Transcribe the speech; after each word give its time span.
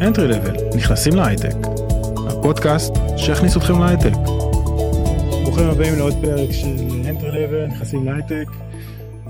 Entry 0.00 0.32
Level, 0.32 0.76
נכנסים 0.76 1.12
להייטק. 1.16 1.56
הפודקאסט 2.30 2.92
שיכניס 3.16 3.56
אתכם 3.56 3.80
להייטק. 3.80 4.12
ברוכים 5.44 5.64
הבאים 5.64 5.94
לעוד 5.98 6.12
פרק 6.22 6.52
של 6.52 6.76
Entry 7.04 7.32
Level, 7.32 7.72
נכנסים 7.74 8.04
להייטק. 8.04 8.46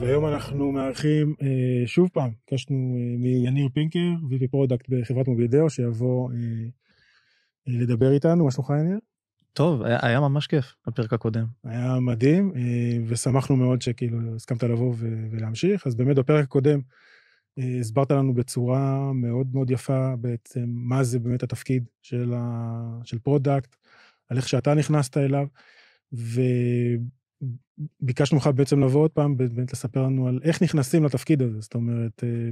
והיום 0.01 0.27
אנחנו 0.27 0.73
מארחים 0.73 1.35
אה, 1.43 1.87
שוב 1.87 2.09
פעם, 2.13 2.31
ביקשנו 2.51 2.77
אה, 2.77 3.19
מיניר 3.19 3.69
פינקר, 3.75 3.99
VP 4.31 4.49
product 4.51 4.89
בחברת 4.89 5.29
מובידאו, 5.29 5.71
שיבוא 5.71 6.31
אה, 6.31 6.37
אה, 7.69 7.81
לדבר 7.81 8.13
איתנו, 8.13 8.45
מה 8.45 8.51
שלומך 8.51 8.71
יניר? 8.81 8.99
טוב, 9.53 9.83
היה, 9.83 9.99
היה 10.03 10.21
ממש 10.21 10.47
כיף 10.47 10.75
בפרק 10.87 11.13
הקודם. 11.13 11.47
היה 11.65 12.01
מדהים, 12.01 12.53
אה, 12.57 12.99
ושמחנו 13.07 13.57
מאוד 13.57 13.83
שכאילו 13.83 14.19
הסכמת 14.37 14.63
לבוא 14.63 14.95
ו- 14.97 15.27
ולהמשיך. 15.31 15.87
אז 15.87 15.95
באמת 15.95 16.17
בפרק 16.17 16.45
הקודם 16.45 16.79
אה, 16.79 17.10
הסברת 17.81 18.11
לנו 18.11 18.35
בצורה 18.35 19.13
מאוד 19.13 19.55
מאוד 19.55 19.71
יפה 19.71 20.17
בעצם 20.17 20.65
מה 20.67 21.05
זה 21.05 21.19
באמת 21.19 21.43
התפקיד 21.43 21.85
של, 22.03 22.33
ה- 22.37 22.99
של 23.05 23.19
product, 23.19 23.77
על 24.29 24.37
איך 24.37 24.49
שאתה 24.49 24.75
נכנסת 24.75 25.17
אליו, 25.17 25.47
וביקשנו 28.01 28.39
ממך 28.39 28.51
בעצם 28.55 28.81
לבוא 28.81 29.01
עוד 29.01 29.11
פעם, 29.11 29.37
באמת 29.37 29.73
לספר 29.73 30.03
לנו 30.03 30.29
על 30.29 30.41
איך 30.43 30.63
נכנסים 30.63 31.05
לתפקיד 31.05 31.43
הזה. 31.43 31.61
זאת 31.61 31.75
אומרת, 31.75 32.25
אה, 32.25 32.51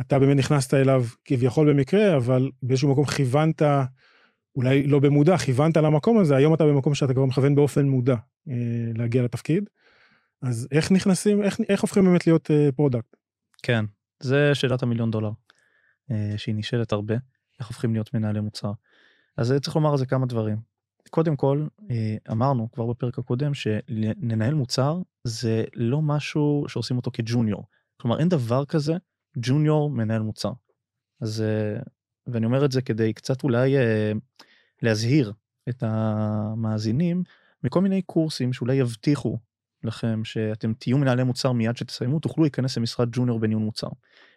אתה 0.00 0.18
באמת 0.18 0.36
נכנסת 0.36 0.74
אליו 0.74 1.04
כביכול 1.24 1.72
במקרה, 1.72 2.16
אבל 2.16 2.50
באיזשהו 2.62 2.92
מקום 2.92 3.04
כיוונת, 3.04 3.62
אולי 4.56 4.86
לא 4.86 4.98
במודע, 4.98 5.38
כיוונת 5.38 5.76
למקום 5.76 6.18
הזה, 6.18 6.36
היום 6.36 6.54
אתה 6.54 6.64
במקום 6.64 6.94
שאתה 6.94 7.14
כבר 7.14 7.24
מכוון 7.24 7.54
באופן 7.54 7.86
מודע 7.88 8.16
אה, 8.48 8.54
להגיע 8.94 9.22
לתפקיד. 9.22 9.70
אז 10.42 10.68
איך 10.72 10.92
נכנסים, 10.92 11.42
איך, 11.42 11.60
איך 11.68 11.82
הופכים 11.82 12.04
באמת 12.04 12.26
להיות 12.26 12.50
אה, 12.50 12.72
product? 12.72 13.16
כן, 13.62 13.84
זה 14.20 14.54
שאלת 14.54 14.82
המיליון 14.82 15.10
דולר, 15.10 15.30
אה, 16.10 16.34
שהיא 16.36 16.54
נשאלת 16.54 16.92
הרבה, 16.92 17.14
איך 17.60 17.68
הופכים 17.68 17.92
להיות 17.92 18.14
מנהלי 18.14 18.40
מוצר. 18.40 18.72
אז 19.36 19.52
אה, 19.52 19.60
צריך 19.60 19.76
לומר 19.76 19.90
על 19.90 19.98
זה 19.98 20.06
כמה 20.06 20.26
דברים. 20.26 20.58
קודם 21.10 21.36
כל, 21.36 21.66
אה, 21.90 22.16
אמרנו 22.32 22.72
כבר 22.72 22.86
בפרק 22.86 23.18
הקודם 23.18 23.54
שלנהל 23.54 24.54
מוצר 24.54 24.98
זה 25.24 25.64
לא 25.74 26.02
משהו 26.02 26.64
שעושים 26.68 26.96
אותו 26.96 27.10
כ 27.14 27.26
junior. 27.26 27.66
כלומר, 28.00 28.18
אין 28.18 28.28
דבר 28.28 28.64
כזה 28.64 28.94
junior 29.38 29.90
מנהל 29.90 30.22
מוצר. 30.22 30.52
אז, 31.20 31.44
ואני 32.26 32.46
אומר 32.46 32.64
את 32.64 32.72
זה 32.72 32.82
כדי 32.82 33.12
קצת 33.12 33.44
אולי 33.44 33.74
להזהיר 34.82 35.32
את 35.68 35.82
המאזינים 35.82 37.22
מכל 37.62 37.80
מיני 37.80 38.02
קורסים 38.02 38.52
שאולי 38.52 38.74
יבטיחו 38.74 39.38
לכם 39.86 40.24
שאתם 40.24 40.72
תהיו 40.72 40.98
מנהלי 40.98 41.22
מוצר 41.22 41.52
מיד 41.52 41.76
שתסיימו 41.76 42.20
תוכלו 42.20 42.44
להיכנס 42.44 42.78
למשרת 42.78 43.08
junior 43.12 43.40
בניהול 43.40 43.62
מוצר. 43.62 43.88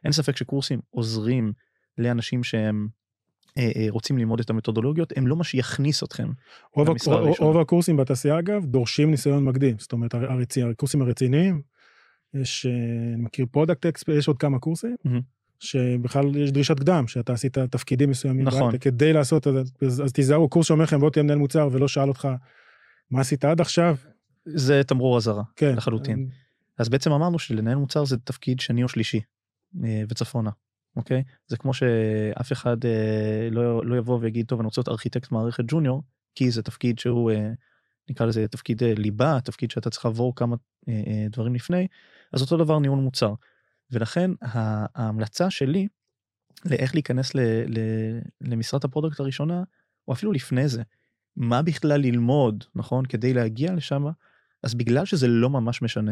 אין 0.04 0.12
ספק 0.12 0.38
שקורסים 0.38 0.80
עוזרים 0.90 1.54
לאנשים 1.98 2.44
שהם 2.44 2.88
אה, 3.58 3.72
אה, 3.76 3.86
רוצים 3.90 4.18
ללמוד 4.18 4.40
את 4.40 4.50
המתודולוגיות 4.50 5.14
הם 5.16 5.28
לא 5.28 5.36
מה 5.36 5.44
שיכניס 5.44 6.04
אתכם. 6.04 6.30
רוב, 6.74 6.90
למשרה 6.90 7.16
רוב, 7.16 7.28
הראשונה. 7.28 7.48
רוב 7.48 7.62
הקורסים 7.62 7.98
בתעשייה 7.98 8.40
אגב 8.40 8.66
דורשים 8.66 9.12
ניסיון 9.12 9.44
מקדים, 9.46 9.76
זאת 9.80 9.92
אומרת 9.92 10.14
הר- 10.14 10.32
הרצי, 10.32 10.64
הקורסים 10.64 11.02
הרציניים, 11.02 11.62
יש, 12.34 12.66
אה, 12.66 12.72
אני 13.14 13.24
מכיר 13.24 13.46
Product 13.52 13.86
Expert, 13.86 14.18
יש 14.18 14.28
עוד 14.28 14.38
כמה 14.38 14.60
קורסים, 14.60 14.96
מהמם. 15.06 15.22
שבכלל 15.60 16.36
יש 16.36 16.52
דרישת 16.52 16.80
קדם, 16.80 17.08
שאתה 17.08 17.34
עשית 17.34 17.58
תפקידים 17.58 18.10
מסוימים, 18.10 18.48
נכון. 18.48 18.78
כדי 18.78 19.14
לעשות 19.14 19.48
את 19.48 19.54
זה, 19.54 19.62
אז, 19.86 20.02
אז 20.06 20.14
תיזהרו, 20.14 20.50
קורס 20.50 20.68
שאומר 20.68 20.84
לכם 20.84 21.00
בוא 21.00 21.10
תהיה 21.10 21.24
מנהל 21.24 21.38
מוצר 21.38 21.70
ולא 21.72 21.88
שאל 21.88 22.08
אותך 22.08 22.28
מה 23.12 23.22
עשית 23.22 23.46
עד 23.46 23.62
עכשיו, 23.62 23.96
זה 24.56 24.82
תמרור 24.84 25.18
אזהרה 25.18 25.44
כן, 25.56 25.76
לחלוטין. 25.76 26.30
אז 26.78 26.90
בעצם 26.90 27.12
אמרנו 27.12 27.40
שלנהל 27.40 27.76
מוצר 27.76 28.06
זה 28.06 28.18
תפקיד 28.18 28.60
שני 28.60 28.84
או 28.84 28.90
שלישי 28.90 29.22
אה, 29.84 30.04
וצפונה. 30.10 30.50
אוקיי? 30.96 31.24
זה 31.48 31.58
כמו 31.58 31.74
שאף 31.74 32.52
אחד 32.52 32.86
אה, 32.86 33.50
לא, 33.52 33.86
לא 33.86 33.96
יבוא 33.96 34.20
ויגיד 34.22 34.46
טוב 34.46 34.60
אני 34.60 34.66
רוצה 34.66 34.82
להיות 34.82 34.90
ארכיטקט 34.90 35.32
מערכת 35.32 35.64
ג'וניור 35.68 36.04
כי 36.36 36.52
זה 36.52 36.64
תפקיד 36.64 37.00
שהוא 37.00 37.32
אה, 37.32 37.52
נקרא 38.10 38.26
לזה 38.26 38.48
תפקיד 38.48 38.84
אה, 38.84 38.94
ליבה 38.98 39.38
תפקיד 39.44 39.72
שאתה 39.72 39.90
צריך 39.90 40.06
לעבור 40.06 40.36
כמה 40.36 40.56
אה, 40.90 40.94
אה, 41.08 41.26
דברים 41.30 41.56
לפני 41.56 41.88
אז 42.34 42.42
אותו 42.42 42.58
דבר 42.58 42.80
ניהול 42.80 43.00
מוצר. 43.00 43.34
ולכן 43.92 44.32
ההמלצה 44.42 45.50
שלי 45.50 45.88
לאיך 46.66 46.96
להיכנס 46.96 47.36
ל, 47.36 47.40
ל, 47.68 47.80
למשרת 48.42 48.84
ה 48.84 48.88
product 48.88 49.20
הראשונה 49.20 49.64
או 50.08 50.14
אפילו 50.14 50.32
לפני 50.32 50.68
זה 50.68 50.84
מה 51.36 51.62
בכלל 51.62 52.02
ללמוד 52.02 52.64
נכון 52.76 53.06
כדי 53.06 53.34
להגיע 53.34 53.74
לשם 53.74 54.06
אז 54.64 54.76
בגלל 54.76 55.06
שזה 55.06 55.28
לא 55.28 55.50
ממש 55.50 55.82
משנה 55.82 56.12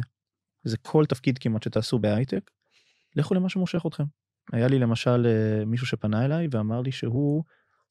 זה 0.64 0.78
כל 0.78 1.06
תפקיד 1.06 1.38
כמעט 1.38 1.64
שתעשו 1.64 2.00
בהייטק 2.00 2.52
לכו 3.16 3.34
למה 3.34 3.50
שמושך 3.50 3.84
אתכם. 3.88 4.04
היה 4.54 4.68
לי 4.68 4.80
למשל 4.80 5.26
אה, 5.26 5.66
מישהו 5.66 5.88
שפנה 5.88 6.26
אליי 6.26 6.48
ואמר 6.52 6.82
לי 6.82 6.92
שהוא 6.92 7.44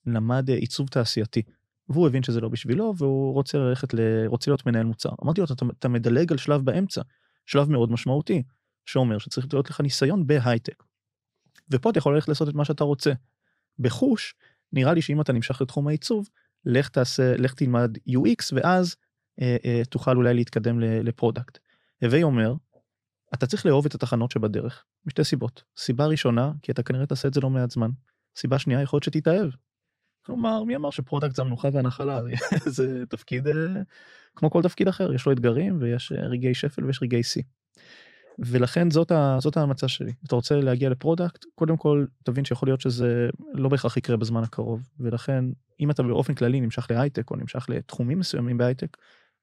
למד 0.07 0.51
אה, 0.51 0.57
עיצוב 0.57 0.89
תעשייתי. 0.89 1.43
והוא 1.89 2.07
הבין 2.07 2.23
שזה 2.23 2.41
לא 2.41 2.49
בשבילו 2.49 2.95
והוא 2.97 3.35
רוצה 3.35 3.59
ללכת 3.59 3.95
ל... 3.95 3.99
רוצה 4.27 4.51
להיות 4.51 4.67
מנהל 4.67 4.87
מוצר. 4.87 5.11
אמרתי 5.25 5.41
לו 5.41 5.47
אתה, 5.47 5.65
אתה 5.79 5.89
מדלג 5.89 6.33
על 6.33 6.39
שלב 6.39 6.65
באמצע, 6.65 7.03
שלב 7.47 7.71
מאוד 7.71 7.93
משמעותי, 7.93 8.43
שאומר 8.87 9.19
שצריך 9.19 9.47
להיות 9.53 9.71
לך 9.71 9.81
ניסיון 9.81 10.27
בהייטק. 10.27 10.83
ופה 11.71 11.91
אתה 11.91 11.99
יכול 11.99 12.15
ללכת 12.15 12.29
לעשות 12.29 12.49
את 12.49 12.55
מה 12.55 12.65
שאתה 12.65 12.85
רוצה. 12.85 13.13
בחוץ, 13.79 14.35
נראה 14.73 14.95
לי 14.95 15.03
שאם 15.03 15.21
אתה 15.21 15.33
נמשך 15.33 15.61
לתחום 15.61 15.89
העיצוב, 15.89 16.29
לך 16.65 16.89
תעשה, 16.89 17.37
לך 17.37 17.55
תלמד 17.55 17.97
UX 18.09 18.53
ואז 18.53 18.97
תוכל 19.91 20.17
אולי 20.17 20.35
להתקדם 20.35 20.81
ל 20.81 20.90
product. 20.90 21.59
הווי 22.03 22.23
אומר, 22.23 22.55
אתה 23.35 23.47
צריך 23.47 23.67
לאהוב 23.67 23.87
את 23.87 23.95
התחנות 23.95 24.31
שבדרך, 24.31 24.85
משתי 25.07 25.25
סיבות. 25.25 25.63
סיבה 25.77 26.07
ראשונה, 26.07 26.53
כי 26.63 26.73
אתה 26.73 26.83
כנראה 26.83 27.07
תעשה 27.07 27.29
את 27.29 27.35
זה 27.35 27.41
לא 27.41 27.51
מעט 27.51 27.71
זמן. 27.71 27.91
סיבה 28.37 28.59
שנייה, 28.59 28.83
יכול 28.83 28.97
להיות 28.97 29.05
שתתאהב. 29.05 29.51
כלומר, 30.27 30.65
מי 30.65 30.77
אמר 30.77 30.91
ש 30.91 31.01
product 31.01 31.35
זה 31.35 31.43
המנוחה 31.43 31.69
והנחלה? 31.73 32.21
זה 32.77 33.07
תפקיד 33.09 33.47
אה, 33.49 33.53
כמו 34.37 34.51
כל 34.51 34.63
תפקיד 34.63 34.89
אחר, 34.89 35.13
יש 35.13 35.27
לו 35.27 35.33
אתגרים 35.33 35.79
ויש 35.81 36.13
אה, 36.13 36.27
רגעי 36.27 36.55
שפל 36.55 36.85
ויש 36.85 37.03
רגעי 37.03 37.23
שיא. 37.23 37.43
ולכן 38.39 38.91
זאת, 38.91 39.11
ה, 39.11 39.37
זאת 39.41 39.57
ההמלצה 39.57 39.89
שלי. 39.89 40.13
אתה 40.27 40.37
רוצה 40.37 40.61
להגיע 40.61 40.91
ל 40.91 40.97
product, 40.97 41.45
קודם 41.55 41.77
כל 41.77 42.07
תבין 42.25 42.45
שיכול 42.45 42.69
להיות 42.69 42.81
שזה 42.81 43.29
לא 43.53 43.69
בהכרח 43.69 43.97
יקרה 43.97 44.17
בזמן 44.17 44.43
הקרוב, 44.43 44.89
ולכן 45.01 45.45
אם 45.81 45.91
אתה 45.91 46.03
באופן 46.03 46.35
כללי 46.35 46.61
נמשך 46.61 46.87
להייטק 46.91 47.31
או 47.31 47.37
נמשך 47.37 47.67
לתחומים 47.69 48.19
מסוימים 48.19 48.59
בהייטק, 48.59 48.97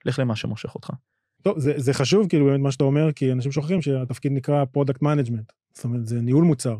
לך 0.06 0.20
למה 0.20 0.36
שמושך 0.36 0.76
אותך. 0.76 0.90
טוב, 1.42 1.60
זה, 1.60 1.74
זה 1.78 1.94
חשוב 1.94 2.30
כאילו 2.30 2.46
באמת 2.46 2.60
מה 2.60 2.72
שאתה 2.72 2.84
אומר, 2.84 3.12
כי 3.12 3.32
אנשים 3.32 3.52
שוכחים 3.52 3.82
שהתפקיד 3.82 4.32
נקרא 4.32 4.66
product 4.66 5.02
management, 5.02 5.54
זאת 5.74 5.84
אומרת 5.84 6.08
זה 6.08 6.22
ניהול 6.22 6.44
מוצר. 6.44 6.78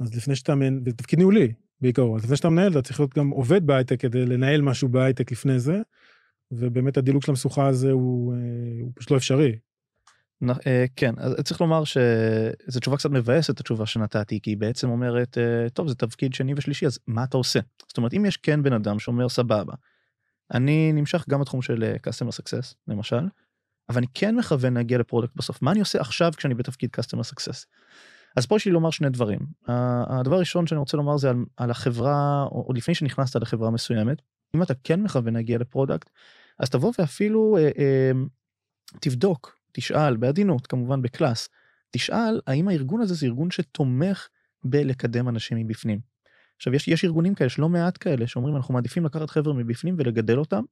אז 0.00 0.16
לפני 0.16 0.34
שאתה, 0.34 0.54
מנ- 0.54 0.84
זה 0.84 0.92
תפקיד 0.92 1.18
ניהולי 1.18 1.52
בעיקרו, 1.80 2.16
אז 2.16 2.24
לפני 2.24 2.36
שאתה 2.36 2.48
מנהל 2.48 2.72
אתה 2.72 2.82
צריך 2.82 3.00
להיות 3.00 3.14
גם 3.14 3.30
עובד 3.30 3.66
בהייטק 3.66 4.00
כדי 4.00 4.26
לנהל 4.26 4.60
משהו 4.60 4.88
בהייטק 4.88 5.32
לפני 5.32 5.58
זה, 5.58 5.80
ובאמת 6.52 6.96
הדילוג 6.96 7.22
של 7.22 7.32
המשוכה 7.32 7.66
הזה 7.66 7.90
הוא, 7.90 8.34
אה, 8.34 8.38
הוא 8.82 8.92
פשוט 8.94 9.10
לא 9.10 9.16
אפשרי. 9.16 9.58
אה, 10.66 10.84
כן, 10.96 11.14
אז 11.18 11.34
צריך 11.44 11.60
לומר 11.60 11.84
שזו 11.84 12.80
תשובה 12.80 12.96
קצת 12.96 13.10
מבאסת 13.10 13.60
התשובה 13.60 13.86
שנתתי, 13.86 14.40
כי 14.42 14.50
היא 14.50 14.56
בעצם 14.56 14.88
אומרת, 14.90 15.38
אה, 15.38 15.68
טוב 15.68 15.88
זה 15.88 15.94
תפקיד 15.94 16.34
שני 16.34 16.54
ושלישי, 16.56 16.86
אז 16.86 16.98
מה 17.06 17.24
אתה 17.24 17.36
עושה? 17.36 17.60
זאת 17.88 17.96
אומרת, 17.96 18.14
אם 18.14 18.24
יש 18.24 18.36
כן 18.36 18.62
בן 18.62 18.72
אדם 18.72 18.98
שאומר 18.98 19.28
סבבה, 19.28 19.74
אני 20.54 20.92
נמשך 20.92 21.24
גם 21.28 21.40
בתחום 21.40 21.62
של 21.62 21.84
אה, 21.84 21.94
customer 21.94 22.32
success 22.32 22.74
למשל, 22.88 23.28
אבל 23.88 23.98
אני 23.98 24.06
כן 24.14 24.36
מכוון 24.36 24.74
להגיע 24.74 24.98
ל 24.98 25.03
product 25.03 25.36
בסוף, 25.36 25.62
מה 25.62 25.72
אני 25.72 25.80
עושה 25.80 26.00
עכשיו 26.00 26.32
כשאני 26.36 26.54
בתפקיד 26.54 26.90
customer 27.00 27.32
success? 27.34 27.66
אז 28.36 28.46
פה 28.46 28.56
יש 28.56 28.66
לי 28.66 28.72
לומר 28.72 28.90
שני 28.90 29.10
דברים. 29.10 29.40
הדבר 29.68 30.36
הראשון 30.36 30.66
שאני 30.66 30.78
רוצה 30.78 30.96
לומר 30.96 31.16
זה 31.16 31.30
על, 31.30 31.44
על 31.56 31.70
החברה, 31.70 32.44
או 32.52 32.72
לפני 32.74 32.94
שנכנסת 32.94 33.36
לחברה 33.36 33.70
מסוימת, 33.70 34.22
אם 34.54 34.62
אתה 34.62 34.74
כן 34.84 35.02
מכוון 35.02 35.34
להגיע 35.34 35.58
ל 35.58 35.64
product, 35.64 36.10
אז 36.58 36.70
תבוא 36.70 36.92
ואפילו 36.98 37.56
אה, 37.56 37.70
אה, 37.78 38.10
תבדוק, 39.00 39.56
תשאל, 39.72 40.16
בעדינות 40.16 40.66
כמובן 40.66 41.02
ב 41.02 41.09
class, 41.09 41.48
תשאל 41.90 42.40
האם 42.46 42.68
הארגון 42.68 43.00
הזה 43.00 43.14
זה 43.14 43.26
ארגון 43.26 43.50
שתומך 43.50 44.28
בלקדם 44.64 45.28
אנשים 45.28 45.58
מבפנים. 45.58 46.09
עכשיו 46.60 46.74
יש, 46.74 46.88
יש 46.88 47.04
ארגונים 47.04 47.34
כאלה, 47.34 47.46
יש 47.46 47.58
לא 47.58 47.68
מעט 47.68 47.98
כאלה, 48.00 48.26
שאומרים 48.26 48.56
אנחנו 48.56 48.74
מעדיפים 48.74 49.04
לקחת 49.04 49.30
חבר'ה 49.30 49.54
מבפנים 49.54 49.94
ולגדל 49.98 50.38
אותם, 50.38 50.62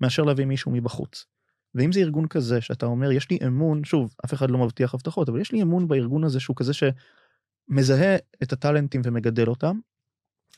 מאשר 0.00 0.22
להביא 0.22 0.44
מישהו 0.44 0.70
מבחוץ. 0.70 1.26
ואם 1.74 1.92
זה 1.92 2.00
ארגון 2.00 2.28
כזה 2.28 2.60
שאתה 2.60 2.86
אומר 2.86 3.12
יש 3.12 3.30
לי 3.30 3.38
אמון, 3.46 3.84
שוב, 3.84 4.14
אף 4.24 4.34
אחד 4.34 4.50
לא 4.50 4.58
מבטיח 4.58 4.94
הבטחות, 4.94 5.28
אבל 5.28 5.40
יש 5.40 5.52
לי 5.52 5.62
אמון 5.62 5.88
בארגון 5.88 6.24
הזה 6.24 6.40
שהוא 6.40 6.56
כזה 6.56 6.72
שמזהה 6.74 8.16
את 8.42 8.52
הטאלנטים 8.52 9.00
ומגדל 9.04 9.48
אותם, 9.48 9.78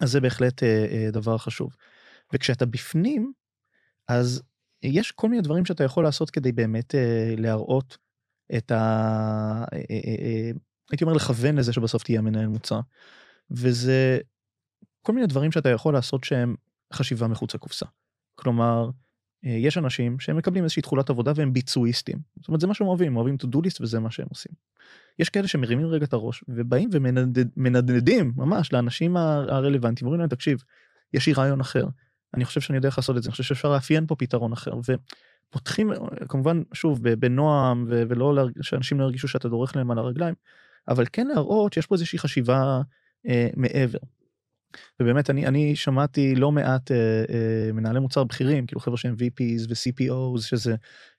אז 0.01 0.11
זה 0.11 0.21
בהחלט 0.21 0.63
אה, 0.63 0.87
אה, 0.91 1.11
דבר 1.11 1.39
חשוב. 1.39 1.77
וכשאתה 2.33 2.67
בפנים, 2.67 3.33
אז 4.09 4.43
יש 4.83 5.13
כל 5.13 5.29
מיני 5.29 5.43
דברים 5.43 5.65
שאתה 5.65 5.85
יכול 5.85 6.05
לעשות 6.05 6.31
כדי 6.31 6.53
באמת 6.53 6.95
אה, 6.95 7.35
להראות 7.39 7.99
את 8.57 8.71
ה... 8.71 8.77
אה, 9.73 9.79
אה, 9.91 9.99
אה, 10.05 10.51
הייתי 10.91 11.05
אומר 11.05 11.15
לכוון 11.15 11.57
לזה 11.57 11.73
שבסוף 11.73 12.03
תהיה 12.03 12.21
מנהל 12.21 12.47
מוצר. 12.47 12.81
וזה 13.51 14.19
כל 15.09 15.13
מיני 15.13 15.27
דברים 15.27 15.53
שאתה 15.53 15.69
יכול 15.69 15.95
לעשות 15.95 16.25
שהם 16.25 16.55
חשיבה 16.93 17.29
מחוץ 17.29 17.55
לקופסה. 17.55 17.87
כלומר, 18.35 18.91
אה, 19.45 19.51
יש 19.51 19.79
אנשים 19.79 20.21
שהם 20.21 20.37
מקבלים 20.37 20.65
איזושהי 20.65 20.83
תכולת 20.83 21.11
עבודה 21.11 21.33
והם 21.37 21.53
ביצועיסטים. 21.53 22.19
זאת 22.37 22.49
אומרת 22.49 22.61
זה 22.61 22.67
מה 22.67 22.75
שהם 22.75 22.87
אוהבים, 22.87 23.17
אוהבים 23.17 23.37
to 23.43 23.47
do 23.47 23.59
list 23.59 23.77
וזה 23.81 24.01
מה 24.01 24.11
שהם 24.11 24.27
עושים. 24.31 24.53
יש 25.19 25.29
כאלה 25.29 25.49
שמרימים 25.49 25.87
רגע 25.87 26.05
את 26.05 26.13
הראש 26.13 26.45
ובאים 26.49 26.91
ומנדנדים 26.93 28.33
ממש 28.37 28.73
לאנשים 28.73 29.17
הרלוונטיים, 29.17 30.07
אומרים 30.07 30.21
להם 30.21 30.29
תקשיב, 30.29 30.63
יש 31.15 31.27
לי 31.27 31.33
רעיון 31.33 31.61
אחר, 31.61 31.87
אני 32.35 32.45
חושב 32.45 32.61
שאני 32.61 32.77
יודע 32.77 32.89
איך 32.89 32.99
לעשות 32.99 33.17
את 33.17 33.23
זה, 33.23 33.29
אני 33.29 33.33
חושב 33.33 33.45
שאפשר 33.45 33.73
לאפיין 33.73 34.07
פה 34.07 34.17
פתרון 34.17 34.53
אחר. 34.53 34.73
ופותחים 35.51 35.91
כמובן 36.29 36.63
שוב 36.73 37.09
בנועם 37.09 37.87
ולא 37.89 38.47
שאנשים 38.61 39.01
לא 39.01 39.05
ירגישו 39.05 39.29
שאתה 39.29 39.49
דורך 39.49 39.77
להם 39.77 39.91
על 39.91 39.99
הרגליים, 39.99 40.35
אבל 40.89 41.05
כן 41.13 41.27
להראות 41.27 41.73
שיש 41.73 41.87
פה 41.87 41.95
איזושהי 41.95 42.19
חשיבה 42.19 42.81
אה, 43.29 43.49
מעבר. 43.57 43.99
ובאמת 45.01 45.31
אני 45.31 45.47
אני 45.47 45.77
שמעתי 45.77 46.35
לא 46.35 46.53
מעט 46.53 46.93
אה, 46.93 47.25
אה, 47.29 47.73
מנהלי 47.73 48.01
מוצר 48.01 48.25
בכירים 48.25 48.67
כאילו 48.67 48.81
חברה 48.81 48.97
שהם 48.97 49.15
VPs 49.15 49.67
ו-CPOs 49.69 50.41
שזה 50.41 50.75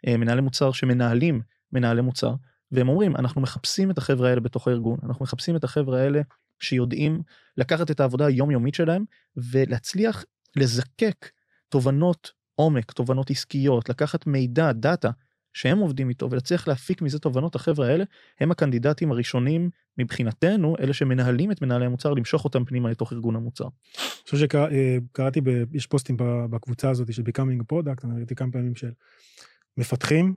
אה, 0.08 0.18
מנהלי 0.18 0.42
מוצר 0.42 0.72
שמנהלים 0.72 1.42
מנהלי 1.74 2.02
מוצר 2.02 2.34
והם 2.72 2.90
אומרים 2.90 3.16
אנחנו 3.16 3.42
מחפשים 3.42 3.92
את 3.92 3.98
החברה 3.98 4.30
האלה 4.30 4.42
בתוך 4.42 4.68
הארגון 4.68 5.00
אנחנו 5.04 5.24
מחפשים 5.24 5.56
את 5.56 5.64
החברה 5.64 6.02
האלה 6.02 6.22
שיודעים 6.60 7.22
לקחת 7.58 7.92
את 7.92 8.00
העבודה 8.00 8.26
היומיומית 8.26 8.74
שלהם 8.74 9.04
ולהצליח 9.38 10.26
לזקק 10.56 11.30
תובנות 11.70 12.32
עומק 12.56 12.92
תובנות 12.92 13.30
עסקיות 13.30 13.90
לקחת 13.90 14.28
מידע 14.28 14.72
דאטה 14.72 15.10
שהם 15.54 15.78
עובדים 15.78 16.10
איתו 16.10 16.32
ולהצליח 16.32 16.68
להפיק 16.68 17.02
מזה 17.02 17.20
תובנות 17.20 17.56
החברה 17.56 17.88
האלה 17.88 18.04
הם 18.40 18.52
הקנדידטים 18.52 19.12
הראשונים 19.12 19.70
מבחינתנו 19.98 20.76
אלה 20.80 20.94
שמנהלים 20.94 21.52
את 21.52 21.62
מנהלי 21.62 21.86
המוצר 21.86 22.14
למשוך 22.14 22.44
אותם 22.44 22.66
פנימה 22.66 22.90
לתוך 22.90 23.14
ארגון 23.14 23.36
המוצר. 23.36 23.64
אני 23.64 24.24
חושב 24.24 24.38
שקראתי 24.38 25.42
יש 25.74 25.88
פוסטים 25.88 26.16
בקבוצה 26.50 26.90
הזאת 26.90 27.14
של 27.14 27.22
Becoming 27.22 27.74
Product 27.74 28.04
אני 28.04 28.18
ראיתי 28.18 28.36
כמה 28.36 28.52
פעמים 28.52 28.76
של 28.76 28.92
מפתחים 29.78 30.34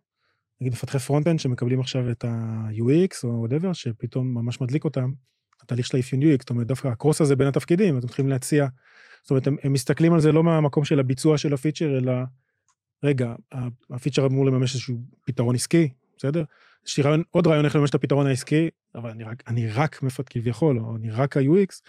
נגיד 0.61 0.73
מפתחי 0.73 0.99
front-end 0.99 1.41
שמקבלים 1.41 1.81
עכשיו 1.81 2.11
את 2.11 2.25
ה-UX 2.25 3.25
או 3.25 3.47
whatever 3.47 3.75
שפתאום 3.75 4.35
ממש 4.35 4.61
מדליק 4.61 4.85
אותם 4.85 5.11
התהליך 5.63 5.87
של 5.87 5.97
האפיון 5.97 6.23
UX 6.23 6.37
זאת 6.41 6.51
אומרת 6.51 6.67
דווקא 6.67 6.89
ה 6.89 6.94
cross 6.94 7.21
הזה 7.21 7.37
בין 7.37 7.49
התפקידים 7.49 7.99
אתם 7.99 8.07
מתחילים 8.07 8.29
להציע 8.29 8.67
זאת 9.23 9.31
אומרת 9.31 9.47
הם, 9.47 9.57
הם 9.63 9.73
מסתכלים 9.73 10.13
על 10.13 10.21
זה 10.21 10.33
לא 10.33 10.43
מהמקום 10.43 10.85
של 10.85 11.01
הביצוע 11.01 11.39
של 11.39 11.55
ה 11.55 11.60
feature 11.60 11.99
אלא 11.99 12.13
רגע, 13.03 13.35
ה 13.91 13.95
feature 13.95 14.27
אמור 14.27 14.47
לממש 14.47 14.75
איזשהו 14.75 15.03
פתרון 15.25 15.55
עסקי, 15.55 15.89
בסדר? 16.17 16.45
יש 16.87 16.97
לי 16.97 17.03
רעיון, 17.03 17.23
עוד 17.31 17.47
רעיון 17.47 17.65
איך 17.65 17.77
לממש 17.77 17.91
את 17.91 17.95
הפתרון 17.95 18.27
העסקי, 18.27 18.69
אבל 18.95 19.11
אני 19.11 19.25
רק, 19.25 19.43
אני 19.47 19.69
רק 19.69 20.03
מפתח 20.03 20.29
כביכול, 20.29 20.79
או 20.79 20.97
אני 20.97 21.11
רק 21.11 21.37
ה-UX, 21.37 21.81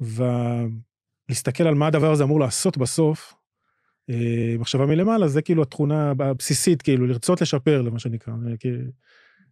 ולהסתכל 0.00 1.64
על 1.64 1.74
מה 1.74 1.86
הדבר 1.86 2.12
הזה 2.12 2.24
אמור 2.24 2.40
לעשות 2.40 2.78
בסוף, 2.78 3.34
אה, 4.10 4.56
מחשבה 4.58 4.86
מלמעלה, 4.86 5.28
זה 5.28 5.42
כאילו 5.42 5.62
התכונה 5.62 6.10
הבסיסית, 6.10 6.82
כאילו 6.82 7.06
לרצות 7.06 7.40
לשפר, 7.40 7.82
למה 7.82 7.98
שנקרא, 7.98 8.34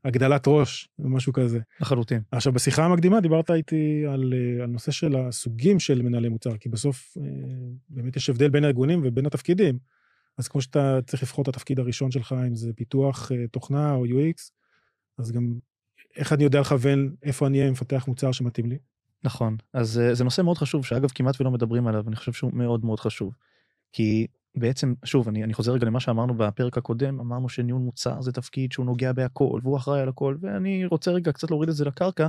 הגדלת 0.04 0.44
ראש, 0.46 0.88
משהו 0.98 1.32
כזה. 1.32 1.58
לחלוטין. 1.80 2.22
עכשיו, 2.30 2.52
בשיחה 2.52 2.84
המקדימה 2.84 3.20
דיברת 3.20 3.50
איתי 3.50 4.04
על, 4.08 4.34
אה, 4.36 4.64
על 4.64 4.70
נושא 4.70 4.92
של 4.92 5.16
הסוגים 5.16 5.80
של 5.80 6.02
מנהלי 6.02 6.28
מוצר, 6.28 6.56
כי 6.56 6.68
בסוף 6.68 7.16
אה, 7.20 7.22
באמת 7.88 8.16
יש 8.16 8.30
הבדל 8.30 8.48
בין 8.48 8.64
הארגונים 8.64 9.00
ובין 9.04 9.26
התפקידים. 9.26 9.78
אז 10.38 10.48
כמו 10.48 10.60
שאתה 10.60 10.98
צריך 11.06 11.22
לבחור 11.22 11.42
את 11.42 11.48
התפקיד 11.48 11.78
הראשון 11.78 12.10
שלך, 12.10 12.34
אם 12.48 12.54
זה 12.54 12.72
פיתוח 12.72 13.32
אה, 13.32 13.48
תוכנה 13.48 13.94
או 13.94 14.06
UX, 14.06 14.50
אז 15.18 15.32
גם 15.32 15.58
איך 16.16 16.32
אני 16.32 16.44
יודע 16.44 16.60
לכוון 16.60 17.14
איפה 17.22 17.46
אני 17.46 17.60
אהיה 17.60 17.70
מפתח 17.70 18.04
מוצר 18.08 18.32
שמתאים 18.32 18.66
לי. 18.66 18.78
נכון, 19.24 19.56
אז 19.72 19.98
אה, 19.98 20.14
זה 20.14 20.24
נושא 20.24 20.42
מאוד 20.42 20.58
חשוב, 20.58 20.84
שאגב 20.84 21.08
כמעט 21.14 21.40
ולא 21.40 21.50
מדברים 21.50 21.86
עליו, 21.86 22.04
אני 22.08 22.16
חושב 22.16 22.32
שהוא 22.32 22.50
מאוד 22.54 22.84
מאוד 22.84 23.00
חשוב. 23.00 23.34
כי 23.92 24.26
בעצם, 24.56 24.94
שוב, 25.04 25.28
אני, 25.28 25.44
אני 25.44 25.54
חוזר 25.54 25.72
רגע 25.72 25.86
למה 25.86 26.00
שאמרנו 26.00 26.34
בפרק 26.34 26.78
הקודם, 26.78 27.20
אמרנו 27.20 27.48
שניהול 27.48 27.80
מוצר 27.80 28.22
זה 28.22 28.32
תפקיד 28.32 28.72
שהוא 28.72 28.86
נוגע 28.86 29.12
בהכל, 29.12 29.60
והוא 29.62 29.76
אחראי 29.76 30.00
על 30.00 30.08
הכל, 30.08 30.36
ואני 30.40 30.86
רוצה 30.86 31.10
רגע 31.10 31.32
קצת 31.32 31.50
להוריד 31.50 31.68
את 31.68 31.76
זה 31.76 31.84
לקרקע, 31.84 32.28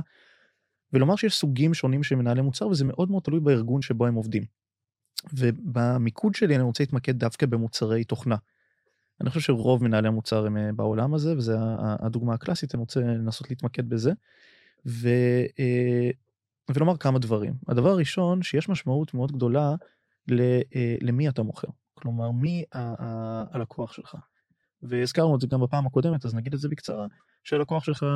ולומר 0.92 1.16
שיש 1.16 1.34
סוגים 1.34 1.74
שונים 1.74 2.02
של 2.02 2.14
מנהלי 2.14 2.42
מוצר, 2.42 2.68
וזה 2.68 2.84
מאוד 2.84 3.10
מאוד 3.10 3.22
תלוי 3.22 3.40
בארגון 3.40 3.82
שבו 3.82 4.06
הם 4.06 4.14
עובדים. 4.14 4.44
ובמיקוד 5.32 6.34
שלי 6.34 6.56
אני 6.56 6.62
רוצה 6.62 6.82
להתמקד 6.82 7.18
דווקא 7.18 7.46
במוצרי 7.46 8.04
תוכנה. 8.04 8.36
אני 9.20 9.28
חושב 9.30 9.40
שרוב 9.40 9.84
מנהלי 9.84 10.08
המוצר 10.08 10.46
הם 10.46 10.56
אה, 10.56 10.72
בעולם 10.72 11.14
הזה 11.14 11.36
וזה 11.36 11.56
הדוגמה 11.78 12.34
הקלאסית 12.34 12.74
אני 12.74 12.80
רוצה 12.80 13.00
לנסות 13.00 13.50
להתמקד 13.50 13.88
בזה. 13.88 14.12
ו, 14.86 15.08
אה, 15.58 16.10
ולומר 16.74 16.96
כמה 16.96 17.18
דברים 17.18 17.54
הדבר 17.68 17.90
הראשון 17.90 18.42
שיש 18.42 18.68
משמעות 18.68 19.14
מאוד 19.14 19.32
גדולה 19.32 19.74
אה, 20.30 20.96
למי 21.00 21.28
אתה 21.28 21.42
מוכר 21.42 21.68
כלומר 21.94 22.30
מי 22.30 22.64
הלקוח 22.72 23.92
שלך. 23.92 24.16
והזכרנו 24.82 25.36
את 25.36 25.40
זה 25.40 25.46
גם 25.46 25.60
בפעם 25.60 25.86
הקודמת 25.86 26.24
אז 26.24 26.34
נגיד 26.34 26.54
את 26.54 26.60
זה 26.60 26.68
בקצרה 26.68 27.06
שהלקוח 27.44 27.84
שלך 27.84 28.06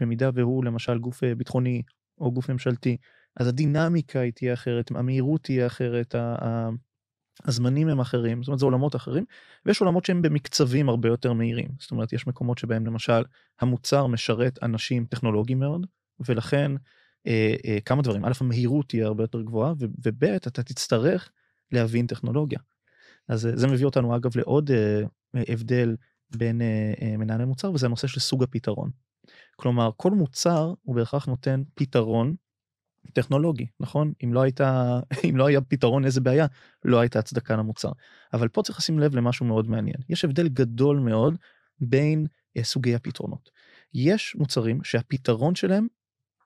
במידה 0.00 0.30
והוא 0.34 0.64
למשל 0.64 0.98
גוף 0.98 1.24
ביטחוני 1.24 1.82
או 2.18 2.32
גוף 2.32 2.48
ממשלתי 2.48 2.96
אז 3.36 3.46
הדינמיקה 3.46 4.20
היא 4.20 4.32
תהיה 4.32 4.54
אחרת, 4.54 4.90
המהירות 4.90 5.42
תהיה 5.42 5.66
אחרת, 5.66 6.14
הזמנים 7.44 7.88
הם 7.88 8.00
אחרים, 8.00 8.42
זאת 8.42 8.48
אומרת 8.48 8.58
זה 8.58 8.66
עולמות 8.66 8.96
אחרים, 8.96 9.24
ויש 9.66 9.80
עולמות 9.80 10.04
שהם 10.04 10.22
במקצבים 10.22 10.88
הרבה 10.88 11.08
יותר 11.08 11.32
מהירים, 11.32 11.68
זאת 11.78 11.90
אומרת 11.90 12.12
יש 12.12 12.26
מקומות 12.26 12.58
שבהם 12.58 12.86
למשל 12.86 13.22
המוצר 13.60 14.06
משרת 14.06 14.58
אנשים 14.62 15.04
טכנולוגיים 15.04 15.58
מאוד, 15.58 15.86
ולכן 16.28 16.72
אה, 17.26 17.54
אה, 17.64 17.78
כמה 17.84 18.02
דברים, 18.02 18.24
א' 18.24 18.32
המהירות 18.40 18.88
תהיה 18.88 19.06
הרבה 19.06 19.24
יותר 19.24 19.42
גבוהה, 19.42 19.72
וב' 19.78 20.24
אתה 20.24 20.62
תצטרך 20.62 21.30
להבין 21.72 22.06
טכנולוגיה. 22.06 22.58
אז 23.28 23.48
זה 23.54 23.66
מביא 23.66 23.84
אותנו 23.84 24.16
אגב 24.16 24.36
לעוד 24.36 24.70
אה, 24.70 25.02
הבדל 25.48 25.96
בין 26.36 26.62
אה, 26.62 26.92
אה, 27.02 27.16
מנהלי 27.16 27.44
מוצר 27.44 27.72
וזה 27.72 27.86
הנושא 27.86 28.06
של 28.06 28.20
סוג 28.20 28.42
הפתרון. 28.42 28.90
כלומר 29.56 29.90
כל 29.96 30.10
מוצר 30.10 30.74
הוא 30.82 30.96
בהכרח 30.96 31.26
נותן 31.26 31.62
פתרון 31.74 32.34
טכנולוגי 33.12 33.66
נכון? 33.80 34.12
אם 34.24 34.32
לא 34.34 34.40
הייתה 34.42 35.00
אם 35.28 35.36
לא 35.36 35.46
היה 35.46 35.60
פתרון 35.60 36.04
איזה 36.04 36.20
בעיה 36.20 36.46
לא 36.84 37.00
הייתה 37.00 37.18
הצדקה 37.18 37.56
למוצר. 37.56 37.92
אבל 38.32 38.48
פה 38.48 38.62
צריך 38.62 38.78
לשים 38.78 38.98
לב 38.98 39.14
למשהו 39.14 39.46
מאוד 39.46 39.70
מעניין. 39.70 39.96
יש 40.08 40.24
הבדל 40.24 40.48
גדול 40.48 40.98
מאוד 40.98 41.34
בין 41.80 42.26
uh, 42.58 42.62
סוגי 42.62 42.94
הפתרונות. 42.94 43.50
יש 43.94 44.36
מוצרים 44.36 44.84
שהפתרון 44.84 45.54
שלהם 45.54 45.86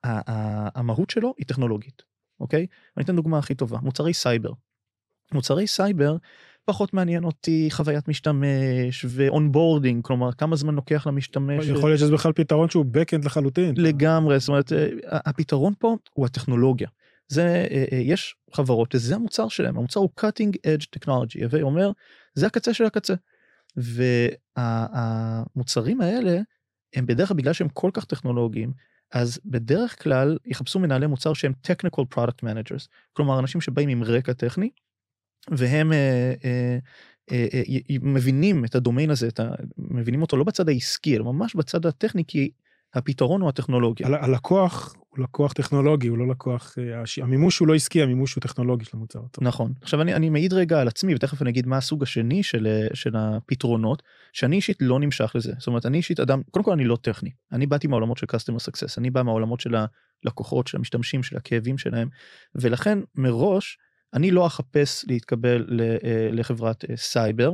המהות 0.04 1.10
שלו 1.10 1.34
היא 1.38 1.46
טכנולוגית 1.46 2.02
אוקיי? 2.40 2.66
אני 2.96 3.04
אתן 3.04 3.16
דוגמה 3.16 3.38
הכי 3.38 3.54
טובה 3.54 3.78
מוצרי 3.78 4.14
סייבר. 4.14 4.52
מוצרי 5.32 5.66
סייבר 5.66 6.16
פחות 6.64 6.94
מעניין 6.94 7.24
אותי 7.24 7.68
חוויית 7.70 8.08
משתמש 8.08 9.04
ו 9.08 9.17
onboarding 9.17 10.04
כלומר 10.04 10.32
כמה 10.32 10.56
זמן 10.56 10.74
לוקח 10.74 11.06
למשתמש. 11.06 11.66
יכול 11.66 11.90
להיות 11.90 12.00
שזה 12.00 12.12
בכלל 12.12 12.32
פתרון 12.32 12.68
שהוא 12.70 12.84
backend 12.94 13.26
לחלוטין. 13.26 13.74
לגמרי 13.76 14.40
זאת 14.40 14.48
אומרת 14.48 14.72
אה, 14.72 14.88
הפתרון 15.04 15.72
פה 15.78 15.96
הוא 16.14 16.26
הטכנולוגיה. 16.26 16.88
זה 17.28 17.66
אה, 17.70 17.84
אה, 17.92 17.98
יש 17.98 18.36
חברות 18.52 18.92
שזה 18.92 19.14
המוצר 19.14 19.48
שלהם 19.48 19.78
המוצר 19.78 20.00
הוא 20.00 20.10
cutting 20.20 20.52
edge 20.56 20.86
technology 20.98 21.42
הווי 21.44 21.62
אומר 21.62 21.90
זה 22.34 22.46
הקצה 22.46 22.74
של 22.74 22.84
הקצה. 22.84 23.14
והמוצרים 24.56 26.00
האלה 26.00 26.40
הם 26.94 27.06
בדרך 27.06 27.28
כלל 27.28 27.36
בגלל 27.36 27.52
שהם 27.52 27.68
כל 27.68 27.90
כך 27.94 28.04
טכנולוגיים 28.04 28.72
אז 29.12 29.40
בדרך 29.44 30.02
כלל 30.02 30.38
יחפשו 30.46 30.78
מנהלי 30.78 31.06
מוצר 31.06 31.34
שהם 31.34 31.52
technical 31.66 32.04
product 32.14 32.42
managers 32.42 32.88
כלומר 33.12 33.38
אנשים 33.38 33.60
שבאים 33.60 33.88
עם 33.88 34.02
רקע 34.02 34.32
טכני 34.32 34.70
והם 35.50 35.92
אה, 35.92 36.34
אה, 36.44 36.78
אה, 37.32 37.96
מבינים 38.02 38.64
את 38.64 38.74
הדומיין 38.74 39.10
הזה, 39.10 39.28
את 39.28 39.40
ה, 39.40 39.50
מבינים 39.78 40.22
אותו 40.22 40.36
לא 40.36 40.44
בצד 40.44 40.68
העסקי, 40.68 41.16
אלא 41.16 41.24
ממש 41.24 41.56
בצד 41.56 41.86
הטכני, 41.86 42.22
כי 42.28 42.50
הפתרון 42.94 43.40
הוא 43.40 43.48
הטכנולוגיה. 43.48 44.08
הלקוח 44.08 44.94
הוא 45.08 45.24
לקוח 45.24 45.52
טכנולוגי, 45.52 46.08
הוא 46.08 46.18
לא 46.18 46.28
לקוח, 46.28 46.74
אה, 46.78 47.22
המימוש 47.22 47.58
הוא 47.58 47.68
לא 47.68 47.74
עסקי, 47.74 48.02
המימוש 48.02 48.34
הוא 48.34 48.42
טכנולוגי 48.42 48.84
של 48.84 48.96
המוצר. 48.96 49.20
נכון. 49.40 49.72
עכשיו 49.82 50.02
אני, 50.02 50.14
אני 50.14 50.30
מעיד 50.30 50.52
רגע 50.52 50.80
על 50.80 50.88
עצמי, 50.88 51.14
ותכף 51.14 51.42
אני 51.42 51.50
אגיד 51.50 51.66
מה 51.66 51.76
הסוג 51.76 52.02
השני 52.02 52.42
של, 52.42 52.86
של 52.94 53.16
הפתרונות, 53.16 54.02
שאני 54.32 54.56
אישית 54.56 54.76
לא 54.80 55.00
נמשך 55.00 55.32
לזה. 55.34 55.52
זאת 55.58 55.66
אומרת, 55.66 55.86
אני 55.86 55.96
אישית 55.96 56.20
אדם, 56.20 56.42
קודם 56.50 56.64
כל 56.64 56.72
אני 56.72 56.84
לא 56.84 56.96
טכני. 56.96 57.30
אני 57.52 57.66
באתי 57.66 57.86
מהעולמות 57.86 58.18
של 58.18 58.26
customer 58.32 58.70
success, 58.70 58.94
אני 58.98 59.10
בא 59.10 59.22
מהעולמות 59.22 59.60
של 59.60 59.74
הלקוחות, 60.24 60.66
של 60.66 60.76
המשתמשים, 60.76 61.22
של 61.22 61.36
הכאבים 61.36 61.78
שלהם, 61.78 62.08
ולכן 62.54 62.98
מראש, 63.14 63.78
אני 64.14 64.30
לא 64.30 64.46
אחפש 64.46 65.04
להתקבל 65.08 65.80
אה, 65.80 66.28
לחברת 66.32 66.84
אה, 66.90 66.96
סייבר, 66.96 67.52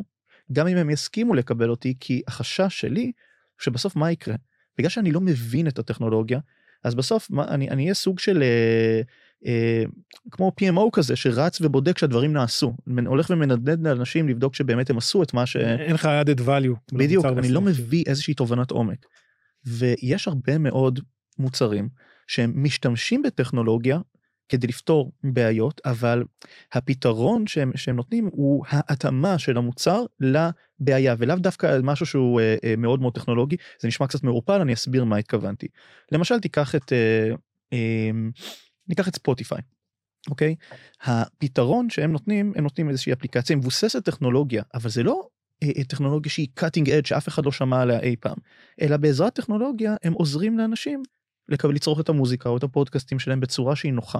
גם 0.52 0.66
אם 0.66 0.76
הם 0.76 0.90
יסכימו 0.90 1.34
לקבל 1.34 1.70
אותי, 1.70 1.94
כי 2.00 2.22
החשש 2.28 2.80
שלי, 2.80 3.12
שבסוף 3.58 3.96
מה 3.96 4.10
יקרה? 4.10 4.34
בגלל 4.78 4.90
שאני 4.90 5.12
לא 5.12 5.20
מבין 5.20 5.68
את 5.68 5.78
הטכנולוגיה, 5.78 6.38
אז 6.84 6.94
בסוף 6.94 7.30
מה, 7.30 7.44
אני, 7.48 7.70
אני 7.70 7.82
אהיה 7.82 7.94
סוג 7.94 8.18
של 8.18 8.42
אה, 8.42 9.00
אה, 9.46 9.84
כמו 10.30 10.52
PMO 10.60 10.90
כזה 10.92 11.16
שרץ 11.16 11.60
ובודק 11.60 11.98
שהדברים 11.98 12.32
נעשו, 12.32 12.76
הולך 13.06 13.30
ומנדנד 13.30 13.86
לאנשים 13.86 14.28
לבדוק 14.28 14.54
שבאמת 14.54 14.90
הם 14.90 14.98
עשו 14.98 15.22
את 15.22 15.34
מה 15.34 15.46
ש... 15.46 15.56
אין 15.56 15.94
לך 15.94 16.08
added 16.24 16.40
value. 16.40 16.92
בדיוק, 16.92 17.26
אני 17.26 17.34
בסוף. 17.34 17.50
לא 17.50 17.60
מביא 17.60 18.04
איזושהי 18.06 18.34
תובנת 18.34 18.70
עומק. 18.70 19.06
ויש 19.66 20.28
הרבה 20.28 20.58
מאוד 20.58 21.00
מוצרים 21.38 21.88
שהם 22.26 22.52
משתמשים 22.56 23.22
בטכנולוגיה 23.22 23.98
כדי 24.50 24.66
לפתור 24.66 25.12
בעיות, 25.24 25.80
אבל 25.84 26.24
הפתרון 26.72 27.46
שהם, 27.46 27.72
שהם 27.74 27.96
נותנים 27.96 28.28
הוא 28.32 28.64
ההתאמה 28.68 29.38
של 29.38 29.56
המוצר 29.56 30.04
לבעיה, 30.20 31.14
ולאו 31.18 31.36
דווקא 31.36 31.78
משהו 31.82 32.06
שהוא 32.06 32.40
אה, 32.40 32.56
אה, 32.64 32.74
מאוד 32.76 33.00
מאוד 33.00 33.14
טכנולוגי, 33.14 33.56
זה 33.80 33.88
נשמע 33.88 34.06
קצת 34.06 34.24
מעורפל, 34.24 34.60
אני 34.60 34.74
אסביר 34.74 35.04
מה 35.04 35.16
התכוונתי. 35.16 35.68
למשל, 36.12 36.40
תיקח 36.40 36.74
את, 36.74 36.92
אה, 36.92 37.34
אה, 37.72 38.10
ניקח 38.88 39.08
את 39.08 39.14
ספוטיפיי. 39.14 39.60
אוקיי? 40.30 40.54
הפתרון 41.02 41.90
שהם 41.90 42.12
נותנים, 42.12 42.52
הם 42.56 42.62
נותנים 42.62 42.88
איזושהי 42.88 43.12
אפליקציה 43.12 43.56
מבוססת 43.56 44.04
טכנולוגיה, 44.04 44.62
אבל 44.74 44.90
זה 44.90 45.02
לא 45.02 45.28
אה, 45.62 45.68
אה, 45.78 45.84
טכנולוגיה 45.84 46.32
שהיא 46.32 46.48
cutting 46.60 46.86
edge 46.86 47.08
שאף 47.08 47.28
אחד 47.28 47.44
לא 47.44 47.52
שמע 47.52 47.82
עליה 47.82 48.00
אי 48.00 48.16
פעם, 48.20 48.36
אלא 48.80 48.96
בעזרת 48.96 49.34
טכנולוגיה 49.34 49.94
הם 50.02 50.12
עוזרים 50.12 50.58
לאנשים 50.58 51.02
לקבל 51.48 51.74
לצרוך 51.74 52.00
את 52.00 52.08
המוזיקה 52.08 52.48
או 52.48 52.56
את 52.56 52.62
הפודקאסטים 52.62 53.18
שלהם 53.18 53.40
בצורה 53.40 53.76
שהיא 53.76 53.92
נוחה. 53.92 54.18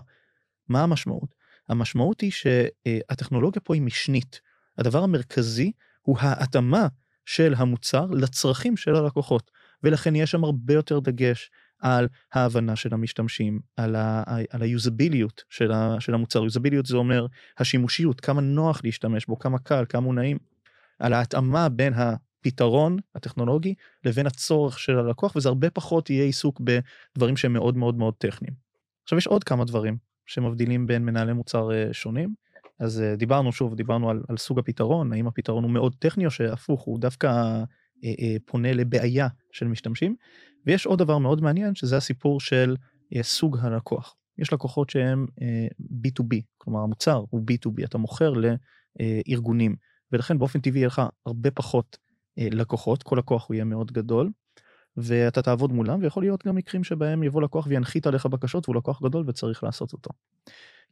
מה 0.68 0.82
המשמעות? 0.82 1.34
המשמעות 1.68 2.20
היא 2.20 2.30
שהטכנולוגיה 2.30 3.60
פה 3.60 3.74
היא 3.74 3.82
משנית. 3.82 4.40
הדבר 4.78 5.02
המרכזי 5.02 5.72
הוא 6.02 6.16
ההתאמה 6.20 6.86
של 7.26 7.54
המוצר 7.56 8.06
לצרכים 8.06 8.76
של 8.76 8.94
הלקוחות, 8.94 9.50
ולכן 9.82 10.16
יש 10.16 10.30
שם 10.30 10.44
הרבה 10.44 10.74
יותר 10.74 11.00
דגש 11.00 11.50
על 11.80 12.08
ההבנה 12.32 12.76
של 12.76 12.94
המשתמשים, 12.94 13.60
על, 13.76 13.96
ה, 13.96 14.22
על 14.50 14.62
היוזביליות 14.62 15.42
של, 15.50 15.72
של 15.98 16.14
המוצר. 16.14 16.42
יוזביליות 16.42 16.86
זה 16.86 16.96
אומר 16.96 17.26
השימושיות, 17.58 18.20
כמה 18.20 18.40
נוח 18.40 18.80
להשתמש 18.84 19.26
בו, 19.26 19.38
כמה 19.38 19.58
קל, 19.58 19.84
כמה 19.88 20.06
הוא 20.06 20.14
נעים, 20.14 20.38
על 20.98 21.12
ההתאמה 21.12 21.68
בין 21.68 21.92
הפתרון 21.96 22.96
הטכנולוגי 23.14 23.74
לבין 24.04 24.26
הצורך 24.26 24.78
של 24.78 24.98
הלקוח, 24.98 25.36
וזה 25.36 25.48
הרבה 25.48 25.70
פחות 25.70 26.10
יהיה 26.10 26.24
עיסוק 26.24 26.60
בדברים 26.60 27.36
שהם 27.36 27.52
מאוד 27.52 27.76
מאוד 27.76 27.94
מאוד 27.94 28.14
טכניים. 28.18 28.54
עכשיו 29.02 29.18
יש 29.18 29.26
עוד 29.26 29.44
כמה 29.44 29.64
דברים 29.64 30.09
שמבדילים 30.26 30.86
בין 30.86 31.04
מנהלי 31.04 31.32
מוצר 31.32 31.72
אה, 31.72 31.88
שונים. 31.92 32.34
אז 32.80 33.00
אה, 33.00 33.16
דיברנו 33.16 33.52
שוב, 33.52 33.74
דיברנו 33.74 34.10
על, 34.10 34.22
על 34.28 34.36
סוג 34.36 34.58
הפתרון, 34.58 35.12
האם 35.12 35.26
הפתרון 35.26 35.64
הוא 35.64 35.70
מאוד 35.72 35.94
טכני 35.98 36.26
או 36.26 36.30
שהפוך, 36.30 36.82
הוא 36.82 37.00
דווקא 37.00 37.26
אה, 37.26 37.64
אה, 38.04 38.36
פונה 38.46 38.72
לבעיה 38.72 39.28
של 39.52 39.68
משתמשים. 39.68 40.16
ויש 40.66 40.86
עוד 40.86 40.98
דבר 40.98 41.18
מאוד 41.18 41.42
מעניין 41.42 41.74
שזה 41.74 41.96
הסיפור 41.96 42.40
של 42.40 42.76
אה, 43.16 43.22
סוג 43.22 43.58
הלקוח. 43.60 44.16
יש 44.38 44.52
לקוחות 44.52 44.90
שהם 44.90 45.26
אה, 45.42 45.66
B2B, 45.82 46.40
כלומר 46.58 46.80
המוצר 46.80 47.24
הוא 47.30 47.40
B2B, 47.40 47.84
אתה 47.84 47.98
מוכר 47.98 48.32
לארגונים, 48.32 49.76
ולכן 50.12 50.38
באופן 50.38 50.60
טבעי 50.60 50.80
יהיה 50.80 50.86
לך 50.86 51.02
הרבה 51.26 51.50
פחות 51.50 51.98
אה, 52.38 52.48
לקוחות, 52.50 53.02
כל 53.02 53.16
לקוח 53.16 53.48
הוא 53.48 53.54
יהיה 53.54 53.64
מאוד 53.64 53.92
גדול, 53.92 54.30
ואתה 55.02 55.42
תעבוד 55.42 55.72
מולם, 55.72 56.02
ויכול 56.02 56.22
להיות 56.22 56.46
גם 56.46 56.56
מקרים 56.56 56.84
שבהם 56.84 57.22
יבוא 57.22 57.42
לקוח 57.42 57.66
וינחית 57.66 58.06
עליך 58.06 58.26
בקשות 58.26 58.68
והוא 58.68 58.76
לקוח 58.76 59.02
גדול 59.02 59.24
וצריך 59.28 59.64
לעשות 59.64 59.92
אותו. 59.92 60.10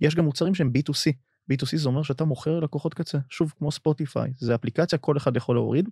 יש 0.01 0.15
גם 0.15 0.25
מוצרים 0.25 0.55
שהם 0.55 0.71
B2C, 0.79 1.13
B2C 1.53 1.77
זה 1.77 1.89
אומר 1.89 2.03
שאתה 2.03 2.25
מוכר 2.25 2.61
לקוחות 2.61 2.95
קצה, 2.95 3.19
שוב 3.29 3.53
כמו 3.59 3.73
ספוטיפיי, 3.73 4.33
זה 4.39 4.55
אפליקציה 4.55 4.99
כל 4.99 5.17
אחד 5.17 5.37
יכול 5.37 5.57
להוריד, 5.57 5.89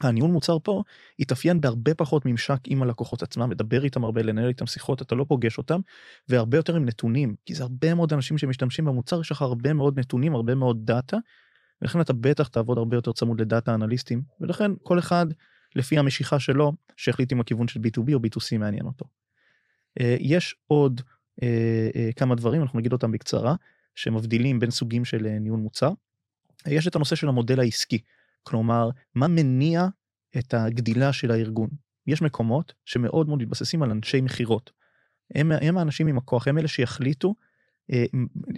הניהול 0.00 0.30
מוצר 0.30 0.58
פה 0.62 0.82
התאפיין 1.18 1.60
בהרבה 1.60 1.94
פחות 1.94 2.26
ממשק 2.26 2.58
עם 2.66 2.82
הלקוחות 2.82 3.22
עצמם, 3.22 3.50
לדבר 3.50 3.84
איתם 3.84 4.04
הרבה, 4.04 4.22
לנהל 4.22 4.48
איתם 4.48 4.66
שיחות, 4.66 5.02
אתה 5.02 5.14
לא 5.14 5.24
פוגש 5.28 5.58
אותם, 5.58 5.80
והרבה 6.28 6.58
יותר 6.58 6.76
עם 6.76 6.84
נתונים, 6.84 7.34
כי 7.46 7.54
זה 7.54 7.62
הרבה 7.62 7.94
מאוד 7.94 8.12
אנשים 8.12 8.38
שמשתמשים 8.38 8.84
במוצר, 8.84 9.20
יש 9.20 9.32
לך 9.32 9.42
הרבה 9.42 9.72
מאוד 9.72 9.98
נתונים, 9.98 10.34
הרבה 10.34 10.54
מאוד 10.54 10.80
דאטה, 10.84 11.16
ולכן 11.82 12.00
אתה 12.00 12.12
בטח 12.12 12.48
תעבוד 12.48 12.78
הרבה 12.78 12.96
יותר 12.96 13.12
צמוד 13.12 13.40
ל 13.40 13.47
data 13.47 13.74
אנליסטים, 13.74 14.22
ולכן 14.40 14.70
כל 14.82 14.98
אחד 14.98 15.26
לפי 15.74 15.98
המשיכה 15.98 16.38
שלו, 16.38 16.72
שהחליט 16.96 17.32
אם 17.32 17.40
הכיוון 17.40 17.68
של 17.68 17.80
B2B 17.80 18.14
או 18.14 18.18
B2C 18.18 18.58
מעניין 18.58 18.86
אותו. 18.86 19.04
אה, 20.00 20.16
יש 20.20 20.56
עוד 20.66 21.00
אה, 21.42 21.90
אה, 21.96 22.10
כמה 22.16 22.34
דברים, 22.34 22.62
אנחנו 22.62 22.78
נגיד 22.78 22.92
אותם 22.92 23.12
בקצרה, 23.12 23.54
שמבדילים 23.94 24.60
בין 24.60 24.70
סוגים 24.70 25.04
של 25.04 25.26
ניהול 25.40 25.60
מוצר. 25.60 25.90
יש 26.66 26.88
את 26.88 26.96
הנושא 26.96 27.16
של 27.16 27.28
המודל 27.28 27.60
העסקי. 27.60 27.98
כלומר, 28.42 28.90
מה 29.14 29.28
מניע 29.28 29.86
את 30.38 30.54
הגדילה 30.54 31.12
של 31.12 31.30
הארגון? 31.30 31.68
יש 32.06 32.22
מקומות 32.22 32.72
שמאוד 32.84 33.28
מאוד 33.28 33.38
מתבססים 33.38 33.82
על 33.82 33.90
אנשי 33.90 34.20
מכירות. 34.20 34.70
הם, 35.34 35.52
הם 35.52 35.78
האנשים 35.78 36.06
עם 36.06 36.18
הכוח, 36.18 36.48
הם 36.48 36.58
אלה 36.58 36.68
שיחליטו, 36.68 37.34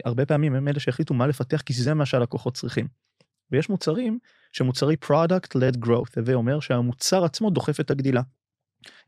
הרבה 0.04 0.26
פעמים 0.26 0.54
הם 0.54 0.68
אלה 0.68 0.80
שיחליטו 0.80 1.14
מה 1.14 1.26
לפתח 1.26 1.60
כי 1.60 1.72
זה 1.72 1.94
מה 1.94 2.06
שהלקוחות 2.06 2.54
צריכים. 2.54 2.88
ויש 3.52 3.68
מוצרים 3.68 4.18
שהם 4.52 4.70
מוצרי 4.70 4.96
product 5.04 5.56
led 5.56 5.86
growth, 5.86 6.12
הווי 6.16 6.34
אומר 6.34 6.60
שהמוצר 6.60 7.24
עצמו 7.24 7.50
דוחף 7.50 7.80
את 7.80 7.90
הגדילה. 7.90 8.22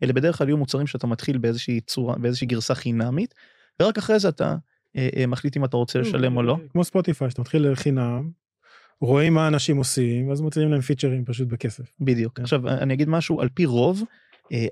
אלה 0.02 0.12
בדרך 0.12 0.38
כלל 0.38 0.48
יהיו 0.48 0.56
מוצרים 0.56 0.86
שאתה 0.86 1.06
מתחיל 1.06 1.38
באיזושהי 1.38 1.80
צורה, 1.80 2.18
באיזושהי 2.18 2.46
גרסה 2.46 2.74
חינמית, 2.74 3.34
ורק 3.82 3.98
אחרי 3.98 4.18
זה 4.18 4.28
אתה 4.28 4.56
אה, 4.96 5.08
אה, 5.16 5.26
מחליט 5.26 5.56
אם 5.56 5.64
אתה 5.64 5.76
רוצה 5.76 5.98
לשלם 5.98 6.36
או 6.36 6.42
לא. 6.42 6.56
כמו 6.72 6.84
ספוטיפיי, 6.84 7.30
שאתה 7.30 7.40
מתחיל 7.40 7.74
חינם, 7.74 8.30
רואים 9.00 9.34
מה 9.34 9.48
אנשים 9.48 9.76
עושים 9.76 10.28
ואז 10.28 10.40
מוצאים 10.40 10.70
להם 10.70 10.80
features 10.80 11.24
פשוט 11.24 11.48
בכסף. 11.48 11.92
בדיוק. 12.00 12.36
כן. 12.36 12.42
עכשיו 12.42 12.68
אני 12.68 12.94
אגיד 12.94 13.08
משהו 13.08 13.40
על 13.40 13.48
פי 13.54 13.64
רוב 13.64 14.02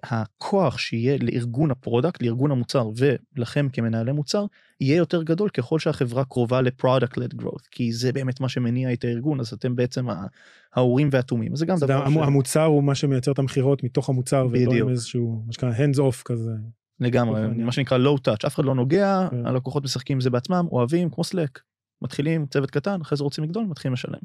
הכוח 0.02 0.78
שיהיה 0.78 1.18
לארגון 1.20 1.70
ה 1.70 1.77
product 1.77 2.22
לארגון 2.22 2.50
המוצר 2.50 2.90
ולכם 3.36 3.68
כמנהלי 3.72 4.12
מוצר 4.12 4.44
יהיה 4.80 4.96
יותר 4.96 5.22
גדול 5.22 5.48
ככל 5.48 5.78
שהחברה 5.78 6.24
קרובה 6.24 6.60
ל 6.60 6.67
product 6.67 7.16
led 7.16 7.34
growth 7.40 7.68
כי 7.70 7.92
זה 7.92 8.12
באמת 8.12 8.40
מה 8.40 8.48
שמניע 8.48 8.92
את 8.92 9.04
הארגון 9.04 9.40
אז 9.40 9.52
אתם 9.52 9.76
בעצם 9.76 10.06
ההורים 10.74 11.08
והתומים 11.12 11.56
זה 11.56 11.66
גם 11.66 11.78
דבר 11.78 12.10
ש... 12.10 12.16
המוצר 12.16 12.64
הוא 12.64 12.84
מה 12.84 12.94
שמייצר 12.94 13.32
את 13.32 13.38
המכירות 13.38 13.84
מתוך 13.84 14.08
המוצר 14.08 14.48
ולא 14.50 14.72
עם 14.72 14.88
איזשהו 14.88 15.42
מה 15.46 15.52
שנקרא 15.52 15.72
hands 15.72 15.98
off 15.98 16.22
כזה. 16.24 16.52
לגמרי 17.00 17.46
מה 17.46 17.72
שנקרא 17.72 17.98
low 17.98 18.18
touch 18.18 18.46
אף 18.46 18.54
אחד 18.54 18.64
לא 18.64 18.74
נוגע 18.74 19.28
כן. 19.30 19.46
הלקוחות 19.46 19.84
משחקים 19.84 20.16
עם 20.16 20.20
זה 20.20 20.30
בעצמם 20.30 20.66
אוהבים 20.72 21.10
כמו 21.10 21.24
Slack 21.24 21.60
מתחילים 22.02 22.46
צוות 22.46 22.70
קטן 22.70 23.00
אחרי 23.00 23.16
זה 23.18 23.24
רוצים 23.24 23.44
לגדול 23.44 23.64
מתחילים 23.64 23.92
לשלם. 23.92 24.18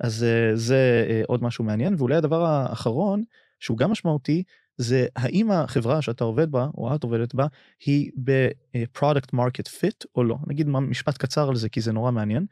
אז 0.00 0.24
אה, 0.24 0.56
זה 0.56 1.06
אה, 1.10 1.22
עוד 1.26 1.42
משהו 1.42 1.64
מעניין 1.64 1.94
ואולי 1.98 2.16
הדבר 2.16 2.44
האחרון 2.44 3.22
שהוא 3.60 3.78
גם 3.78 3.90
משמעותי 3.90 4.42
זה 4.76 5.06
האם 5.16 5.50
החברה 5.50 6.02
שאתה 6.02 6.24
עובד 6.24 6.50
בה 6.50 6.66
או 6.76 6.94
את 6.94 7.04
עובדת 7.04 7.34
בה 7.34 7.46
היא 7.84 8.10
ב-product 8.24 9.34
market 9.34 9.68
fit 9.68 10.04
או 10.16 10.24
לא 10.24 10.36
נגיד 10.46 10.68
משפט 10.68 11.18
קצר 11.18 11.48
על 11.48 11.56
זה 11.56 11.68
כי 11.68 11.80
זה 11.80 11.92
נורא 11.92 12.10
מעניין 12.10 12.46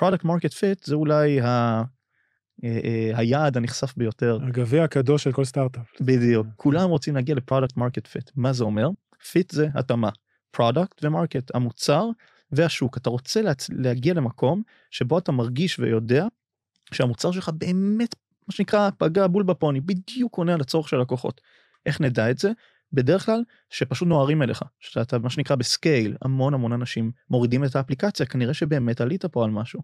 product 0.00 0.24
market 0.24 0.52
fit 0.52 0.84
זה 0.84 0.94
אולי 0.94 1.40
ה... 1.40 1.82
אה, 2.64 3.10
היעד 3.14 3.56
הנחשף 3.56 3.94
ביותר. 3.96 4.38
הגביע 4.42 4.84
הקדוש 4.84 5.24
של 5.24 5.32
כל 5.32 5.44
סטארט-אפ. 5.44 6.00
בדיוק 6.00 6.46
כולם 6.56 6.90
רוצים 6.90 7.14
להגיע 7.14 7.34
ל 7.34 7.39
product 7.39 7.76
market 7.76 8.06
fit 8.06 8.30
מה 8.36 8.52
זה 8.52 8.64
אומר? 8.64 8.88
fit 9.30 9.50
זה 9.50 9.68
התאמה 9.74 10.10
product 10.50 11.04
ו 11.04 11.11
market 11.11 11.54
המוצר 11.54 12.04
והשוק 12.52 12.96
אתה 12.96 13.10
רוצה 13.10 13.42
להצ... 13.42 13.70
להגיע 13.70 14.14
למקום 14.14 14.62
שבו 14.90 15.18
אתה 15.18 15.32
מרגיש 15.32 15.78
ויודע 15.78 16.26
שהמוצר 16.92 17.32
שלך 17.32 17.48
באמת 17.48 18.14
מה 18.48 18.54
שנקרא 18.54 18.90
פגע 18.98 19.26
בול 19.26 19.42
בפוני 19.42 19.80
בדיוק 19.80 20.38
עונה 20.38 20.54
על 20.54 20.60
הצורך 20.60 20.88
של 20.88 20.96
לקוחות. 20.96 21.40
איך 21.86 22.00
נדע 22.00 22.30
את 22.30 22.38
זה? 22.38 22.50
בדרך 22.92 23.26
כלל 23.26 23.42
שפשוט 23.70 24.08
נוהרים 24.08 24.42
אליך 24.42 24.62
שאתה 24.80 25.18
מה 25.18 25.30
שנקרא 25.30 25.56
ב 25.56 25.66
scale 25.66 26.16
המון 26.22 26.54
המון 26.54 26.72
אנשים 26.72 27.10
מורידים 27.30 27.64
את 27.64 27.76
האפליקציה 27.76 28.26
כנראה 28.26 28.54
שבאמת 28.54 29.00
עלית 29.00 29.24
פה 29.24 29.44
על 29.44 29.50
משהו. 29.50 29.80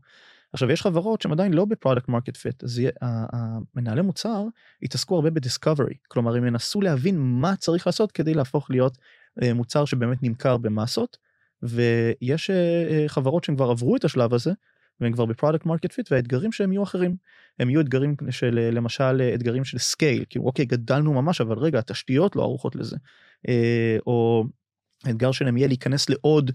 עכשיו 0.53 0.71
יש 0.71 0.83
חברות 0.83 1.23
שהן 1.23 1.33
עדיין 1.33 1.53
לא 1.53 1.65
ב 1.65 1.70
product 1.70 2.09
market 2.09 2.37
fit 2.37 2.65
אז 2.65 2.81
המנהלי 3.03 4.03
מוצר 4.03 4.45
יתעסקו 4.83 5.15
הרבה 5.15 5.31
ב 5.31 5.37
discovery 5.37 5.95
כלומר 6.09 6.37
הם 6.37 6.47
ינסו 6.47 6.81
להבין 6.81 7.19
מה 7.19 7.57
צריך 7.57 7.87
לעשות 7.87 8.13
כדי 8.13 8.35
להפוך 8.35 8.71
להיות 8.71 8.99
אה, 9.43 9.55
מוצר 9.55 9.85
שבאמת 9.85 10.19
נמכר 10.23 10.57
במסות 10.57 11.17
ויש 11.63 12.51
אה, 12.51 12.57
אה, 12.91 13.05
חברות 13.09 13.45
שהם 13.45 13.57
כבר 13.57 13.71
עברו 13.71 13.97
את 13.97 14.05
השלב 14.05 14.35
הזה 14.35 14.53
והם 15.01 15.13
כבר 15.13 15.25
ב 15.25 15.30
product 15.30 15.67
market 15.67 15.93
fit 15.93 16.13
והאתגרים 16.13 16.53
שהם 16.53 16.73
יהיו 16.73 16.83
אחרים 16.83 17.17
הם 17.59 17.71
יהיו 17.71 17.81
אתגרים 17.81 18.15
של 18.31 18.59
אה, 18.59 18.71
למשל 18.71 19.31
אתגרים 19.35 19.65
של 19.65 19.79
scale 19.79 20.25
כאילו 20.31 20.45
אוקיי 20.45 20.65
גדלנו 20.65 21.13
ממש 21.13 21.41
אבל 21.41 21.59
רגע 21.59 21.79
התשתיות 21.79 22.37
לא 22.37 22.43
ערוכות 22.43 22.77
לזה 22.77 22.97
או 24.07 24.45
האתגר 25.05 25.33
שלהם 25.33 25.57
יהיה 25.57 25.69
להיכנס 25.69 26.11
לעוד 26.11 26.51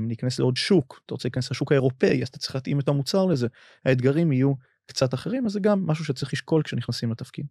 להיכנס 0.00 0.38
לעוד 0.38 0.56
שוק 0.56 1.00
אתה 1.06 1.14
רוצה 1.14 1.28
להיכנס 1.28 1.50
לשוק 1.50 1.72
האירופאי 1.72 2.22
אז 2.22 2.28
אתה 2.28 2.38
צריך 2.38 2.54
להתאים 2.54 2.80
את 2.80 2.88
המוצר 2.88 3.26
לזה 3.26 3.46
האתגרים 3.84 4.32
יהיו 4.32 4.54
קצת 4.90 5.14
אחרים 5.14 5.46
אז 5.46 5.52
זה 5.52 5.60
גם 5.60 5.86
משהו 5.86 6.04
שצריך 6.04 6.32
לשקול 6.32 6.62
כשנכנסים 6.62 7.10
לתפקיד. 7.10 7.46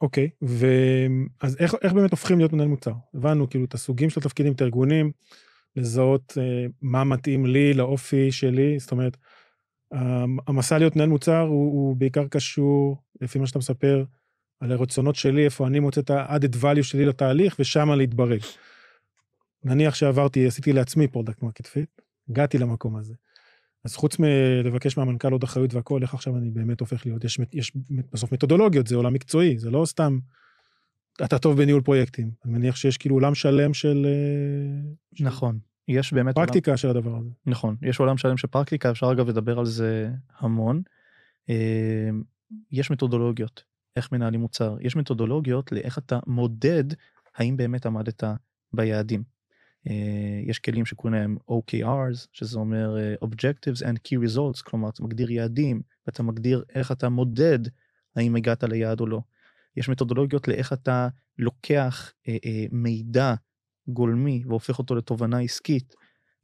אוקיי, 0.00 0.30
ואז 0.42 1.56
איך, 1.58 1.74
איך 1.82 1.92
באמת 1.92 2.10
הופכים 2.10 2.38
להיות 2.38 2.52
מנהל 2.52 2.68
מוצר? 2.68 2.92
הבנו 3.14 3.50
כאילו 3.50 3.64
את 3.64 3.74
הסוגים 3.74 4.10
של 4.10 4.20
התפקידים, 4.20 4.52
את 4.52 4.60
הארגונים, 4.60 5.12
לזהות 5.76 6.38
אה, 6.40 6.66
מה 6.82 7.04
מתאים 7.04 7.46
לי, 7.46 7.74
לאופי 7.74 8.32
שלי, 8.32 8.78
זאת 8.78 8.92
אומרת, 8.92 9.16
המסע 10.46 10.78
להיות 10.78 10.96
מנהל 10.96 11.08
מוצר 11.08 11.40
הוא, 11.40 11.72
הוא 11.72 11.96
בעיקר 11.96 12.26
קשור, 12.28 12.96
לפי 13.20 13.38
מה 13.38 13.46
שאתה 13.46 13.58
מספר, 13.58 14.04
על 14.60 14.72
הרצונות 14.72 15.16
שלי, 15.16 15.44
איפה 15.44 15.66
אני 15.66 15.80
מוצא 15.80 16.00
את 16.00 16.10
ה-added 16.10 16.56
value 16.62 16.82
שלי 16.82 17.04
לתהליך, 17.04 17.56
ושם 17.58 17.90
להתברג. 17.90 18.40
נניח 19.64 19.94
שעברתי, 19.94 20.46
עשיתי 20.46 20.72
לעצמי 20.72 21.08
product 21.08 21.42
market 21.42 21.66
fit, 21.66 21.88
הגעתי 22.28 22.58
למקום 22.58 22.96
הזה. 22.96 23.14
אז 23.84 23.96
חוץ 23.96 24.18
מלבקש 24.18 24.96
מהמנכ"ל 24.96 25.32
עוד 25.32 25.42
אחריות 25.42 25.74
והכל, 25.74 26.02
איך 26.02 26.14
עכשיו 26.14 26.36
אני 26.36 26.50
באמת 26.50 26.80
הופך 26.80 27.06
להיות, 27.06 27.24
יש, 27.24 27.40
יש 27.52 27.72
בסוף 28.12 28.32
מתודולוגיות, 28.32 28.86
זה 28.86 28.96
עולם 28.96 29.12
מקצועי, 29.12 29.58
זה 29.58 29.70
לא 29.70 29.84
סתם, 29.86 30.18
אתה 31.24 31.38
טוב 31.38 31.56
בניהול 31.56 31.82
פרויקטים. 31.82 32.30
אני 32.44 32.52
מניח 32.52 32.76
שיש 32.76 32.98
כאילו 32.98 33.16
עולם 33.16 33.34
שלם 33.34 33.74
של... 33.74 34.06
נכון. 35.20 35.58
יש 35.88 36.12
באמת 36.12 36.34
פרקטיקה 36.34 36.70
עולם... 36.70 36.76
של 36.76 36.88
הדבר 36.88 37.16
הזה. 37.16 37.30
נכון, 37.46 37.76
יש 37.82 38.00
עולם 38.00 38.16
שלם 38.16 38.36
של 38.36 38.46
פרקטיקה, 38.46 38.90
אפשר 38.90 39.12
אגב 39.12 39.28
לדבר 39.28 39.58
על 39.58 39.66
זה 39.66 40.10
המון. 40.38 40.82
אה, 41.50 42.10
יש 42.72 42.90
מתודולוגיות, 42.90 43.64
איך 43.96 44.12
מנהלים 44.12 44.40
מוצר, 44.40 44.76
יש 44.80 44.96
מתודולוגיות 44.96 45.72
לאיך 45.72 45.98
אתה 45.98 46.18
מודד 46.26 46.84
האם 47.36 47.56
באמת 47.56 47.86
עמדת 47.86 48.24
ביעדים. 48.72 49.22
אה, 49.88 50.40
יש 50.46 50.58
כלים 50.58 50.86
שקוראים 50.86 51.14
להם 51.14 51.36
OKRs, 51.50 52.26
שזה 52.32 52.58
אומר 52.58 52.96
Objectives 53.24 53.82
and 53.82 53.96
Key 54.08 54.28
Results, 54.28 54.62
כלומר 54.64 54.88
אתה 54.88 55.02
מגדיר 55.02 55.30
יעדים, 55.30 55.82
ואתה 56.06 56.22
מגדיר 56.22 56.64
איך 56.74 56.92
אתה 56.92 57.08
מודד 57.08 57.58
האם 58.16 58.36
הגעת 58.36 58.64
ליעד 58.64 59.00
או 59.00 59.06
לא. 59.06 59.20
יש 59.76 59.88
מתודולוגיות 59.88 60.48
לאיך 60.48 60.72
אתה 60.72 61.08
לוקח 61.38 62.12
אה, 62.28 62.36
אה, 62.44 62.64
מידע 62.72 63.34
גולמי 63.88 64.42
והופך 64.46 64.78
אותו 64.78 64.94
לתובנה 64.94 65.38
עסקית. 65.38 65.94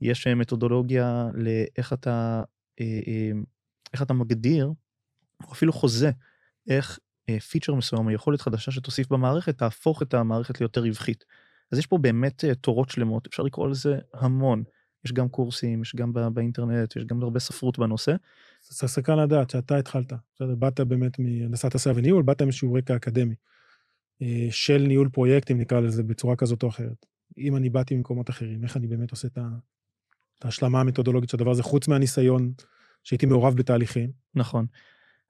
יש 0.00 0.26
אה, 0.26 0.34
מתודולוגיה 0.34 1.26
לאיך 1.34 1.92
אתה, 1.92 2.42
אה, 2.80 3.00
אה, 3.06 3.30
איך 3.92 4.02
אתה 4.02 4.14
מגדיר, 4.14 4.72
או 5.46 5.52
אפילו 5.52 5.72
חוזה, 5.72 6.10
איך 6.68 6.98
אה, 7.28 7.40
פיצ'ר 7.40 7.74
מסוים 7.74 8.06
או 8.06 8.10
יכולת 8.10 8.40
חדשה 8.40 8.70
שתוסיף 8.70 9.08
במערכת 9.08 9.58
תהפוך 9.58 10.02
את 10.02 10.14
המערכת 10.14 10.60
ליותר 10.60 10.80
רווחית. 10.80 11.24
אז 11.72 11.78
יש 11.78 11.86
פה 11.86 11.98
באמת 11.98 12.44
אה, 12.44 12.54
תורות 12.54 12.88
שלמות, 12.90 13.26
אפשר 13.26 13.42
לקרוא 13.42 13.68
לזה 13.68 13.98
המון. 14.14 14.62
יש 15.04 15.12
גם 15.12 15.28
קורסים, 15.28 15.82
יש 15.82 15.96
גם 15.96 16.12
באינטרנט, 16.34 16.96
יש 16.96 17.04
גם 17.04 17.22
הרבה 17.22 17.40
ספרות 17.40 17.78
בנושא. 17.78 18.14
זה 18.70 18.88
סקרן 18.88 19.18
לדעת 19.18 19.50
שאתה 19.50 19.76
התחלת, 19.76 20.12
בסדר, 20.34 20.54
באת 20.54 20.80
באמת 20.80 21.18
מהנדסת 21.18 21.74
עשייה 21.74 21.94
וניהול, 21.98 22.22
באת 22.22 22.42
עם 22.42 22.48
רקע 22.76 22.96
אקדמי. 22.96 23.34
אה, 24.22 24.48
של 24.50 24.78
ניהול 24.78 25.08
פרויקטים, 25.08 25.58
נקרא 25.58 25.80
לזה, 25.80 26.02
בצורה 26.02 26.36
כזאת 26.36 26.62
או 26.62 26.68
אחרת. 26.68 27.06
אם 27.38 27.56
אני 27.56 27.70
באתי 27.70 27.96
ממקומות 27.96 28.30
אחרים, 28.30 28.64
איך 28.64 28.76
אני 28.76 28.86
באמת 28.86 29.10
עושה 29.10 29.28
את 29.28 29.38
ההשלמה 30.44 30.80
המתודולוגית 30.80 31.30
של 31.30 31.36
הדבר 31.36 31.50
הזה, 31.50 31.62
חוץ 31.62 31.88
מהניסיון 31.88 32.52
שהייתי 33.04 33.26
מעורב 33.26 33.54
בתהליכים. 33.56 34.10
נכון. 34.34 34.66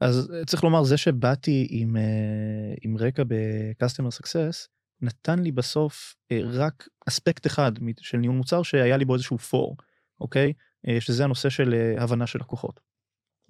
אז 0.00 0.30
אה, 0.34 0.44
צריך 0.44 0.64
לומר, 0.64 0.84
זה 0.84 0.96
שבאתי 0.96 1.66
עם, 1.70 1.96
אה, 1.96 2.74
עם 2.82 2.96
רקע 2.96 3.22
ב-customer 3.28 4.22
success, 4.22 4.68
נתן 5.00 5.38
לי 5.38 5.52
בסוף 5.52 6.14
רק 6.32 6.88
אספקט 7.08 7.46
אחד 7.46 7.72
של 8.00 8.18
ניהול 8.18 8.36
מוצר 8.36 8.62
שהיה 8.62 8.96
לי 8.96 9.04
בו 9.04 9.14
איזשהו 9.14 9.38
פור, 9.38 9.76
אוקיי? 10.20 10.52
שזה 11.00 11.24
הנושא 11.24 11.48
של 11.48 11.94
הבנה 11.98 12.26
של 12.26 12.38
לקוחות. 12.38 12.80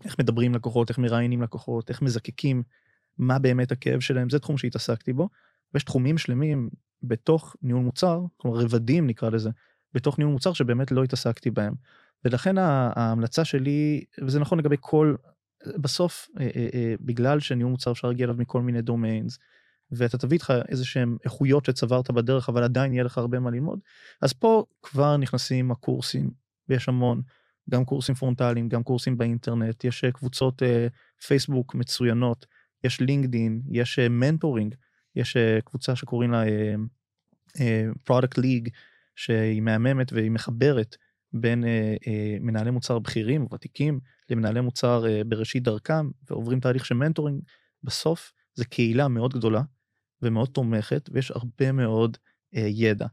איך 0.05 0.19
מדברים 0.19 0.55
לקוחות, 0.55 0.88
איך 0.88 0.99
מראיינים 0.99 1.43
לקוחות, 1.43 1.90
איך 1.90 2.02
מזקקים 2.02 2.62
מה 3.19 3.38
באמת 3.38 3.73
הכאב 3.73 4.00
שלהם, 4.00 4.31
זה 4.31 4.38
תחום 4.38 4.59
שהתעסקתי 4.59 5.12
בו. 5.12 5.28
ויש 5.75 5.85
תחומים 5.85 6.19
שלמים 6.19 6.69
בתוך 7.02 7.57
ניהול 7.62 7.83
מוצר, 7.83 8.25
כלומר 8.37 8.59
רבדים 8.59 9.07
נקרא 9.07 9.31
לזה, 9.31 9.50
בתוך 9.95 10.19
ניהול 10.19 10.33
מוצר 10.33 10.52
שבאמת 10.52 10.93
לא 10.93 11.05
התעסקתי 11.05 11.50
בהם. 11.50 11.75
ולכן 12.25 12.59
ההמלצה 12.59 13.45
שלי, 13.45 14.05
וזה 14.23 14.40
נכון 14.40 14.59
לגבי 14.59 14.76
כל, 14.81 15.14
בסוף, 15.67 16.28
אה, 16.40 16.50
אה, 16.57 16.69
אה, 16.75 16.95
בגלל 17.00 17.40
שניהול 17.40 17.71
מוצר 17.71 17.93
אפשר 17.93 18.09
להגיע 18.09 18.25
אליו 18.25 18.37
מכל 18.38 18.62
מיני 18.62 18.83
דומיינס, 18.83 19.38
ואתה 19.90 20.19
תביא 20.19 20.37
איתך 20.37 20.52
איזה 20.69 20.85
שהם 20.85 21.17
איכויות 21.25 21.64
שצברת 21.64 22.11
בדרך, 22.11 22.49
אבל 22.49 22.64
עדיין 22.64 22.93
יהיה 22.93 23.05
לך 23.05 23.19
הרבה 23.19 23.38
מה 23.38 23.50
ללמוד, 23.50 23.81
אז 24.23 24.33
פה 24.33 24.64
כבר 24.83 25.17
נכנסים 25.17 25.71
הקורסים, 25.71 26.31
ויש 26.69 26.88
המון, 26.88 27.23
גם 27.71 27.85
קורסים 27.85 28.15
פרונטליים, 28.15 28.69
גם 28.69 28.83
קורסים 28.83 29.19
באינטרנט, 29.19 29.85
יש 29.85 30.05
קבוצות 30.05 30.63
פייסבוק 31.27 31.75
מצוינות, 31.75 32.47
יש 32.85 33.01
לינקדאין, 33.00 33.62
יש 33.71 33.99
mentoring, 33.99 34.75
uh, 34.75 34.77
יש 35.17 35.37
קבוצה 35.65 35.97
שקוראים 35.97 36.31
לה 36.31 36.43
Product 38.05 38.38
League, 38.38 38.69
שהיא 39.17 39.63
מהממת 39.63 40.13
והיא 40.13 40.31
מחברת 40.31 40.97
בין 41.33 41.65
מנהלי 42.41 42.71
מוצר 42.71 42.99
בכירים 42.99 43.47
ותיקים 43.53 44.01
למנהלי 44.31 44.61
מוצר 44.61 45.05
בראשית 45.27 45.63
דרכם 45.63 46.11
ועוברים 46.31 46.61
תהליך 46.61 46.85
של 46.85 46.95
mentoring. 46.95 47.43
בסוף 47.83 48.33
זה 48.55 48.65
קהילה 48.65 49.09
מאוד 49.09 49.35
גדולה 49.35 49.63
ומאוד 50.23 50.49
תומכת 50.49 51.09
ויש 51.13 51.31
הרבה 51.31 51.73
מאוד 51.73 52.17
ידע. 52.53 53.07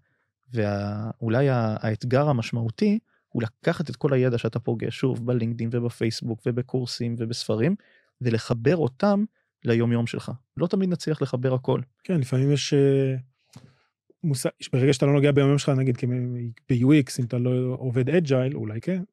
ואולי 0.54 1.50
האתגר 1.50 2.30
המשמעותי 2.30 3.00
הוא 3.36 3.44
לקחת 3.44 3.90
את 3.90 3.96
כל 3.96 4.14
הידע 4.14 4.38
שאתה 4.38 4.60
פוגש 4.60 5.00
שוב 5.00 5.26
בלינקדאין 5.26 5.70
ובפייסבוק 5.74 6.42
ובקורסים 6.46 7.16
ובספרים 7.18 7.76
ולחבר 8.22 8.78
אותם 8.78 9.24
ליום 9.66 9.92
יום 9.92 10.08
שלך. 10.08 10.32
לא 10.58 10.68
תמיד 10.68 10.90
נצליח 10.90 11.22
לחבר 11.22 11.54
הכל. 11.54 11.82
כן, 12.04 12.20
לפעמים 12.20 12.52
יש 12.52 12.74
אה, 12.74 13.16
מושג, 14.24 14.50
ברגע 14.74 14.94
שאתה 14.94 15.06
לא 15.06 15.14
נוגע 15.14 15.32
ביום 15.32 15.50
יום 15.50 15.58
שלך, 15.58 15.70
נגיד 15.70 15.98
ב-UX, 16.70 17.20
אם 17.20 17.26
אתה 17.26 17.38
לא 17.38 17.76
עובד 17.80 18.10
agile, 18.10 18.56
אולי 18.56 18.82
כן, 18.82 19.04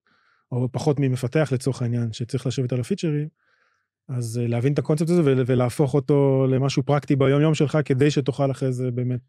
או 0.53 0.69
פחות 0.73 1.01
ממפתח 1.01 1.51
לצורך 1.53 1.83
העניין, 1.83 2.13
שצריך 2.13 2.47
לשבת 2.47 2.73
על 2.73 2.81
הפיצ'רים, 2.81 3.29
אז 4.09 4.39
אה, 4.39 4.47
להבין 4.47 4.73
את 4.73 4.79
הקונספט 4.79 5.11
הזה 5.11 5.23
ולהפוך 5.47 5.95
אותו 5.95 6.47
למשהו 6.51 6.83
פרקטי 6.83 7.17
ביום 7.17 7.43
יום 7.43 7.55
שלך, 7.55 7.79
כדי 7.85 8.11
שתוכל 8.11 8.51
אחרי 8.51 8.73
זה 8.73 8.91
באמת... 8.91 9.21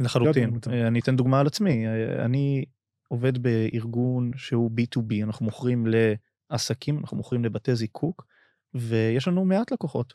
לחלוטין. 0.00 0.50
אה, 0.72 0.86
אני 0.86 1.00
אתן 1.00 1.16
דוגמה 1.16 1.40
על 1.40 1.46
עצמי. 1.46 1.84
אני 2.18 2.64
עובד 3.08 3.38
בארגון 3.38 4.30
שהוא 4.36 4.70
B2B, 4.70 5.24
אנחנו 5.24 5.44
מוכרים 5.44 5.86
לעסקים, 6.50 6.98
אנחנו 6.98 7.16
מוכרים 7.16 7.44
לבתי 7.44 7.74
זיקוק, 7.74 8.26
ויש 8.74 9.28
לנו 9.28 9.44
מעט 9.44 9.72
לקוחות. 9.72 10.14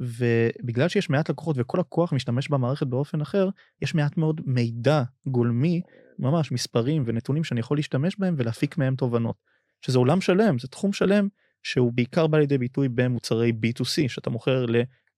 ובגלל 0.00 0.88
שיש 0.88 1.10
מעט 1.10 1.30
לקוחות 1.30 1.56
וכל 1.58 1.80
הכוח 1.80 2.12
משתמש 2.12 2.48
במערכת 2.48 2.86
באופן 2.86 3.20
אחר, 3.20 3.48
יש 3.82 3.94
מעט 3.94 4.16
מאוד 4.16 4.40
מידע 4.44 5.02
גולמי, 5.26 5.80
ממש 6.18 6.52
מספרים 6.52 7.02
ונתונים 7.06 7.44
שאני 7.44 7.60
יכול 7.60 7.78
להשתמש 7.78 8.16
בהם 8.18 8.34
ולהפיק 8.38 8.78
מהם 8.78 8.96
תובנות. 8.96 9.36
שזה 9.80 9.98
עולם 9.98 10.20
שלם, 10.20 10.58
זה 10.58 10.68
תחום 10.68 10.92
שלם 10.92 11.28
שהוא 11.62 11.92
בעיקר 11.92 12.26
בא 12.26 12.38
לידי 12.38 12.58
ביטוי 12.58 12.88
במוצרי 12.88 13.52
B2C, 13.52 14.08
שאתה 14.08 14.30
מוכר 14.30 14.66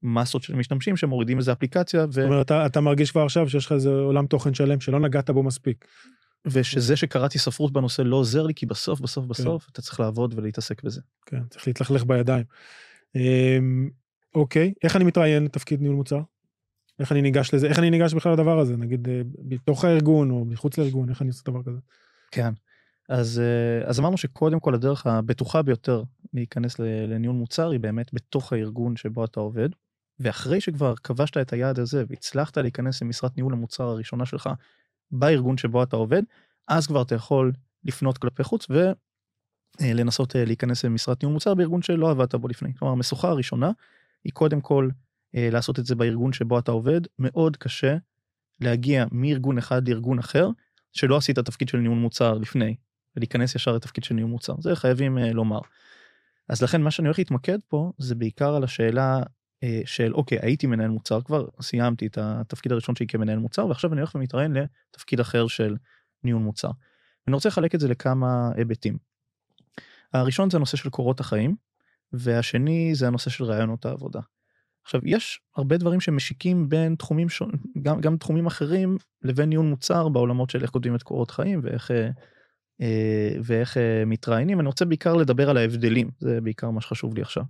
למסות 0.03 0.43
של 0.43 0.55
משתמשים 0.55 0.97
שמורידים 0.97 1.39
איזה 1.39 1.53
אפליקציה. 1.53 2.05
ו... 2.05 2.13
זאת 2.13 2.25
אומרת, 2.25 2.47
אתה, 2.47 2.67
אתה 2.67 2.81
מרגיש 2.81 3.11
כבר 3.11 3.23
עכשיו 3.23 3.49
שיש 3.49 3.67
לך 3.67 3.73
איזה 3.73 3.91
עולם 3.91 4.27
תוכן 4.27 4.55
שלם 4.55 4.81
שלא 4.81 5.01
נגעת 5.01 5.31
בו 5.31 5.43
מספיק. 5.43 5.85
ושזה 6.47 6.97
שקראתי 6.97 7.39
ספרות 7.39 7.73
בנושא 7.73 8.03
לא 8.03 8.17
עוזר 8.17 8.47
לי, 8.47 8.55
כי 8.55 8.67
בסוף, 8.67 9.01
בסוף, 9.01 9.25
כן. 9.25 9.29
בסוף, 9.29 9.65
כן. 9.65 9.71
אתה 9.73 9.83
צריך 9.83 10.01
לעבוד 10.01 10.35
ולהתעסק 10.37 10.83
בזה. 10.83 11.01
כן, 11.27 11.43
צריך 11.51 11.67
להתלכלך 11.67 12.05
בידיים. 12.05 12.45
אמ, 13.15 13.91
אוקיי, 14.35 14.73
איך 14.83 14.97
אני 14.97 15.05
מתראיין 15.05 15.45
לתפקיד 15.45 15.81
ניהול 15.81 15.97
מוצר? 15.97 16.21
איך 17.01 17.13
אני 17.13 17.23
ניגש 17.23 17.55
לזה? 17.55 17.67
איך 17.67 17.79
אני 17.79 17.91
ניגש 17.91 18.15
בכלל 18.15 18.33
לדבר 18.33 18.59
הזה? 18.59 18.77
נגיד, 18.77 19.09
אה, 19.09 19.21
בתוך 19.39 19.85
הארגון 19.85 20.31
או 20.31 20.45
מחוץ 20.45 20.79
לארגון, 20.79 21.11
איך 21.11 21.23
אני 21.23 21.29
עושה 21.29 21.43
דבר 21.47 21.63
כזה? 21.63 21.79
כן. 22.31 22.53
אז, 23.09 23.41
אה, 23.41 23.89
אז 23.89 24.01
אמרנו 24.01 24.17
שקודם 24.17 24.61
כל 24.61 24.75
הדרך 24.75 25.07
הבטוחה 25.07 25.63
ביותר 25.63 26.03
להיכנס 26.35 26.79
לניהול 26.79 27.37
מוצר 27.37 27.71
היא 27.71 27.81
באמת 27.81 28.15
בתוך 28.15 28.53
הארגון 28.53 28.97
שבו 28.97 29.25
אתה 29.25 29.41
עובד. 29.41 29.69
ואחרי 30.21 30.61
שכבר 30.61 30.95
כבשת 30.97 31.37
את 31.37 31.53
היעד 31.53 31.79
הזה 31.79 32.05
והצלחת 32.09 32.59
להיכנס 32.59 33.03
למשרת 33.03 33.37
ניהול 33.37 33.53
המוצר 33.53 33.85
הראשונה 33.85 34.27
שלך 34.27 34.51
בארגון 35.11 35.59
שבו 35.59 35.83
אתה 35.83 35.97
עובד, 35.97 36.23
אז 36.69 36.87
כבר 36.87 37.03
אתה 37.03 37.15
יכול 37.15 37.53
לפנות 37.85 38.19
כלפי 38.19 38.45
חוץ 38.45 38.67
ולנסות 39.81 40.37
אה, 40.37 40.45
להיכנס 40.45 40.85
למשרת 40.85 41.23
ניהול 41.23 41.35
מוצר 41.35 41.55
בארגון 41.55 41.83
שלא 41.83 42.11
עבדת 42.11 42.35
בו 42.35 42.49
לפני. 42.49 42.75
כלומר, 42.75 42.93
המשוכה 42.93 43.29
הראשונה 43.29 43.71
היא 44.25 44.33
קודם 44.33 44.61
כל 44.61 44.89
אה, 45.35 45.49
לעשות 45.53 45.79
את 45.79 45.87
זה 45.87 45.95
בארגון 45.95 46.33
שבו 46.33 46.59
אתה 46.59 46.73
עובד. 46.73 47.01
מאוד 47.19 47.57
קשה 47.57 47.97
להגיע 48.61 49.05
מארגון 49.13 49.59
אחד 49.59 49.89
לארגון 49.89 50.19
אחר, 50.19 50.49
שלא 50.93 51.17
עשית 51.17 51.39
תפקיד 51.39 51.69
של 51.69 51.79
ניהול 51.79 51.99
מוצר 51.99 52.35
לפני, 52.35 52.77
ולהיכנס 53.17 53.55
ישר 53.55 53.73
לתפקיד 53.73 54.05
של 54.05 54.15
ניהול 54.15 54.31
מוצר. 54.31 54.55
זה 54.61 54.77
חייבים 54.77 55.19
אה, 55.19 55.33
לומר. 55.33 55.61
אז 56.49 56.63
לכן 56.63 56.83
מה 56.83 56.91
שאני 56.91 57.09
הולך 57.09 57.19
להתמקד 57.19 57.59
פה 57.69 57.93
זה 57.99 58.15
בעיקר 58.15 58.55
על 58.55 58.65
השאלה 58.65 59.17
אה, 59.17 59.23
של 59.85 60.15
אוקיי 60.15 60.39
הייתי 60.43 60.67
מנהל 60.67 60.91
מוצר 60.91 61.21
כבר 61.21 61.47
סיימתי 61.61 62.07
את 62.07 62.19
התפקיד 62.21 62.73
הראשון 62.73 62.97
שלי 62.97 63.07
כמנהל 63.07 63.39
מוצר 63.39 63.67
ועכשיו 63.67 63.93
אני 63.93 64.01
הולך 64.01 64.15
ומתראיין 64.15 64.57
לתפקיד 64.57 65.21
אחר 65.21 65.47
של 65.47 65.77
ניהול 66.25 66.43
מוצר. 66.43 66.71
אני 67.29 67.35
רוצה 67.35 67.49
לחלק 67.49 67.75
את 67.75 67.81
זה 67.81 67.89
לכמה 67.89 68.51
היבטים. 68.57 68.99
הראשון 70.13 70.51
זה 70.51 70.57
הנושא 70.57 70.77
של 70.77 70.91
קורות 70.91 71.21
החיים 71.21 71.57
והשני 72.13 72.95
זה 72.95 73.07
הנושא 73.07 73.31
של 73.31 73.45
רעיונות 73.45 73.87
העבודה. 73.87 74.21
עכשיו 74.85 75.01
יש 75.05 75.41
הרבה 75.57 75.77
דברים 75.77 76.01
שמשיקים 76.01 76.69
בין 76.69 76.95
תחומים 76.95 77.29
שונים 77.29 77.59
גם 77.83 78.01
גם 78.01 78.17
תחומים 78.17 78.47
אחרים 78.47 78.97
לבין 79.23 79.49
ניהול 79.49 79.67
מוצר 79.67 80.09
בעולמות 80.09 80.51
של 80.51 80.63
איך 80.63 80.71
כותבים 80.71 80.95
את 80.95 81.03
קורות 81.03 81.31
חיים 81.31 81.61
ואיך 81.63 81.91
אה, 81.91 82.09
אה, 82.81 83.31
ואיך 83.45 83.77
אה, 83.77 84.05
מתראיינים 84.07 84.61
אני 84.61 84.67
רוצה 84.67 84.85
בעיקר 84.85 85.15
לדבר 85.15 85.51
על 85.51 85.57
ההבדלים 85.57 86.11
זה 86.19 86.41
בעיקר 86.41 86.71
מה 86.71 86.81
שחשוב 86.81 87.15
לי 87.15 87.23
עכשיו. 87.23 87.43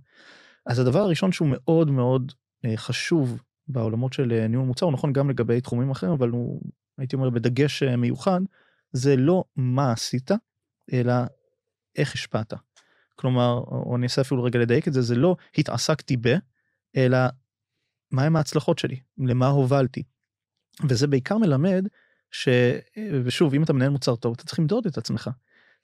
אז 0.65 0.79
הדבר 0.79 0.99
הראשון 0.99 1.31
שהוא 1.31 1.47
מאוד 1.51 1.91
מאוד 1.91 2.31
חשוב 2.75 3.41
בעולמות 3.67 4.13
של 4.13 4.47
ניהול 4.49 4.65
מוצר 4.65 4.85
הוא 4.85 4.93
נכון 4.93 5.13
גם 5.13 5.29
לגבי 5.29 5.61
תחומים 5.61 5.91
אחרים 5.91 6.11
אבל 6.11 6.29
הוא 6.29 6.61
הייתי 6.97 7.15
אומר 7.15 7.29
בדגש 7.29 7.83
מיוחד 7.83 8.39
זה 8.91 9.15
לא 9.15 9.43
מה 9.55 9.91
עשית 9.91 10.31
אלא 10.93 11.13
איך 11.95 12.13
השפעת. 12.13 12.53
כלומר, 13.15 13.57
או 13.57 13.95
אני 13.95 14.03
אעשה 14.03 14.21
אפילו 14.21 14.43
רגע 14.43 14.59
לדייק 14.59 14.87
את 14.87 14.93
זה, 14.93 15.01
זה 15.01 15.15
לא 15.15 15.35
התעסקתי 15.57 16.17
ב, 16.21 16.27
אלא 16.95 17.17
מהם 18.11 18.35
ההצלחות 18.35 18.79
שלי, 18.79 18.99
למה 19.17 19.47
הובלתי. 19.47 20.03
וזה 20.89 21.07
בעיקר 21.07 21.37
מלמד 21.37 21.87
ש... 22.31 22.49
ושוב, 23.23 23.53
אם 23.53 23.63
אתה 23.63 23.73
מנהל 23.73 23.89
מוצר 23.89 24.15
טוב, 24.15 24.33
אתה 24.33 24.43
צריך 24.43 24.59
למדוד 24.59 24.85
את 24.85 24.97
עצמך. 24.97 25.29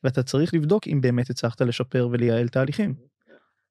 ואתה 0.03 0.23
צריך 0.23 0.53
לבדוק 0.53 0.87
אם 0.87 1.01
באמת 1.01 1.29
הצלחת 1.29 1.61
לשפר 1.61 2.07
ולייעל 2.11 2.47
תהליכים. 2.47 2.95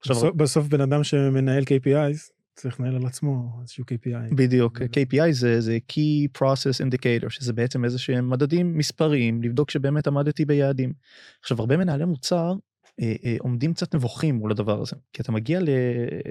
עכשיו, 0.05 0.17
בסוף, 0.17 0.35
בסוף 0.37 0.67
בן 0.67 0.81
אדם 0.81 1.05
שמנהל 1.05 1.62
KPIs 1.62 2.35
צריך 2.55 2.81
לנהל 2.81 2.97
על 2.97 3.07
עצמו 3.07 3.59
איזשהו 3.62 3.85
KPI. 3.85 4.35
בדיוק, 4.35 4.79
KPI 4.79 5.33
זה, 5.33 5.61
זה 5.61 5.79
Key 5.93 6.38
Process 6.38 6.87
Indicator, 6.87 7.31
שזה 7.31 7.53
בעצם 7.53 7.85
איזה 7.85 7.99
שהם 7.99 8.31
מדדים 8.31 8.79
מספריים, 8.79 9.43
לבדוק 9.43 9.71
שבאמת 9.71 10.07
עמדתי 10.07 10.45
ביעדים. 10.45 10.93
עכשיו, 11.40 11.61
הרבה 11.61 11.77
מנהלי 11.77 12.05
מוצר 12.05 12.55
אה, 13.01 13.14
אה, 13.25 13.37
עומדים 13.40 13.75
קצת 13.75 13.95
נבוכים 13.95 14.35
מול 14.35 14.51
הדבר 14.51 14.83
הזה, 14.83 14.97
כי 15.12 15.23
אתה 15.23 15.33
מגיע 15.33 15.61
ל... 15.61 15.69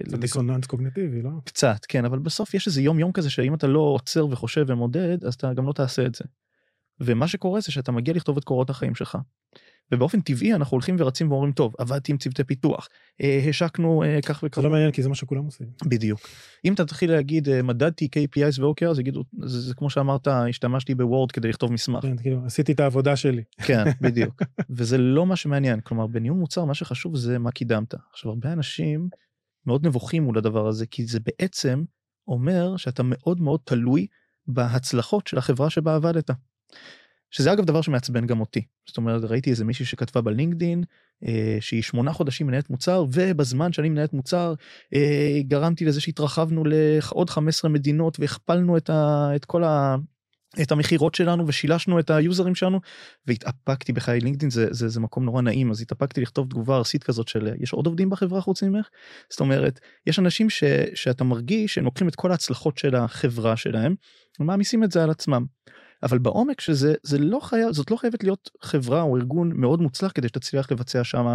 זה 0.07 0.17
דיסוננס 0.17 0.65
קוגניטיבי, 0.65 1.21
לא? 1.21 1.29
קצת, 1.45 1.86
כן, 1.88 2.05
אבל 2.05 2.19
בסוף 2.19 2.53
יש 2.53 2.67
איזה 2.67 2.81
יום 2.81 2.99
יום 2.99 3.12
כזה 3.12 3.29
שאם 3.29 3.53
אתה 3.53 3.67
לא 3.67 3.79
עוצר 3.79 4.27
וחושב 4.27 4.65
ומודד, 4.67 5.23
אז 5.25 5.33
אתה 5.33 5.53
גם 5.53 5.67
לא 5.67 5.73
תעשה 5.73 6.05
את 6.05 6.15
זה. 6.15 6.23
ומה 6.99 7.27
שקורה 7.27 7.59
זה 7.59 7.71
שאתה 7.71 7.91
מגיע 7.91 8.13
לכתוב 8.13 8.38
את 8.38 8.43
קורות 8.43 8.69
החיים 8.69 8.95
שלך. 8.95 9.17
ובאופן 9.93 10.21
טבעי 10.21 10.53
אנחנו 10.53 10.75
הולכים 10.75 10.95
ורצים 10.99 11.32
ואומרים 11.32 11.51
טוב 11.51 11.73
עבדתי 11.77 12.12
עם 12.12 12.17
צוותי 12.17 12.43
פיתוח 12.43 12.89
אה, 13.21 13.45
השקנו 13.49 14.03
אה, 14.03 14.19
כך 14.25 14.43
וכך. 14.43 14.62
זה 14.62 14.67
לא 14.67 14.71
מעניין 14.71 14.91
כי 14.91 15.03
זה 15.03 15.10
מה 15.10 15.15
שכולם 15.15 15.45
עושים. 15.45 15.67
בדיוק. 15.86 16.19
אם 16.65 16.73
אתה 16.73 16.86
תתחיל 16.86 17.12
להגיד 17.12 17.49
אה, 17.49 17.62
מדדתי 17.62 18.08
KPIs 18.15 18.62
ו-OKR 18.62 18.89
אז 18.89 18.99
יגידו 18.99 19.23
זה, 19.45 19.62
זה 19.62 19.73
כמו 19.73 19.89
שאמרת 19.89 20.27
השתמשתי 20.27 20.95
בוורד 20.95 21.32
כדי 21.32 21.47
לכתוב 21.49 21.71
מסמך. 21.71 22.01
כן, 22.01 22.17
כאילו 22.17 22.45
עשיתי 22.45 22.71
את 22.71 22.79
העבודה 22.79 23.15
שלי. 23.15 23.43
כן 23.58 23.84
בדיוק 24.01 24.41
וזה 24.69 24.97
לא 24.97 25.25
מה 25.25 25.36
שמעניין 25.36 25.79
כלומר 25.79 26.08
בניהול 26.08 26.38
מוצר 26.38 26.65
מה 26.65 26.73
שחשוב 26.73 27.15
זה 27.15 27.39
מה 27.39 27.51
קידמת. 27.51 27.93
עכשיו 28.12 28.32
הרבה 28.32 28.53
אנשים 28.53 29.10
מאוד 29.65 29.88
נבוכים 29.88 30.23
מול 30.23 30.38
הדבר 30.38 30.67
הזה 30.67 30.86
כי 30.86 31.06
זה 31.06 31.19
בעצם 31.19 31.84
אומר 32.27 32.77
שאתה 32.77 33.03
מאוד 33.06 33.41
מאוד 33.41 33.60
תלוי 33.63 34.08
בהצלחות 34.47 35.27
של 35.27 35.38
החברה 35.38 35.69
שבה 35.69 35.95
עבדת. 35.95 36.29
שזה 37.33 37.53
אגב 37.53 37.65
דבר 37.65 37.81
שמעצבן 37.81 38.25
גם 38.25 38.39
אותי. 38.39 38.61
זאת 38.87 38.97
אומרת 38.97 39.23
ראיתי 39.23 39.49
איזה 39.49 39.65
מישהי 39.65 39.85
שכתבה 39.85 40.21
בלינקדין 40.21 40.83
אה, 41.27 41.57
שהיא 41.59 41.81
שמונה 41.81 42.13
חודשים 42.13 42.47
מנהלת 42.47 42.69
מוצר 42.69 43.05
ובזמן 43.13 43.73
שאני 43.73 43.89
מנהלת 43.89 44.13
מוצר 44.13 44.53
אה, 44.93 45.39
גרמתי 45.47 45.85
לזה 45.85 46.01
שהתרחבנו 46.01 46.63
לעוד 46.65 47.29
15 47.29 47.71
מדינות 47.71 48.19
והכפלנו 48.19 48.77
את, 48.77 48.89
ה, 48.89 49.29
את 49.35 49.45
כל 49.45 49.63
ה... 49.63 49.95
את 50.61 50.71
המכירות 50.71 51.15
שלנו 51.15 51.47
ושילשנו 51.47 51.99
את 51.99 52.09
היוזרים 52.09 52.55
שלנו 52.55 52.79
והתאפקתי 53.27 53.93
בחיי 53.93 54.19
לינקדאין 54.19 54.51
זה, 54.51 54.67
זה 54.71 54.87
זה 54.87 54.99
מקום 54.99 55.25
נורא 55.25 55.41
נעים 55.41 55.71
אז 55.71 55.81
התאפקתי 55.81 56.21
לכתוב 56.21 56.49
תגובה 56.49 56.77
ארסית 56.77 57.03
כזאת 57.03 57.27
של 57.27 57.53
יש 57.59 57.73
עוד 57.73 57.85
עובדים 57.85 58.09
בחברה 58.09 58.41
חוץ 58.41 58.63
ממך 58.63 58.87
זאת 59.29 59.39
אומרת 59.39 59.79
יש 60.07 60.19
אנשים 60.19 60.49
ש, 60.49 60.63
שאתה 60.95 61.23
מרגיש 61.23 61.73
שהם 61.73 61.85
לוקחים 61.85 62.07
את 62.07 62.15
כל 62.15 62.31
ההצלחות 62.31 62.77
של 62.77 62.95
החברה 62.95 63.57
שלהם 63.57 63.95
ומעמיסים 64.39 64.83
את 64.83 64.91
זה 64.91 65.03
על 65.03 65.09
עצמם. 65.09 65.45
אבל 66.03 66.17
בעומק 66.17 66.61
שזה 66.61 66.93
זה 67.03 67.17
לא 67.17 67.39
חייב 67.39 67.71
זאת 67.71 67.91
לא 67.91 67.95
חייבת 67.95 68.23
להיות 68.23 68.49
חברה 68.61 69.01
או 69.01 69.17
ארגון 69.17 69.51
מאוד 69.55 69.81
מוצלח 69.81 70.11
כדי 70.15 70.27
שתצליח 70.27 70.71
לבצע 70.71 71.03
שם 71.03 71.25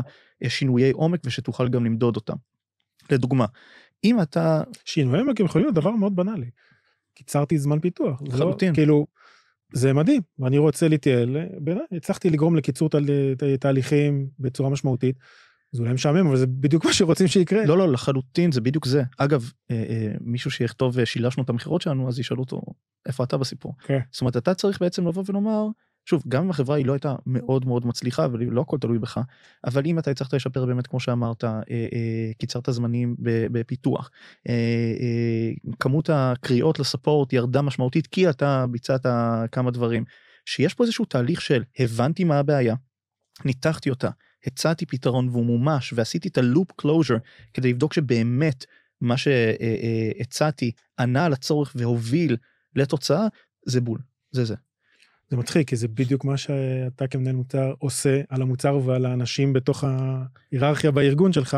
אה, 0.43 0.51
שינויי 0.51 0.91
עומק 0.91 1.21
ושתוכל 1.25 1.69
גם 1.69 1.85
למדוד 1.85 2.17
אותם. 2.17 2.37
לדוגמה 3.11 3.47
אם 4.05 4.23
אתה 4.23 4.63
שינויי 4.85 5.21
עומק 5.21 5.41
יכולים 5.41 5.65
להיות 5.67 5.75
דבר 5.75 5.91
מאוד 5.91 6.17
בנאלי. 6.17 6.51
קיצרתי 7.15 7.59
זמן 7.59 7.81
פיתוח. 7.81 8.23
לא- 8.23 8.29
לחלוטין. 8.29 8.69
לא, 8.69 8.75
כאילו 8.75 9.07
זה 9.73 9.93
מדהים 9.93 10.23
ואני 10.39 10.59
רוצה 10.59 10.89
להתייעל 10.89 11.37
הצלחתי 11.93 12.31
לגרום 12.31 12.57
לקיצור 12.57 12.91
תהליכים 13.61 14.29
בצורה 14.39 14.71
משמעותית. 14.71 15.17
זה 15.73 15.83
אולי 15.83 15.95
משעמם 15.95 16.27
אבל 16.27 16.37
זה 16.37 16.47
בדיוק 16.47 16.85
מה 16.85 16.93
שרוצים 16.93 17.27
שיקרה. 17.27 17.65
לא 17.67 17.79
לא 17.79 17.93
לחלוטין 17.93 18.53
זה 18.53 18.61
בדיוק 18.61 18.87
זה 18.87 19.03
אגב 19.19 19.53
אה, 19.71 19.77
אה, 19.77 20.13
מישהו 20.21 20.51
שיכתוב 20.51 21.05
שילשנו 21.05 21.43
את 21.43 21.51
המכירות 21.51 21.83
שלנו 21.83 22.09
אז 22.09 22.19
ישאלו 22.19 22.41
אותו 22.41 22.63
איפה 23.07 23.25
אתה 23.25 23.37
בסיפור. 23.37 23.75
כן. 23.83 23.99
זאת 24.11 24.21
אומרת 24.21 24.37
אתה 24.37 24.55
צריך 24.55 24.81
בעצם 24.81 25.09
לבוא 25.09 25.25
ולומר 25.27 25.67
שוב 26.09 26.23
גם 26.29 26.45
אם 26.45 26.51
החברה 26.51 26.77
היא 26.77 26.87
לא 26.87 26.93
הייתה 26.93 27.15
מאוד 27.27 27.67
מאוד 27.67 27.87
מצליחה 27.87 28.27
ולא 28.33 28.61
הכל 28.61 28.79
תלוי 28.79 28.99
בך 28.99 29.21
אבל 29.65 29.83
אם 29.87 29.99
אתה 29.99 30.11
הצלחת 30.11 30.35
לשפר 30.35 30.67
באמת 30.67 30.87
כמו 30.87 31.01
שאמרת 31.01 31.45
אה, 31.45 31.61
אה, 31.71 32.31
קיצרת 32.39 32.69
זמנים 32.71 33.17
בפיתוח 33.53 34.11
אה, 34.49 34.55
אה, 35.01 35.73
כמות 35.81 36.11
הקריאות 36.13 36.79
לסופורט 36.79 37.33
ירדה 37.33 37.63
משמעותית 37.63 38.07
כי 38.07 38.31
אתה 38.31 38.65
ביצעת 38.71 39.07
כמה 39.53 39.71
דברים 39.71 40.05
שיש 40.45 40.75
פה 40.75 40.85
איזשהו 40.85 41.05
תהליך 41.05 41.41
של 41.41 41.63
הבנתי 41.79 42.25
מה 42.25 42.39
הבעיה 42.39 42.75
ניתחתי 43.45 43.91
אותה 43.91 44.11
הצעתי 44.47 44.87
פתרון 44.87 45.29
והוא 45.29 45.45
מומש 45.45 45.93
ועשיתי 45.97 46.29
את 46.29 46.39
ה 46.39 46.46
loop 46.46 46.73
closure 46.77 47.17
כדי 47.55 47.69
לבדוק 47.71 47.93
שבאמת 47.93 48.65
מה 49.01 49.17
שהצעתי 49.17 50.73
ענה 50.99 51.25
על 51.25 51.33
הצורך 51.33 51.73
והוביל 51.77 52.37
לתוצאה 52.77 53.27
זה 53.67 53.81
בול 53.81 53.99
זה 54.31 54.45
זה. 54.45 54.55
זה 55.31 55.37
מצחיק 55.37 55.69
כי 55.69 55.77
זה 55.77 55.89
בדיוק 55.89 56.25
מה 56.25 56.37
שאתה 56.37 57.07
כמנהל 57.07 57.35
מוצר 57.35 57.75
עושה 57.79 58.21
על 58.29 58.43
המוצר 58.43 58.81
ועל 58.85 59.07
האנשים 59.07 59.53
בתוך 59.53 59.85
ההיררכיה 59.85 60.91
בארגון 60.91 61.33
שלך. 61.33 61.57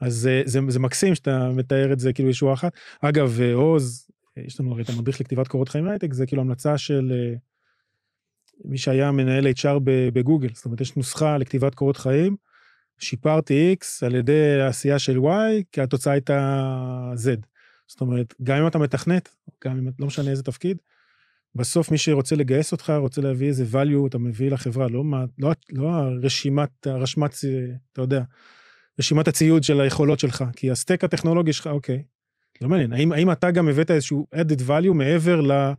אז 0.00 0.14
זה, 0.14 0.42
זה, 0.44 0.60
זה 0.68 0.78
מקסים 0.78 1.14
שאתה 1.14 1.50
מתאר 1.52 1.92
את 1.92 2.00
זה 2.00 2.12
כאילו 2.12 2.28
ישוע 2.28 2.54
אחת. 2.54 2.72
אגב 3.00 3.40
עוז 3.54 4.08
יש 4.36 4.60
לנו 4.60 4.72
הרי 4.72 4.82
את 4.82 4.88
המדריך 4.88 5.20
לכתיבת 5.20 5.48
קורות 5.48 5.68
חיים 5.68 5.88
הייטק 5.88 6.12
זה 6.12 6.26
כאילו 6.26 6.42
המלצה 6.42 6.78
של 6.78 7.12
מי 8.64 8.78
שהיה 8.78 9.12
מנהל 9.12 9.46
HR 9.46 9.78
בגוגל, 9.84 10.48
זאת 10.54 10.64
אומרת 10.64 10.80
יש 10.80 10.96
נוסחה 10.96 11.38
לכתיבת 11.38 11.74
קורות 11.74 11.96
חיים, 11.96 12.36
שיפרתי 12.98 13.76
X 13.80 14.06
על 14.06 14.14
ידי 14.14 14.60
עשייה 14.60 14.98
של 14.98 15.18
Y, 15.18 15.62
כי 15.72 15.80
התוצאה 15.80 16.12
הייתה 16.12 17.12
Z. 17.14 17.46
זאת 17.86 18.00
אומרת, 18.00 18.34
גם 18.42 18.56
אם 18.56 18.66
אתה 18.66 18.78
מתכנת, 18.78 19.28
גם 19.64 19.78
אם 19.78 19.88
לא 19.98 20.06
משנה 20.06 20.30
איזה 20.30 20.42
תפקיד, 20.42 20.78
בסוף 21.54 21.90
מי 21.90 21.98
שרוצה 21.98 22.36
לגייס 22.36 22.72
אותך, 22.72 22.92
רוצה 22.98 23.20
להביא 23.20 23.48
איזה 23.48 23.64
value, 23.72 24.06
אתה 24.06 24.18
מביא 24.18 24.50
לחברה, 24.50 24.88
לא, 24.88 25.04
לא, 25.38 25.52
לא 25.72 25.88
הרשימת, 25.88 26.86
הרשמת, 26.86 27.34
אתה 27.92 28.02
יודע, 28.02 28.22
רשימת 28.98 29.28
הציוד 29.28 29.62
של 29.62 29.80
היכולות 29.80 30.18
שלך, 30.18 30.44
כי 30.56 30.70
הסטק 30.70 31.04
הטכנולוגי 31.04 31.52
שלך, 31.52 31.66
אוקיי, 31.66 32.02
לא 32.60 32.68
מעניין, 32.68 32.92
האם, 32.92 33.12
האם 33.12 33.32
אתה 33.32 33.50
גם 33.50 33.68
הבאת 33.68 33.90
איזשהו 33.90 34.26
added 34.34 34.60
value 34.68 34.92
מעבר 34.94 35.40
ל... 35.40 35.72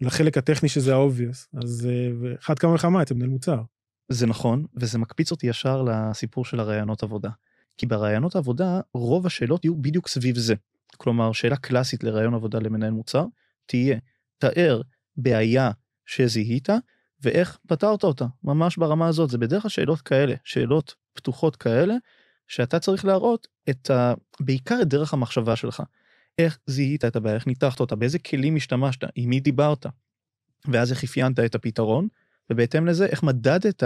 לחלק 0.00 0.38
הטכני 0.38 0.68
שזה 0.68 0.94
ה-obvious, 0.94 1.58
אז 1.62 1.88
אה, 1.90 2.34
אחד 2.40 2.58
כמה 2.58 2.74
וכמה 2.74 3.02
אצל 3.02 3.14
מנהל 3.14 3.28
מוצר. 3.28 3.62
זה 4.08 4.26
נכון, 4.26 4.66
וזה 4.76 4.98
מקפיץ 4.98 5.30
אותי 5.30 5.46
ישר 5.46 5.82
לסיפור 5.82 6.44
של 6.44 6.60
הרעיונות 6.60 7.02
עבודה. 7.02 7.30
כי 7.78 7.86
ברעיונות 7.86 8.36
עבודה, 8.36 8.80
רוב 8.94 9.26
השאלות 9.26 9.64
יהיו 9.64 9.76
בדיוק 9.76 10.08
סביב 10.08 10.38
זה. 10.38 10.54
כלומר, 10.96 11.32
שאלה 11.32 11.56
קלאסית 11.56 12.04
לרעיון 12.04 12.34
עבודה 12.34 12.58
למנהל 12.58 12.90
מוצר, 12.90 13.24
תהיה, 13.66 13.98
תאר 14.38 14.80
בעיה 15.16 15.70
שזיהית, 16.06 16.68
ואיך 17.22 17.58
פתרת 17.66 18.04
אותה, 18.04 18.24
ממש 18.44 18.76
ברמה 18.76 19.08
הזאת. 19.08 19.30
זה 19.30 19.38
בדרך 19.38 19.62
כלל 19.62 19.68
שאלות 19.68 20.00
כאלה, 20.00 20.34
שאלות 20.44 20.94
פתוחות 21.12 21.56
כאלה, 21.56 21.94
שאתה 22.48 22.78
צריך 22.78 23.04
להראות 23.04 23.48
את 23.70 23.90
ה... 23.90 24.14
בעיקר 24.40 24.78
את 24.82 24.88
דרך 24.88 25.12
המחשבה 25.12 25.56
שלך. 25.56 25.82
איך 26.38 26.58
זיהית 26.66 27.04
את 27.04 27.16
הבעיה, 27.16 27.34
איך 27.34 27.46
ניתחת 27.46 27.80
אותה, 27.80 27.96
באיזה 27.96 28.18
כלים 28.18 28.56
השתמשת, 28.56 29.04
עם 29.14 29.30
מי 29.30 29.40
דיברת, 29.40 29.86
ואז 30.68 30.92
איך 30.92 31.04
אפיינת 31.04 31.40
את 31.40 31.54
הפתרון, 31.54 32.08
ובהתאם 32.50 32.86
לזה 32.86 33.06
איך 33.06 33.22
מדדת 33.22 33.84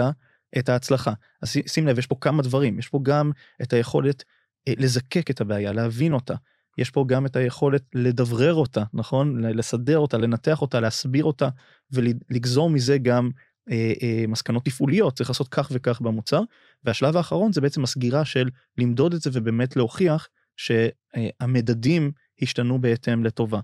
את 0.57 0.69
ההצלחה. 0.69 1.13
אז 1.41 1.51
שים 1.67 1.87
לב, 1.87 1.99
יש 1.99 2.07
פה 2.07 2.15
כמה 2.21 2.43
דברים, 2.43 2.79
יש 2.79 2.87
פה 2.87 2.99
גם 3.03 3.31
את 3.61 3.73
היכולת 3.73 4.23
אה, 4.67 4.73
לזקק 4.77 5.31
את 5.31 5.41
הבעיה, 5.41 5.71
להבין 5.71 6.13
אותה. 6.13 6.35
יש 6.77 6.89
פה 6.89 7.05
גם 7.07 7.25
את 7.25 7.35
היכולת 7.35 7.83
לדברר 7.93 8.53
אותה, 8.53 8.83
נכון? 8.93 9.41
לסדר 9.41 9.97
אותה, 9.97 10.17
לנתח 10.17 10.61
אותה, 10.61 10.79
להסביר 10.79 11.23
אותה, 11.23 11.49
ולגזור 11.91 12.69
מזה 12.69 12.97
גם 12.97 13.29
אה, 13.71 13.93
אה, 14.03 14.25
מסקנות 14.27 14.65
תפעוליות, 14.65 15.15
צריך 15.15 15.29
לעשות 15.29 15.47
כך 15.47 15.69
וכך 15.73 16.01
במוצר. 16.01 16.41
והשלב 16.83 17.17
האחרון 17.17 17.51
זה 17.51 17.61
בעצם 17.61 17.83
הסגירה 17.83 18.25
של 18.25 18.49
למדוד 18.77 19.13
את 19.13 19.21
זה 19.21 19.29
ובאמת 19.33 19.75
להוכיח 19.75 20.27
שהמדדים 20.57 22.11
השתנו 22.41 22.81
בהתאם 22.81 23.23
לטובה. 23.23 23.59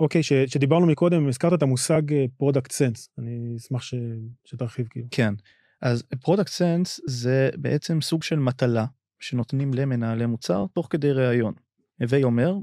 אוקיי, 0.00 0.20
okay, 0.20 0.24
שדיברנו 0.46 0.86
מקודם, 0.86 1.28
הזכרת 1.28 1.52
את 1.52 1.62
המושג 1.62 2.02
product 2.36 2.70
אה, 2.70 2.76
sense, 2.76 3.08
אני 3.18 3.56
אשמח 3.56 3.82
ש, 3.82 3.94
שתרחיב 4.44 4.86
כאילו. 4.90 5.06
כן, 5.10 5.34
אז 5.82 6.04
product 6.20 6.48
sense 6.48 7.00
זה 7.06 7.50
בעצם 7.56 8.00
סוג 8.00 8.22
של 8.22 8.38
מטלה 8.38 8.86
שנותנים 9.20 9.74
למנהלי 9.74 10.26
מוצר 10.26 10.66
תוך 10.74 10.86
כדי 10.90 11.12
ראיון. 11.12 11.54
הווי 12.00 12.22
אומר, 12.22 12.54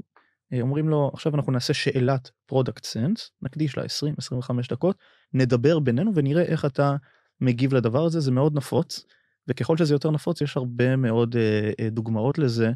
אה, 0.52 0.60
אומרים 0.60 0.88
לו 0.88 1.10
עכשיו 1.14 1.34
אנחנו 1.34 1.52
נעשה 1.52 1.74
שאלת 1.74 2.30
product 2.46 2.84
sense, 2.84 3.30
נקדיש 3.42 3.76
לה 3.76 3.84
20-25 3.84 4.68
דקות, 4.70 4.96
נדבר 5.34 5.78
בינינו 5.78 6.12
ונראה 6.14 6.42
איך 6.42 6.64
אתה 6.64 6.96
מגיב 7.40 7.74
לדבר 7.74 8.04
הזה, 8.04 8.20
זה 8.20 8.30
מאוד 8.30 8.56
נפוץ, 8.56 9.04
וככל 9.48 9.76
שזה 9.76 9.94
יותר 9.94 10.10
נפוץ 10.10 10.40
יש 10.40 10.56
הרבה 10.56 10.96
מאוד 10.96 11.36
אה, 11.36 11.90
דוגמאות 11.90 12.38
לזה 12.38 12.66
אה, 12.66 12.72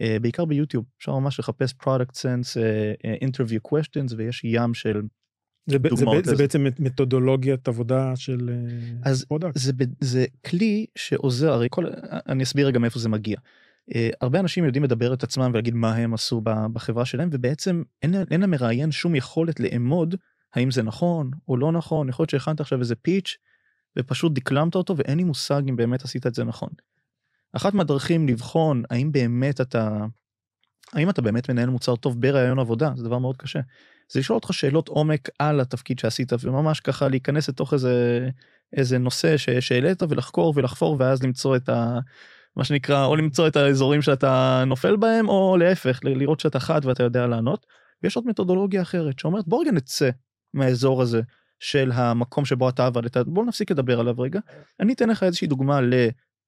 בעיקר 0.00 0.44
ביוטיוב 0.44 0.84
אפשר 0.98 1.18
ממש 1.18 1.40
לחפש 1.40 1.74
product 1.82 2.12
sense 2.12 2.56
uh, 2.56 3.24
interview 3.24 3.72
questions 3.72 4.14
ויש 4.16 4.44
ים 4.44 4.74
של 4.74 5.02
זה. 5.66 5.76
זה, 5.90 5.96
זה, 5.96 6.04
זה 6.24 6.36
בעצם 6.36 6.66
מתודולוגיית 6.78 7.68
עבודה 7.68 8.16
של 8.16 8.50
אז 9.04 9.24
product. 9.24 9.58
זה, 9.58 9.72
זה 10.00 10.26
כלי 10.46 10.86
שעוזר 10.96 11.52
הרי 11.52 11.66
כל 11.70 11.84
אני 12.28 12.42
אסביר 12.42 12.66
רגע 12.66 12.78
מאיפה 12.78 12.98
זה 12.98 13.08
מגיע. 13.08 13.36
Uh, 13.90 13.94
הרבה 14.20 14.40
אנשים 14.40 14.64
יודעים 14.64 14.84
לדבר 14.84 15.14
את 15.14 15.22
עצמם 15.22 15.50
ולהגיד 15.52 15.74
מה 15.74 15.94
הם 15.94 16.14
עשו 16.14 16.40
בחברה 16.72 17.04
שלהם 17.04 17.28
ובעצם 17.32 17.82
אין, 18.02 18.14
אין 18.30 18.40
למראיין 18.40 18.90
שום 18.90 19.14
יכולת 19.14 19.60
לאמוד 19.60 20.14
האם 20.54 20.70
זה 20.70 20.82
נכון 20.82 21.30
או 21.48 21.56
לא 21.56 21.72
נכון, 21.72 22.08
יכול 22.08 22.22
להיות 22.22 22.30
שהכנת 22.30 22.60
עכשיו 22.60 22.80
איזה 22.80 22.94
pitch 22.94 23.36
ופשוט 23.98 24.32
דקלמת 24.32 24.74
אותו 24.74 24.96
ואין 24.96 25.18
לי 25.18 25.24
מושג 25.24 25.62
אם 25.68 25.76
באמת 25.76 26.04
עשית 26.04 26.26
את 26.26 26.34
זה 26.34 26.44
נכון. 26.44 26.68
אחת 27.52 27.74
מהדרכים 27.74 28.28
לבחון 28.28 28.82
האם 28.90 29.12
באמת 29.12 29.60
אתה, 29.60 30.04
האם 30.92 31.10
אתה 31.10 31.22
באמת 31.22 31.50
מנהל 31.50 31.68
מוצר 31.68 31.96
טוב 31.96 32.20
בראיון 32.20 32.58
עבודה, 32.58 32.90
זה 32.96 33.04
דבר 33.04 33.18
מאוד 33.18 33.36
קשה. 33.36 33.60
זה 34.12 34.20
לשאול 34.20 34.36
אותך 34.36 34.54
שאלות 34.54 34.88
עומק 34.88 35.28
על 35.38 35.60
התפקיד 35.60 35.98
שעשית 35.98 36.32
וממש 36.40 36.80
ככה 36.80 37.08
להיכנס 37.08 37.48
לתוך 37.48 37.74
איזה, 37.74 38.28
איזה 38.76 38.98
נושא 38.98 39.36
שהעלית 39.36 40.02
ולחקור 40.08 40.52
ולחפור 40.56 40.96
ואז 40.98 41.22
למצוא 41.22 41.56
את 41.56 41.68
ה... 41.68 41.98
מה 42.56 42.64
שנקרא, 42.64 43.04
או 43.04 43.16
למצוא 43.16 43.46
את 43.48 43.56
האזורים 43.56 44.02
שאתה 44.02 44.64
נופל 44.66 44.96
בהם, 44.96 45.28
או 45.28 45.56
להפך, 45.56 46.00
לראות 46.04 46.40
שאתה 46.40 46.60
חד 46.60 46.80
ואתה 46.84 47.02
יודע 47.02 47.26
לענות. 47.26 47.66
ויש 48.02 48.16
עוד 48.16 48.26
מתודולוגיה 48.26 48.82
אחרת 48.82 49.18
שאומרת 49.18 49.48
בוא 49.48 49.60
רגע 49.60 49.70
נצא 49.70 50.10
מהאזור 50.54 51.02
הזה 51.02 51.20
של 51.60 51.92
המקום 51.94 52.44
שבו 52.44 52.68
אתה 52.68 52.86
עבדת, 52.86 53.16
בוא 53.16 53.44
נפסיק 53.44 53.70
לדבר 53.70 54.00
עליו 54.00 54.18
רגע. 54.18 54.40
אני 54.80 54.92
אתן 54.92 55.08
לך 55.08 55.22
איזושהי 55.22 55.46
דוגמה 55.46 55.80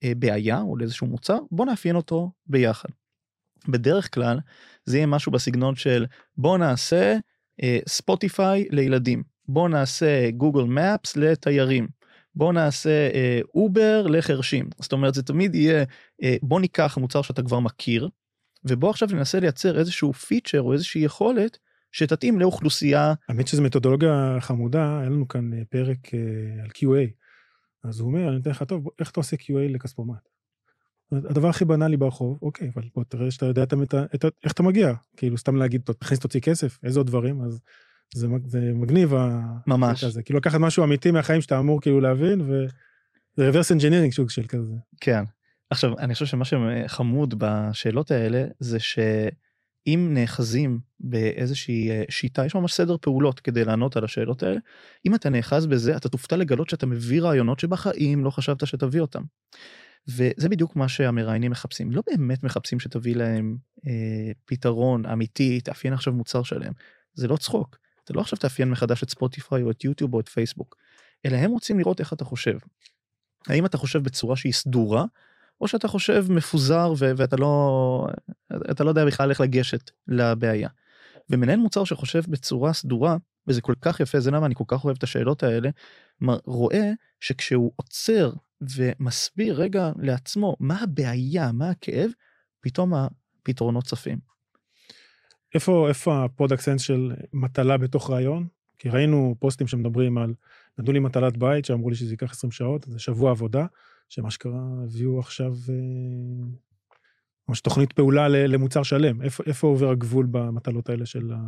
לבעיה 0.04 0.60
או 0.60 0.76
לאיזשהו 0.76 1.06
מוצר, 1.06 1.38
בוא 1.50 1.66
נאפיין 1.66 1.96
אותו 1.96 2.32
ביחד. 2.46 2.88
בדרך 3.68 4.14
כלל 4.14 4.38
זה 4.86 4.96
יהיה 4.96 5.06
משהו 5.06 5.32
בסגנון 5.32 5.76
של 5.76 6.06
בוא 6.36 6.58
נעשה 6.58 7.16
ספוטיפיי 7.88 8.62
uh, 8.62 8.74
לילדים, 8.74 9.22
בוא 9.48 9.68
נעשה 9.68 10.30
גוגל 10.30 10.62
מפס 10.62 11.16
לתיירים, 11.16 11.88
בוא 12.34 12.52
נעשה 12.52 13.08
אובר 13.54 14.04
uh, 14.06 14.10
לחרשים. 14.10 14.68
זאת 14.78 14.92
אומרת 14.92 15.14
זה 15.14 15.22
תמיד 15.22 15.54
יהיה 15.54 15.82
uh, 15.82 16.26
בוא 16.42 16.60
ניקח 16.60 16.98
מוצר 16.98 17.22
שאתה 17.22 17.42
כבר 17.42 17.60
מכיר 17.60 18.08
ובוא 18.64 18.90
עכשיו 18.90 19.08
ננסה 19.12 19.40
לייצר 19.40 19.78
איזשהו 19.78 20.12
פיצ'ר 20.12 20.60
או 20.60 20.72
איזושהי 20.72 21.02
יכולת 21.02 21.58
שתתאים 21.92 22.40
לאוכלוסייה. 22.40 23.14
האמת 23.28 23.48
שזו 23.48 23.62
מתודולוגיה 23.62 24.36
חמודה, 24.40 24.98
היה 25.00 25.08
לנו 25.08 25.28
כאן 25.28 25.52
אה, 25.52 25.62
פרק 25.70 26.14
אה, 26.14 26.62
על 26.62 26.68
QA. 26.68 27.10
אז 27.84 28.00
הוא 28.00 28.08
אומר, 28.08 28.28
אני 28.28 28.40
אתן 28.40 28.50
לך, 28.50 28.62
טוב, 28.62 28.88
איך 28.98 29.10
אתה 29.10 29.20
עושה 29.20 29.36
QA 29.36 29.72
לכספומט? 29.72 30.28
הדבר 31.12 31.48
הכי 31.48 31.64
בנאלי 31.64 31.96
ברחוב, 31.96 32.38
אוקיי, 32.42 32.70
אבל 32.74 32.82
בוא 32.94 33.04
תראה 33.04 33.30
שאתה 33.30 33.46
יודע 33.46 33.62
את, 33.62 33.94
את, 34.14 34.24
איך 34.44 34.52
אתה 34.52 34.62
מגיע. 34.62 34.92
כאילו, 35.16 35.38
סתם 35.38 35.56
להגיד, 35.56 35.82
תכניס 35.98 36.20
תוציא 36.20 36.40
כסף, 36.40 36.78
איזה 36.84 37.00
עוד 37.00 37.06
דברים, 37.06 37.42
אז 37.42 37.60
זה, 38.14 38.28
זה 38.46 38.72
מגניב. 38.74 39.12
ממש. 39.66 40.04
הזה. 40.04 40.22
כאילו, 40.22 40.38
לקחת 40.38 40.60
משהו 40.60 40.84
אמיתי 40.84 41.10
מהחיים 41.10 41.40
שאתה 41.40 41.58
אמור 41.58 41.80
כאילו 41.80 42.00
להבין, 42.00 42.40
ו... 42.40 42.66
זה 43.36 43.50
reverse 43.50 43.78
engineering 43.78 44.14
סוג 44.14 44.30
של 44.30 44.46
כזה. 44.46 44.74
כן. 45.00 45.24
עכשיו, 45.70 45.98
אני 45.98 46.14
חושב 46.14 46.26
שמה 46.26 46.44
שחמוד 46.44 47.34
בשאלות 47.38 48.10
האלה, 48.10 48.44
זה 48.58 48.78
שאם 49.84 50.10
נאחזים 50.14 50.80
באיזושהי 51.00 51.90
אה, 51.90 52.02
שיטה, 52.08 52.46
יש 52.46 52.54
ממש 52.54 52.72
סדר 52.72 52.96
פעולות 53.00 53.40
כדי 53.40 53.64
לענות 53.64 53.96
על 53.96 54.04
השאלות 54.04 54.42
האלה, 54.42 54.60
אם 55.06 55.14
אתה 55.14 55.30
נאחז 55.30 55.66
בזה, 55.66 55.96
אתה 55.96 56.08
תופתע 56.08 56.36
לגלות 56.36 56.70
שאתה 56.70 56.86
מביא 56.86 57.22
רעיונות 57.22 57.60
שבחיים 57.60 58.24
לא 58.24 58.30
חשבת 58.30 58.66
שתביא 58.66 59.00
אותם. 59.00 59.22
וזה 60.08 60.48
בדיוק 60.48 60.76
מה 60.76 60.88
שהמראיינים 60.88 61.50
מחפשים. 61.50 61.92
לא 61.92 62.02
באמת 62.06 62.42
מחפשים 62.42 62.80
שתביא 62.80 63.16
להם 63.16 63.56
אה, 63.86 64.32
פתרון 64.44 65.06
אמיתי, 65.06 65.60
תאפיין 65.60 65.94
עכשיו 65.94 66.12
מוצר 66.12 66.42
שלם. 66.42 66.72
זה 67.14 67.28
לא 67.28 67.36
צחוק. 67.36 67.78
אתה 68.04 68.12
לא 68.14 68.20
עכשיו 68.20 68.38
תאפיין 68.38 68.70
מחדש 68.70 69.02
את 69.02 69.10
ספוטיפיי 69.10 69.62
או 69.62 69.70
את 69.70 69.84
יוטיוב 69.84 70.14
או 70.14 70.20
את 70.20 70.28
פייסבוק, 70.28 70.76
אלא 71.26 71.36
הם 71.36 71.50
רוצים 71.50 71.78
לראות 71.78 72.00
איך 72.00 72.12
אתה 72.12 72.24
חושב. 72.24 72.58
האם 73.46 73.66
אתה 73.66 73.78
חושב 73.78 73.98
בצורה 74.02 74.36
שהיא 74.36 74.52
סדורה, 74.52 75.04
או 75.60 75.68
שאתה 75.68 75.88
חושב 75.88 76.24
מפוזר 76.28 76.92
ו- 76.98 77.12
ואתה 77.16 77.36
לא, 77.36 78.06
אתה 78.70 78.84
לא 78.84 78.88
יודע 78.88 79.04
בכלל 79.04 79.30
איך 79.30 79.40
לגשת 79.40 79.90
לבעיה. 80.08 80.68
ומנהל 81.30 81.58
מוצר 81.58 81.84
שחושב 81.84 82.22
בצורה 82.28 82.72
סדורה, 82.72 83.16
וזה 83.46 83.60
כל 83.60 83.74
כך 83.80 84.00
יפה, 84.00 84.20
זה 84.20 84.30
למה 84.30 84.46
אני 84.46 84.54
כל 84.54 84.64
כך 84.66 84.84
אוהב 84.84 84.96
את 84.96 85.02
השאלות 85.02 85.42
האלה, 85.42 85.70
רואה 86.44 86.90
שכשהוא 87.20 87.72
עוצר 87.76 88.32
ומסביר 88.76 89.60
רגע 89.60 89.92
לעצמו 89.98 90.56
מה 90.60 90.82
הבעיה, 90.82 91.52
מה 91.52 91.70
הכאב, 91.70 92.10
פתאום 92.60 92.92
הפתרונות 92.94 93.84
צפים. 93.84 94.18
איפה, 95.54 95.88
איפה 95.88 96.24
ה 96.24 96.29
product 96.29 96.60
sense 96.60 96.82
של 96.82 97.12
מטלה 97.32 97.78
בתוך 97.78 98.10
ראיון? 98.10 98.46
כי 98.78 98.88
ראינו 98.88 99.34
פוסטים 99.38 99.66
שמדברים 99.66 100.18
על, 100.18 100.34
נתנו 100.78 100.92
לי 100.92 100.98
מטלת 100.98 101.36
בית 101.36 101.64
שאמרו 101.64 101.90
לי 101.90 101.96
שזה 101.96 102.12
ייקח 102.12 102.32
20 102.32 102.50
שעות, 102.50 102.84
זה 102.88 102.98
שבוע 102.98 103.30
עבודה. 103.30 103.66
שמה 104.10 104.30
שקרה, 104.30 104.60
הביאו 104.84 105.18
עכשיו 105.18 105.52
אה, 105.68 106.46
ממש 107.48 107.60
תוכנית 107.60 107.92
פעולה 107.92 108.28
למוצר 108.28 108.82
שלם. 108.82 109.22
איפה, 109.22 109.42
איפה 109.46 109.66
עובר 109.66 109.90
הגבול 109.90 110.26
במטלות 110.30 110.88
האלה 110.88 111.06
של 111.06 111.32
ה... 111.32 111.38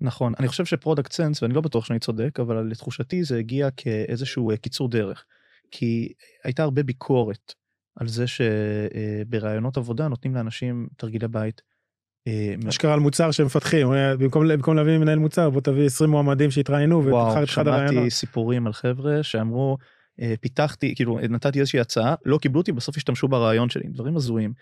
נכון, 0.00 0.32
אני 0.38 0.48
חושב 0.48 0.64
ש 0.64 0.75
product 0.75 1.12
sense, 1.12 1.42
ואני 1.42 1.54
לא 1.54 1.60
בטוח 1.60 1.84
שאני 1.84 1.98
צודק, 1.98 2.40
אבל 2.40 2.56
לתחושתי 2.70 3.24
זה 3.24 3.38
הגיע 3.38 3.68
כאיזשהו 3.70 4.50
אה, 4.50 4.56
קיצור 4.56 4.88
דרך. 4.88 5.24
כי 5.70 6.12
הייתה 6.44 6.62
הרבה 6.62 6.82
ביקורת 6.82 7.54
על 7.96 8.08
זה 8.08 8.24
שבראיונות 8.26 9.76
עבודה 9.76 10.08
נותנים 10.08 10.34
לאנשים 10.34 10.88
תרגילי 10.96 11.28
בית. 11.28 11.62
אשכרה 12.68 12.94
על 12.94 13.00
מוצר 13.00 13.30
שמפתחים, 13.30 13.88
במקום, 14.18 14.48
במקום 14.48 14.76
להביא 14.76 14.98
מנהל 14.98 15.18
מוצר 15.18 15.50
בוא 15.50 15.60
תביא 15.60 15.86
20 15.86 16.10
מועמדים 16.10 16.50
שהתראיינו 16.50 17.04
ותבחר 17.04 17.42
את 17.42 17.48
אחד 17.48 17.68
הרעיונות. 17.68 17.92
שמעתי 17.92 18.10
סיפורים 18.10 18.66
על 18.66 18.72
חבר'ה 18.72 19.22
שאמרו 19.22 19.76
אה, 19.80 19.97
פיתחתי 20.40 20.94
כאילו 20.94 21.18
נתתי 21.28 21.60
איזושהי 21.60 21.80
הצעה 21.80 22.14
לא 22.24 22.38
קיבלו 22.38 22.60
אותי 22.60 22.72
בסוף 22.72 22.96
השתמשו 22.96 23.28
ברעיון 23.28 23.70
שלי 23.70 23.88
דברים 23.88 24.16
הזויים. 24.16 24.52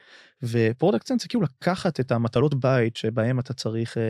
ו 0.43 0.51
product 0.51 1.07
sense 1.07 1.23
זה 1.23 1.29
כאילו 1.29 1.43
לקחת 1.43 2.01
את 2.01 2.13
המטלות 2.13 2.61
בית 2.61 2.97
שבהם 2.97 3.41
אתה 3.41 3.55
צריך 3.55 3.97
אה, 3.97 4.01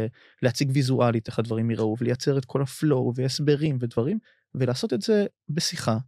להציג 0.43 0.71
ויזואלית 0.75 1.29
איך 1.29 1.39
הדברים 1.39 1.71
יראו 1.71 1.97
ולייצר 2.01 2.39
את 2.39 2.45
כל 2.45 2.63
ה 2.63 2.73
flow 2.73 3.13
והסברים 3.15 3.79
ודברים 3.81 4.19
ולעשות 4.55 4.93
את 4.93 5.03
זה 5.03 5.27
בשיחה. 5.49 5.99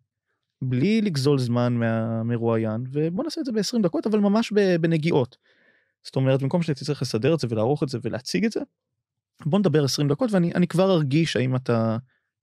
בלי 0.63 1.01
לגזול 1.01 1.39
זמן 1.39 1.73
מהמרואיין 1.75 2.85
ובוא 2.93 3.25
נעשה 3.25 3.41
את 3.41 3.47
זה 3.47 3.53
ב-20 3.53 3.83
דקות 3.83 4.07
אבל 4.07 4.19
ממש 4.19 4.53
בנגיעות. 4.81 5.37
זאת 6.03 6.17
אומרת 6.17 6.43
במקום 6.43 6.63
שאתה 6.63 6.85
צריך 6.85 7.03
לסדר 7.03 7.35
את 7.35 7.41
זה 7.41 7.47
ולערוך 7.51 7.83
את 7.83 7.89
זה 7.89 7.99
ולהציג 8.03 8.45
את 8.45 8.53
זה. 8.53 8.61
בוא 9.47 9.59
נדבר 9.59 9.85
20 9.85 10.09
דקות 10.09 10.33
ואני 10.33 10.67
כבר 10.67 10.93
ארגיש 10.93 11.37
האם 11.37 11.57
אתה 11.57 11.97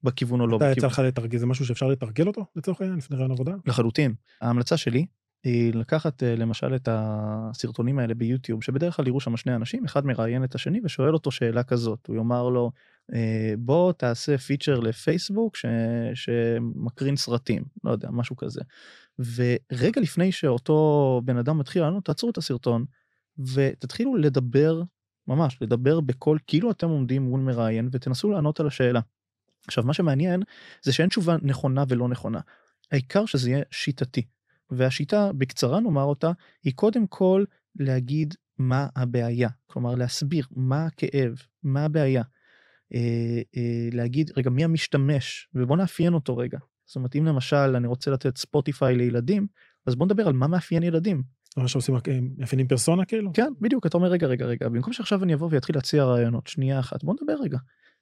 בכיוון 0.03 0.41
או 0.41 0.47
לא 0.47 0.57
בכיוון. 0.57 0.71
אתה 0.71 0.79
יצא 0.79 0.87
לך 0.87 0.99
לתרגל, 0.99 1.37
זה 1.37 1.45
משהו 1.45 1.65
שאפשר 1.65 1.87
לתרגל 1.87 2.27
אותו 2.27 2.45
לצורך 2.55 2.81
העניין 2.81 2.97
לפני 2.97 3.17
ראיון 3.17 3.31
עבודה? 3.31 3.53
לחלוטין. 3.65 4.13
ההמלצה 4.41 4.77
שלי 4.77 5.05
היא 5.45 5.73
לקחת 5.73 6.23
אה, 6.23 6.35
למשל 6.35 6.75
את 6.75 6.89
הסרטונים 6.91 7.99
האלה 7.99 8.13
ביוטיוב 8.13 8.63
שבדרך 8.63 8.95
כלל 8.95 9.07
יראו 9.07 9.19
שם 9.19 9.37
שני 9.37 9.55
אנשים 9.55 9.85
אחד 9.85 10.05
מראיין 10.05 10.43
את 10.43 10.55
השני 10.55 10.81
ושואל 10.83 11.13
אותו 11.13 11.31
שאלה 11.31 11.63
כזאת 11.63 12.07
הוא 12.07 12.15
יאמר 12.15 12.49
לו 12.49 12.71
אה, 13.13 13.53
בוא 13.57 13.91
תעשה 13.91 14.37
פיצ'ר 14.37 14.79
לפייסבוק 14.79 15.55
ש... 15.55 15.65
שמקרין 16.13 17.15
סרטים 17.15 17.63
לא 17.83 17.91
יודע 17.91 18.09
משהו 18.11 18.35
כזה. 18.35 18.61
ורגע 19.19 20.01
לפני 20.01 20.31
שאותו 20.31 21.21
בן 21.25 21.37
אדם 21.37 21.57
מתחיל 21.57 21.81
לענות 21.81 22.05
תעצרו 22.05 22.29
את 22.29 22.37
הסרטון 22.37 22.85
ותתחילו 23.53 24.15
לדבר 24.15 24.81
ממש 25.27 25.57
לדבר 25.61 25.99
בקול 25.99 26.39
כאילו 26.47 26.71
אתם 26.71 26.89
עומדים 26.89 27.21
מול 27.21 27.41
מראיין 27.41 27.89
ותנסו 27.91 28.29
לענות 28.29 28.59
על 28.59 28.67
השאלה. 28.67 28.99
עכשיו 29.67 29.83
מה 29.83 29.93
שמעניין 29.93 30.43
זה 30.81 30.93
שאין 30.93 31.09
תשובה 31.09 31.35
נכונה 31.41 31.83
ולא 31.87 32.07
נכונה. 32.07 32.39
העיקר 32.91 33.25
שזה 33.25 33.49
יהיה 33.49 33.63
שיטתי. 33.71 34.25
והשיטה 34.69 35.31
בקצרה 35.33 35.79
נאמר 35.79 36.03
אותה 36.03 36.31
היא 36.63 36.73
קודם 36.75 37.07
כל 37.07 37.43
להגיד 37.75 38.33
מה 38.57 38.87
הבעיה 38.95 39.49
כלומר 39.67 39.95
להסביר 39.95 40.45
מה 40.51 40.85
הכאב 40.85 41.41
מה 41.63 41.85
הבעיה. 41.85 42.23
אה, 42.93 43.41
אה, 43.57 43.89
להגיד 43.91 44.31
רגע 44.37 44.49
מי 44.49 44.63
המשתמש 44.63 45.49
ובוא 45.53 45.77
נאפיין 45.77 46.13
אותו 46.13 46.37
רגע. 46.37 46.57
זאת 46.85 46.95
אומרת 46.95 47.15
אם 47.15 47.25
למשל 47.25 47.75
אני 47.75 47.87
רוצה 47.87 48.11
לתת 48.11 48.37
ספוטיפיי 48.37 48.95
לילדים 48.95 49.47
אז 49.85 49.95
בוא 49.95 50.05
נדבר 50.05 50.27
על 50.27 50.33
מה 50.33 50.47
מאפיין 50.47 50.83
ילדים. 50.83 51.23
מה 51.57 51.67
שעושים 51.67 51.95
אה, 51.95 52.19
מאפיינים 52.37 52.67
פרסונה 52.67 53.05
כאילו? 53.05 53.31
כן 53.33 53.53
בדיוק 53.61 53.85
אתה 53.85 53.97
אומר 53.97 54.07
רגע 54.07 54.27
רגע 54.27 54.45
רגע 54.45 54.69
במקום 54.69 54.93
שעכשיו 54.93 55.23
אני 55.23 55.33
אבוא 55.33 55.49
ואתחיל 55.51 55.75
להציע 55.75 56.03
רעיונות 56.03 56.47
שנייה 56.47 56.79
אחת 56.79 57.03
בוא 57.03 57.13
נדבר 57.13 57.35
רגע 57.43 57.57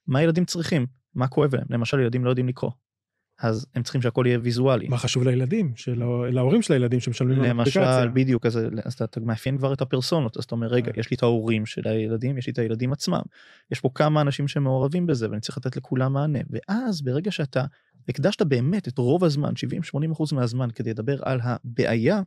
מה 0.06 0.22
ילדים 0.22 0.44
צריכים 0.44 0.86
מה 1.14 1.28
כואב 1.28 1.54
להם 1.54 1.66
למשל 1.70 2.00
ילדים 2.00 2.24
לא 2.24 2.30
יודעים 2.30 2.48
לקרוא. 2.48 2.70
אז 3.38 3.66
הם 3.74 3.82
צריכים 3.82 4.02
שהכל 4.02 4.24
יהיה 4.26 4.38
ויזואלי. 4.42 4.88
מה 4.88 4.98
חשוב 4.98 5.22
לילדים, 5.22 5.72
של 5.76 6.02
להורים 6.30 6.62
של 6.62 6.72
הילדים 6.72 7.00
שמשלמים 7.00 7.42
למשל, 7.42 8.08
בדיוק, 8.12 8.46
אז, 8.46 8.58
אז 8.84 8.94
אתה, 8.94 9.04
אתה 9.04 9.20
מאפיין 9.20 9.58
כבר 9.58 9.72
את 9.72 9.80
הפרסונות, 9.80 10.36
אז 10.36 10.44
אתה 10.44 10.54
אומר, 10.54 10.66
רגע, 10.66 10.92
אה. 10.94 11.00
יש 11.00 11.10
לי 11.10 11.16
את 11.16 11.22
ההורים 11.22 11.66
של 11.66 11.88
הילדים, 11.88 12.38
יש 12.38 12.46
לי 12.46 12.52
את 12.52 12.58
הילדים 12.58 12.92
עצמם, 12.92 13.20
יש 13.70 13.80
פה 13.80 13.90
כמה 13.94 14.20
אנשים 14.20 14.48
שמעורבים 14.48 15.06
בזה 15.06 15.30
ואני 15.30 15.40
צריך 15.40 15.58
לתת 15.58 15.76
לכולם 15.76 16.12
מענה, 16.12 16.38
ואז 16.50 17.02
ברגע 17.02 17.30
שאתה 17.30 17.64
הקדשת 18.08 18.42
באמת 18.42 18.88
את 18.88 18.98
רוב 18.98 19.24
הזמן, 19.24 19.52
70-80% 19.96 20.34
מהזמן, 20.34 20.68
כדי 20.74 20.90
לדבר 20.90 21.18
על 21.22 21.40
הבעיה 21.42 22.20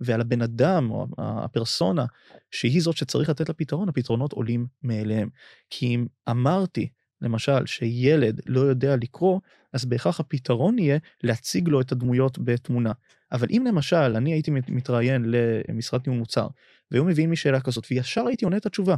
ועל 0.00 0.20
הבן 0.20 0.42
אדם 0.42 0.90
או 0.90 1.06
הפרסונה, 1.18 2.04
שהיא 2.50 2.82
זאת 2.82 2.96
שצריך 2.96 3.28
לתת 3.28 3.48
לה 3.48 3.54
פתרון, 3.54 3.88
הפתרונות 3.88 4.32
עולים 4.32 4.66
מאליהם. 4.82 5.28
כי 5.70 5.86
אם 5.86 6.06
אמרתי, 6.30 6.88
למשל, 7.20 7.66
שילד 7.66 8.40
לא 8.46 8.60
יודע 8.60 8.96
לקרוא, 8.96 9.40
אז 9.72 9.84
בהכרח 9.84 10.20
הפתרון 10.20 10.78
יהיה 10.78 10.98
להציג 11.22 11.68
לו 11.68 11.80
את 11.80 11.92
הדמויות 11.92 12.38
בתמונה. 12.38 12.92
אבל 13.32 13.46
אם 13.50 13.64
למשל 13.68 13.96
אני 13.96 14.32
הייתי 14.32 14.50
מתראיין 14.50 15.24
למשרת 15.68 16.06
ניהול 16.06 16.18
מוצר, 16.18 16.46
והיו 16.90 17.04
מביאים 17.04 17.30
לי 17.30 17.36
שאלה 17.36 17.60
כזאת, 17.60 17.86
וישר 17.90 18.26
הייתי 18.26 18.44
עונה 18.44 18.56
את 18.56 18.66
התשובה. 18.66 18.96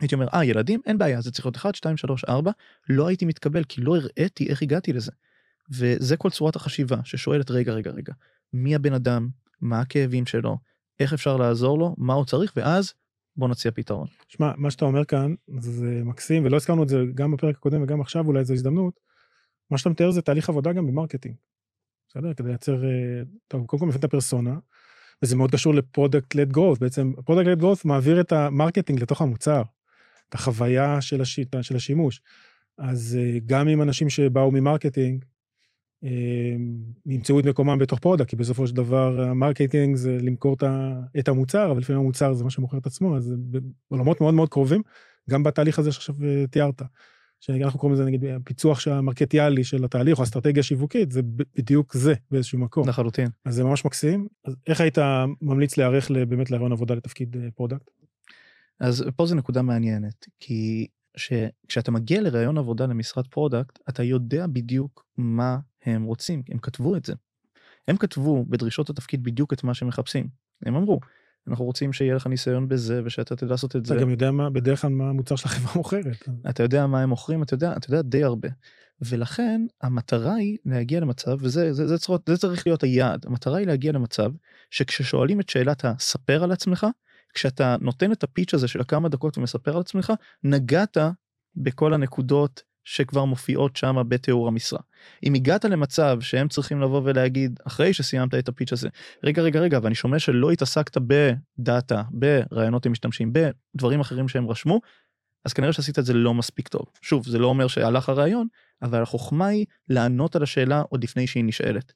הייתי 0.00 0.14
אומר, 0.14 0.26
אה, 0.34 0.44
ילדים, 0.44 0.80
אין 0.86 0.98
בעיה, 0.98 1.20
זה 1.20 1.32
צריך 1.32 1.46
להיות 1.46 1.56
1, 1.56 1.74
2, 1.74 1.96
3, 1.96 2.24
4, 2.24 2.50
לא 2.88 3.06
הייתי 3.06 3.24
מתקבל 3.24 3.64
כי 3.64 3.80
לא 3.80 3.96
הראיתי 3.96 4.48
איך 4.48 4.62
הגעתי 4.62 4.92
לזה. 4.92 5.12
וזה 5.70 6.16
כל 6.16 6.30
צורת 6.30 6.56
החשיבה 6.56 6.96
ששואלת, 7.04 7.50
רגע, 7.50 7.72
רגע, 7.72 7.90
רגע, 7.90 8.12
מי 8.52 8.74
הבן 8.74 8.92
אדם, 8.92 9.28
מה 9.60 9.80
הכאבים 9.80 10.26
שלו, 10.26 10.58
איך 11.00 11.12
אפשר 11.12 11.36
לעזור 11.36 11.78
לו, 11.78 11.94
מה 11.98 12.14
הוא 12.14 12.24
צריך, 12.24 12.52
ואז 12.56 12.94
בוא 13.36 13.48
נציע 13.48 13.70
פתרון. 13.70 14.06
שמע, 14.28 14.52
מה 14.56 14.70
שאתה 14.70 14.84
אומר 14.84 15.04
כאן 15.04 15.34
זה 15.58 16.00
מקסים, 16.04 16.44
ולא 16.44 16.56
הזכרנו 16.56 16.82
את 16.82 16.88
זה 16.88 17.02
גם 17.14 17.32
בפרק 17.32 17.56
הקודם 17.56 17.82
וגם 17.82 18.00
עכשיו 18.00 18.26
אולי 18.26 18.44
זו 18.44 18.54
הזדמנות. 18.54 19.00
מה 19.70 19.78
שאתה 19.78 19.90
מתאר 19.90 20.10
זה 20.10 20.22
תהליך 20.22 20.48
עבודה 20.48 20.72
גם 20.72 20.86
ב 20.86 20.90
marketing. 20.90 21.34
בסדר? 22.08 22.34
כדי 22.34 22.48
לייצר, 22.48 22.84
אה, 22.84 23.22
טוב, 23.48 23.66
קודם 23.66 23.80
כל 23.80 23.86
מבין 23.86 23.98
את 23.98 24.04
הפרסונה, 24.04 24.58
וזה 25.22 25.36
מאוד 25.36 25.50
קשור 25.50 25.74
ל 25.74 26.34
product-led 26.34 26.52
growth, 26.52 26.78
בעצם 26.78 27.12
product-led 27.24 27.58
growth 27.58 27.84
מעביר 27.84 28.20
את 28.20 28.32
ה 28.32 28.39
marketing 28.39 29.02
לתוך 29.02 29.22
המוצר, 29.22 29.62
את 30.28 30.34
החוויה 30.34 31.00
של, 31.00 31.20
השיטה, 31.20 31.62
של 31.62 31.76
השימוש. 31.76 32.20
אז 32.78 33.18
אה, 33.20 33.38
גם 33.46 33.68
עם 33.68 33.82
אנשים 33.82 34.10
שבאו 34.10 34.50
מ 34.50 34.57
marketing, 34.57 35.24
ימצאו 37.06 37.40
את 37.40 37.44
מקומם 37.44 37.78
בתוך 37.78 37.98
product, 37.98 38.28
כי 38.28 38.36
בסופו 38.36 38.66
של 38.66 38.74
דבר 38.74 39.20
ה 39.20 39.28
marketing 39.28 39.96
זה 39.96 40.18
למכור 40.20 40.56
את 41.18 41.28
המוצר, 41.28 41.70
אבל 41.70 41.80
לפעמים 41.80 42.02
המוצר 42.02 42.34
זה 42.34 42.44
מה 42.44 42.50
שמוכר 42.50 42.78
את 42.78 42.86
עצמו, 42.86 43.16
אז 43.16 43.34
בעולמות 43.90 44.20
מאוד 44.20 44.34
מאוד 44.34 44.48
קרובים, 44.48 44.82
גם 45.30 45.42
בתהליך 45.42 45.78
הזה 45.78 45.92
שעכשיו 45.92 46.14
תיארת. 46.50 46.82
שאנחנו 47.40 47.80
קוראים 47.80 47.94
לזה 47.94 48.04
נגיד 48.04 48.24
הפיצוח 48.24 48.88
המרקטיאלי 48.88 49.64
של 49.64 49.84
התהליך 49.84 50.18
או 50.18 50.24
אסטרטגיה 50.24 50.62
שיווקית 50.62 51.12
זה 51.12 51.20
בדיוק 51.56 51.94
זה 51.96 52.14
באיזשהו 52.30 52.58
מקום. 52.58 52.88
לחלוטין. 52.88 53.28
אז 53.44 53.54
זה 53.54 53.64
ממש 53.64 53.84
מקסים. 53.84 54.26
אז 54.44 54.56
איך 54.66 54.80
היית 54.80 54.98
ממליץ 55.42 55.76
להיערך 55.76 56.10
באמת 56.10 56.50
להראיון 56.50 56.72
עבודה 56.72 56.94
לתפקיד 56.94 57.36
product? 57.54 57.90
אז 58.80 59.04
פה 59.16 59.26
זו 59.26 59.34
נקודה 59.34 59.62
מעניינת 59.62 60.26
כי 60.40 60.86
כשאתה 61.68 61.90
מגיע 61.90 62.20
לראיון 62.20 62.58
עבודה 62.58 62.86
למשרת 62.86 63.26
product 63.26 63.78
אתה 63.88 64.02
יודע 64.02 64.46
בדיוק 64.46 65.06
מה 65.16 65.58
הם 65.86 66.04
רוצים 66.04 66.42
הם 66.48 66.58
כתבו 66.58 66.96
את 66.96 67.04
זה. 67.04 67.14
הם 67.88 67.96
כתבו 67.96 68.44
בדרישות 68.44 68.90
התפקיד 68.90 69.22
בדיוק 69.22 69.52
את 69.52 69.64
מה 69.64 69.74
שהם 69.74 69.88
מחפשים. 69.88 70.28
הם 70.66 70.76
אמרו 70.76 71.00
אנחנו 71.48 71.64
רוצים 71.64 71.92
שיהיה 71.92 72.14
לך 72.14 72.26
ניסיון 72.26 72.68
בזה 72.68 73.00
ושאתה 73.04 73.36
תדע 73.36 73.50
לעשות 73.50 73.76
את 73.76 73.86
זה. 73.86 73.94
אתה 73.94 74.02
גם 74.02 74.10
יודע 74.10 74.30
מה 74.30 74.50
בדרך 74.50 74.80
כלל 74.82 74.90
מה 74.90 75.08
המוצר 75.08 75.36
של 75.36 75.48
החברה 75.48 75.72
מוכרת. 75.76 76.28
אתה 76.50 76.62
יודע 76.62 76.86
מה 76.86 77.02
הם 77.02 77.08
מוכרים 77.08 77.42
אתה 77.42 77.54
יודע 77.54 77.76
אתה 77.76 77.90
יודע 77.90 78.02
די 78.02 78.24
הרבה. 78.24 78.48
ולכן 79.00 79.60
המטרה 79.82 80.34
היא 80.34 80.58
להגיע 80.64 81.00
למצב 81.00 81.36
וזה 81.40 81.72
זה, 81.72 81.86
זה, 81.86 81.98
צריך, 81.98 82.20
זה 82.28 82.36
צריך 82.36 82.66
להיות 82.66 82.82
היעד 82.82 83.26
המטרה 83.26 83.58
היא 83.58 83.66
להגיע 83.66 83.92
למצב 83.92 84.30
שכששואלים 84.70 85.40
את 85.40 85.48
שאלת 85.48 85.84
הספר 85.84 86.44
על 86.44 86.52
עצמך 86.52 86.86
כשאתה 87.34 87.76
נותן 87.80 88.12
את 88.12 88.24
הפיץ' 88.24 88.54
הזה 88.54 88.68
של 88.68 88.80
הכמה 88.80 89.08
דקות 89.08 89.38
ומספר 89.38 89.74
על 89.74 89.80
עצמך 89.80 90.12
נגעת 90.44 90.96
בכל 91.56 91.94
הנקודות 91.94 92.62
שכבר 92.86 93.24
מופיעות 93.24 93.76
שם 93.76 93.96
בתיאור 94.08 94.48
המשרה. 94.48 94.78
אם 95.24 95.34
הגעת 95.34 95.64
למצב 95.64 96.18
שהם 96.20 96.48
צריכים 96.48 96.80
לבוא 96.80 97.00
ולהגיד 97.04 97.60
אחרי 97.66 97.92
שסיימת 97.92 98.34
את 98.34 98.48
הפיץ' 98.48 98.72
הזה 98.72 98.88
רגע 99.24 99.42
רגע 99.42 99.60
רגע 99.60 99.78
ואני 99.82 99.94
שומע 99.94 100.18
שלא 100.18 100.50
התעסקת 100.50 100.98
בדאטה 100.98 102.02
ברעיונות 102.10 102.86
עם 102.86 102.92
משתמשים 102.92 103.32
בדברים 103.32 104.00
אחרים 104.00 104.28
שהם 104.28 104.48
רשמו 104.48 104.80
אז 105.44 105.52
כנראה 105.52 105.72
שעשית 105.72 105.98
את 105.98 106.04
זה 106.04 106.12
לא 106.12 106.34
מספיק 106.34 106.68
טוב 106.68 106.86
שוב 107.02 107.26
זה 107.26 107.38
לא 107.38 107.46
אומר 107.46 107.66
שהלך 107.66 108.08
הרעיון 108.08 108.46
אבל 108.82 109.02
החוכמה 109.02 109.46
היא 109.46 109.66
לענות 109.88 110.36
על 110.36 110.42
השאלה 110.42 110.82
עוד 110.88 111.04
לפני 111.04 111.26
שהיא 111.26 111.44
נשאלת. 111.44 111.92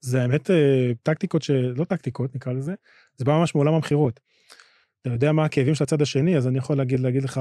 זה 0.00 0.22
האמת 0.22 0.50
אה, 0.50 0.92
טקטיקות 1.02 1.42
שלא 1.42 1.84
טקטיקות 1.84 2.34
נקרא 2.34 2.52
לזה 2.52 2.74
זה 3.16 3.24
בא 3.24 3.32
ממש 3.32 3.54
מעולם 3.54 3.74
המכירות. 3.74 4.20
אתה 5.00 5.10
יודע 5.10 5.32
מה 5.32 5.44
הכאבים 5.44 5.74
של 5.74 5.84
הצד 5.84 6.02
השני 6.02 6.36
אז 6.36 6.48
אני 6.48 6.58
יכול 6.58 6.76
להגיד 6.76 7.00
להגיד 7.00 7.22
לך 7.22 7.40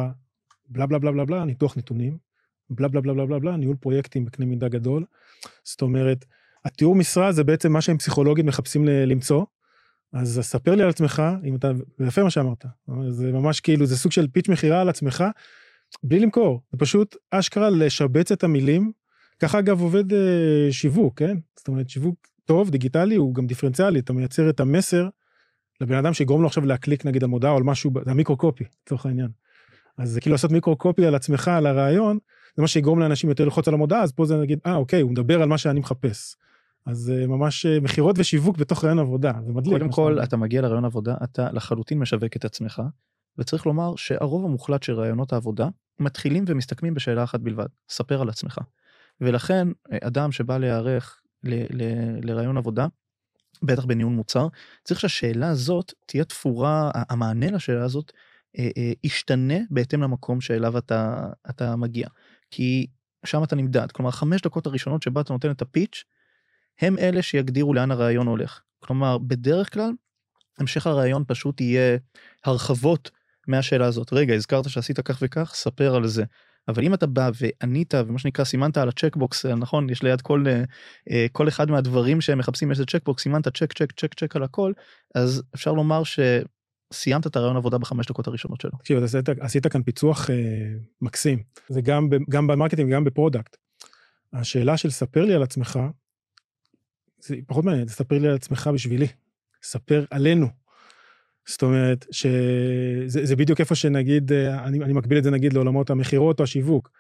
בלה 0.70 0.86
בלה 0.86 1.00
בלה 1.00 1.12
בלה 1.12 1.26
בלה 1.26 1.46
ניתוח 1.46 1.78
נתונים 1.78 2.31
בלה 2.72 2.88
בלה 2.88 3.02
בלה 3.02 3.14
בלה 3.14 3.26
בלה 3.26 3.40
בלה, 3.40 3.58
ניהול 3.58 3.76
פרויקטים 3.76 4.26
בקנה 4.26 4.46
מידה 4.46 4.68
גדול. 4.68 5.06
זאת 5.64 5.82
אומרת, 5.82 6.26
התיאור 6.66 6.96
משרה 6.96 7.32
זה 7.32 7.44
בעצם 7.44 7.72
מה 7.72 7.82
שהם 7.82 7.98
פסיכולוגית 7.98 8.46
מחפשים 8.46 8.86
למצוא. 8.86 9.46
אז 10.14 10.40
ספר 10.44 10.76
לי 10.76 10.84
על 10.84 10.90
עצמך, 10.90 11.24
אם 11.44 11.56
אתה, 11.56 11.72
זה 11.98 12.06
יפה 12.08 12.24
מה 12.24 12.30
שאמרת, 12.30 12.66
זה 13.10 13.32
ממש 13.32 13.60
כאילו, 13.60 13.86
זה 13.86 13.98
סוג 13.98 14.12
של 14.12 14.28
פיץ' 14.28 14.50
מכירה 14.50 14.82
על 14.82 14.90
עצמך, 14.90 15.24
בלי 16.04 16.20
למכור, 16.20 16.62
זה 16.72 16.78
פשוט 16.78 17.16
אשכרה 17.32 17.70
לשבץ 17.70 18.32
את 18.32 18.44
המילים. 18.44 18.92
ככה 19.40 19.60
אגב 19.60 19.82
עובד 19.82 20.14
אה, 20.14 20.68
שיווק, 20.72 21.20
כן? 21.20 21.38
זאת 21.56 21.68
אומרת, 21.68 21.90
שיווק 21.90 22.28
טוב, 22.46 22.70
דיגיטלי, 22.70 23.16
הוא 23.16 23.36
גם 23.36 23.48
דיפרנציאלי, 23.48 24.00
אתה 24.00 24.14
מייצר 24.14 24.50
את 24.50 24.60
המסר 24.60 25.10
לבן 25.82 25.96
אדם 25.96 26.14
שיגרום 26.14 26.42
לו 26.42 26.48
עכשיו 26.48 26.66
להקליק 26.66 27.06
נגיד 27.06 27.24
על 27.24 27.30
מודעה 27.30 27.52
או 27.52 27.58
על 27.58 27.64
משהו, 27.64 27.92
זה 28.06 28.12
המיקרו 28.12 28.38
קופי, 28.38 28.64
לצורך 28.86 29.06
העניין. 29.06 29.30
אז 29.98 30.10
זה 30.10 30.22
כאילו 30.22 30.34
לעשות 30.34 30.52
מיקרו 30.52 30.76
קופי 30.76 31.06
על 31.06 31.16
עצמך, 31.16 31.48
על 31.48 31.66
הרעיון, 31.66 32.18
זה 32.56 32.62
מה 32.62 32.68
שיגרום 32.68 33.00
לאנשים 33.00 33.30
יותר 33.30 33.44
ללחוץ 33.44 33.68
על 33.68 33.74
המודעה, 33.74 34.02
אז 34.02 34.12
פה 34.12 34.26
זה 34.26 34.38
נגיד, 34.38 34.60
אה, 34.66 34.76
אוקיי, 34.76 35.02
הוא 35.02 35.12
מדבר 35.12 35.42
על 35.42 35.50
מה 35.50 35.58
שאני 35.58 35.80
מחפש. 35.80 36.36
אז 36.86 37.14
uh, 37.14 37.28
ממש 37.28 37.66
uh, 37.66 37.84
מכירות 37.84 38.16
ושיווק 38.20 38.58
בתוך 38.58 38.84
רעיון 38.84 39.00
עבודה, 39.00 39.32
זה 39.46 39.54
מדליק. 39.54 39.74
קודם 39.74 39.92
כל, 39.92 40.20
אתה 40.24 40.38
מגיע 40.38 40.62
לרעיון 40.62 40.86
עבודה, 40.86 41.16
אתה 41.24 41.52
לחלוטין 41.52 42.00
משווק 42.00 42.36
את 42.36 42.46
עצמך, 42.46 42.82
וצריך 43.38 43.66
לומר 43.66 43.96
שהרוב 43.96 44.46
המוחלט 44.46 44.84
של 44.84 44.94
רעיונות 44.94 45.34
העבודה 45.34 45.68
מתחילים 46.00 46.44
ומסתכמים 46.48 46.94
בשאלה 46.94 47.24
אחת 47.24 47.40
בלבד, 47.40 47.66
ספר 47.90 48.22
על 48.22 48.30
עצמך. 48.30 48.60
ולכן, 49.22 49.68
אה, 49.92 49.98
אדם 50.02 50.32
שבא 50.32 50.58
להיערך 50.58 51.22
לרעיון 52.24 52.58
עבודה, 52.58 52.88
בטח 53.64 53.86
בניהול 53.86 54.14
מוצר, 54.14 54.48
צריך 54.84 55.00
שהשאלה 55.00 55.50
הזאת 55.50 55.94
תהיה 56.06 56.24
תפורה, 56.24 56.92
המענה 56.94 57.52
לשאלה 57.52 57.84
הזאת 57.84 58.12
אה, 58.60 58.70
אה, 58.78 58.92
ישתנה 59.04 59.58
בהתאם 59.70 60.02
למקום 60.02 60.42
שאליו 60.42 60.78
אתה, 60.78 61.28
אתה 61.50 61.76
מגיע. 61.76 62.08
כי 62.52 62.88
שם 63.26 63.44
אתה 63.44 63.56
נמדד, 63.56 63.92
כלומר 63.92 64.12
חמש 64.12 64.42
דקות 64.42 64.66
הראשונות 64.66 65.02
שבה 65.02 65.22
אתה 65.22 65.34
נותן 65.34 65.52
את 65.52 65.62
הפיץ', 65.62 66.04
הם 66.80 66.98
אלה 66.98 67.22
שיגדירו 67.22 67.74
לאן 67.74 67.92
הרעיון 67.92 68.28
הולך. 68.28 68.62
כלומר, 68.80 69.18
בדרך 69.18 69.74
כלל, 69.74 69.92
המשך 70.58 70.88
הרעיון 70.88 71.24
פשוט 71.28 71.62
יהיה 71.62 71.98
הרחבות 72.46 73.12
מהשאלה 73.48 73.86
הזאת. 73.86 74.14
רגע, 74.14 74.34
הזכרת 74.34 74.70
שעשית 74.70 75.00
כך 75.00 75.20
וכך, 75.22 75.52
ספר 75.56 75.96
על 75.96 76.08
זה. 76.08 76.24
אבל 76.68 76.84
אם 76.84 76.94
אתה 76.94 77.08
בא 77.08 77.30
וענית 77.42 77.94
ומה 77.94 78.20
שנקרא 78.20 78.46
סימנת 78.46 78.78
על 78.78 78.90
הצ'קבוקס 78.90 79.46
נכון 79.46 79.90
יש 79.90 80.04
ליד 80.04 80.22
כל 80.22 80.46
אה, 81.12 81.26
כל 81.32 81.48
אחד 81.48 81.72
מהדברים 81.72 82.22
שהם 82.22 82.38
מחפשים 82.38 82.72
איזה 82.72 82.86
צ'קבוקס 82.86 83.24
סימנת 83.24 83.48
צ'ק 83.48 83.74
צ'ק 83.74 83.92
צ'ק 83.92 84.14
צ'ק 84.14 84.36
על 84.36 84.44
הכל 84.44 84.74
אז 85.16 85.44
אפשר 85.56 85.74
לומר 85.74 86.04
סיימת 86.92 87.28
את 87.28 87.36
הראיון 87.36 87.58
עבודה 87.58 87.78
בחמש 87.78 88.06
דקות 88.08 88.28
הראשונות 88.28 88.62
שלו. 88.62 88.72
תקשיב, 88.72 89.04
עשית, 89.04 89.30
עשית 89.40 89.68
כאן 89.68 89.84
פיצוח 89.84 90.30
אה, 90.30 90.36
מקסים. 91.02 91.44
זה 91.70 91.82
גם, 91.82 92.10
גם 92.30 92.48
ב 92.48 92.52
marketing 92.52 92.90
וגם 92.90 93.04
ב 93.04 93.10
product. 93.10 93.58
השאלה 94.34 94.78
של 94.78 94.90
ספר 94.90 95.26
לי 95.26 95.34
על 95.34 95.44
עצמך, 95.44 95.80
זה 97.20 97.36
פחות 97.48 97.66
מעניין, 97.66 97.88
ספר 97.88 98.18
לי 98.18 98.28
על 98.28 98.36
עצמך 98.36 98.70
בשבילי. 98.74 99.08
ספר 99.64 100.06
עלינו. 100.12 100.48
זאת 101.48 101.64
אומרת, 101.64 102.06
שזה 102.12 103.36
בדיוק 103.36 103.60
איפה 103.60 103.76
שנגיד, 103.76 104.32
אה, 104.32 104.64
אני, 104.64 104.84
אני 104.84 104.94
מקביל 104.94 105.18
את 105.18 105.24
זה 105.24 105.32
נגיד 105.32 105.54
לעולמות 105.54 105.90
המכירות 105.90 106.40
או 106.40 106.44
השיווק. 106.44 106.92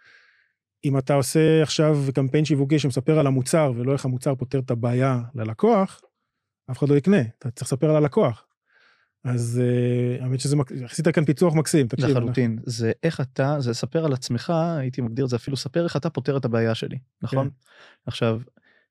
אם 0.85 0.97
אתה 0.97 1.13
עושה 1.13 1.63
עכשיו 1.63 1.97
קמפיין 2.15 2.45
שיווקי 2.45 2.79
שמספר 2.79 3.19
על 3.19 3.27
המוצר 3.27 3.73
ולא 3.75 3.93
איך 3.93 4.05
המוצר 4.05 4.35
פותר 4.35 4.59
את 4.59 4.71
הבעיה 4.71 5.19
ללקוח, 5.35 6.01
אף 6.71 6.77
אחד 6.77 6.89
לא 6.89 6.95
יקנה, 6.95 7.21
אתה 7.21 7.51
צריך 7.51 7.67
לספר 7.67 7.89
על 7.89 7.95
הלקוח. 7.95 8.45
אז 9.23 9.61
uh, 9.61 10.23
האמת 10.23 10.39
שזה, 10.39 10.55
עשית 10.85 11.07
כאן 11.07 11.25
פיצוח 11.25 11.53
מקסים, 11.55 11.87
תקשיב. 11.87 12.09
לחלוטין. 12.09 12.59
זה 12.65 12.91
איך 13.03 13.21
אתה, 13.21 13.55
זה 13.59 13.73
ספר 13.73 14.05
על 14.05 14.13
עצמך, 14.13 14.53
הייתי 14.77 15.01
מגדיר 15.01 15.25
את 15.25 15.29
זה 15.29 15.35
אפילו 15.35 15.57
ספר 15.57 15.83
איך 15.83 15.95
אתה 15.95 16.09
פותר 16.09 16.37
את 16.37 16.45
הבעיה 16.45 16.75
שלי, 16.75 16.97
נכון? 17.21 17.49
כן. 17.49 17.53
עכשיו, 18.05 18.41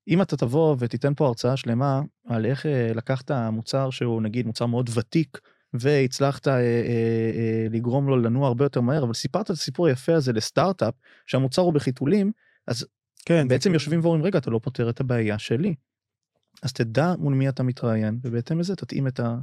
אם 0.09 0.23
אתה 0.23 0.37
תבוא 0.37 0.77
ותיתן 0.79 1.15
פה 1.15 1.27
הרצאה 1.27 1.57
שלמה 1.57 2.01
על 2.27 2.47
איך 2.47 2.67
uh, 2.67 2.69
לקחת 2.95 3.31
מוצר 3.31 3.91
שהוא 3.91 4.23
נגיד 4.23 4.47
מוצר 4.47 4.67
מאוד 4.67 4.91
ותיק, 4.95 5.39
והצלחת 5.75 6.47
uh, 6.47 6.51
uh, 6.51 6.53
uh, 6.53 7.75
לגרום 7.75 8.09
לו 8.09 8.17
לנוע 8.17 8.49
הרבה 8.49 8.65
יותר 8.65 8.81
מהר, 8.81 9.05
אבל 9.05 9.15
סיפרת 9.15 9.45
את 9.45 9.51
הסיפור 9.51 9.87
היפה 9.87 10.15
הזה 10.15 10.33
לסטארט-אפ, 10.33 10.95
שהמוצר 11.27 11.63
הוא 11.63 11.73
בחיתולים, 11.73 12.33
אז 12.67 12.87
כן, 13.27 13.49
בעצם 13.49 13.75
יושבים 13.75 14.01
ואומרים, 14.03 14.25
רגע, 14.25 14.39
אתה 14.39 14.51
לא 14.51 14.61
פותר 14.63 14.91
את 14.91 15.01
הבעיה 15.01 15.39
שלי. 15.39 15.75
אז 16.63 16.73
תדע 16.73 17.15
מול 17.19 17.35
מי 17.35 17.49
אתה 17.49 17.63
מתראיין, 17.63 18.19
ובהתאם 18.23 18.61
לזה 18.61 18.77
תתאים 18.77 19.07
את 19.07 19.21
ה... 19.21 19.37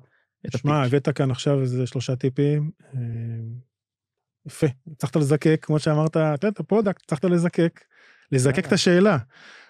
שמע, 0.57 0.83
הבאת 0.83 1.09
כאן 1.09 1.31
עכשיו 1.31 1.61
איזה 1.61 1.87
שלושה 1.87 2.15
טיפים. 2.15 2.71
אה, 2.95 2.99
יפה, 4.47 4.67
הצלחת 4.91 5.15
לזקק, 5.15 5.59
כמו 5.61 5.79
שאמרת, 5.79 6.09
אתה 6.09 6.19
יודע, 6.19 6.47
אתה 6.47 6.63
product, 6.63 7.01
הצלחת 7.03 7.25
לזקק, 7.25 7.83
לזקק 8.31 8.67
את 8.67 8.71
השאלה. 8.71 9.17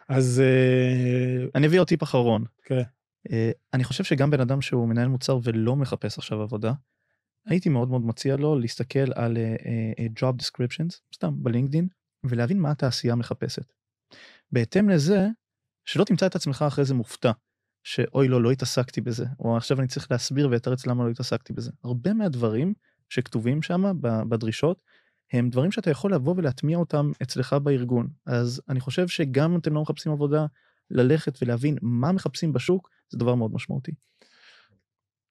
אז... 0.10 0.42
אה, 0.46 1.46
אני 1.56 1.68
אביא 1.68 1.80
עוד 1.80 1.88
טיפ 1.88 2.04
אחרון. 2.04 2.44
כן. 2.64 2.82
אה, 3.32 3.52
אני 3.74 3.84
חושב 3.84 4.04
שגם 4.04 4.32
בן 4.32 4.40
אדם 4.40 4.62
שהוא 4.62 4.88
מנהל 4.88 5.08
מוצר 5.08 5.40
ולא 5.44 5.76
מחפש 5.76 6.18
עכשיו 6.18 6.42
עבודה, 6.42 6.74
הייתי 7.46 7.70
מאוד 7.70 7.90
מאוד 7.90 8.06
מציע 8.06 8.36
לו 8.36 8.60
להסתכל 8.60 9.14
על 9.16 9.38
job 10.20 10.42
descriptions, 10.42 11.16
סתם 11.16 11.44
בלינקדין, 11.44 11.88
ולהבין 12.24 12.60
מה 12.60 12.72
התעשייה 12.72 13.16
מחפשת. 13.16 13.74
בהתאם 14.52 14.90
לזה, 14.90 15.28
שלא 15.86 16.04
תמצא 16.04 16.26
את 16.26 16.36
עצמך 16.36 16.66
אחרי 16.68 16.86
זה 16.86 16.94
מופתע. 16.94 17.32
שאוי 17.84 18.28
לא, 18.28 18.42
לא 18.42 18.52
התעסקתי 18.52 19.02
בזה, 19.02 19.26
או 19.40 19.58
עכשיו 19.58 19.80
אני 19.80 19.88
צריך 19.88 20.12
להסביר 20.12 20.50
ואתרץ 20.52 20.88
למה 20.88 21.04
לא 21.06 21.10
התעסקתי 21.10 21.54
בזה. 21.54 21.72
הרבה 21.84 22.14
מהדברים 22.14 22.74
שכתובים 23.10 23.62
שם 23.62 23.84
בדרישות, 24.02 24.82
הם 25.34 25.50
דברים 25.50 25.72
שאתה 25.72 25.90
יכול 25.90 26.14
לבוא 26.14 26.34
ולהטמיע 26.38 26.78
אותם 26.78 27.12
אצלך 27.24 27.54
בארגון. 27.54 28.08
אז 28.26 28.62
אני 28.70 28.80
חושב 28.80 29.08
שגם 29.08 29.52
אם 29.52 29.60
אתם 29.60 29.74
לא 29.74 29.82
מחפשים 29.82 30.12
עבודה, 30.12 30.46
ללכת 30.92 31.40
ולהבין 31.42 31.78
מה 31.82 32.12
מחפשים 32.12 32.54
בשוק, 32.54 32.90
זה 33.10 33.18
דבר 33.18 33.36
מאוד 33.36 33.54
משמעותי. 33.54 33.92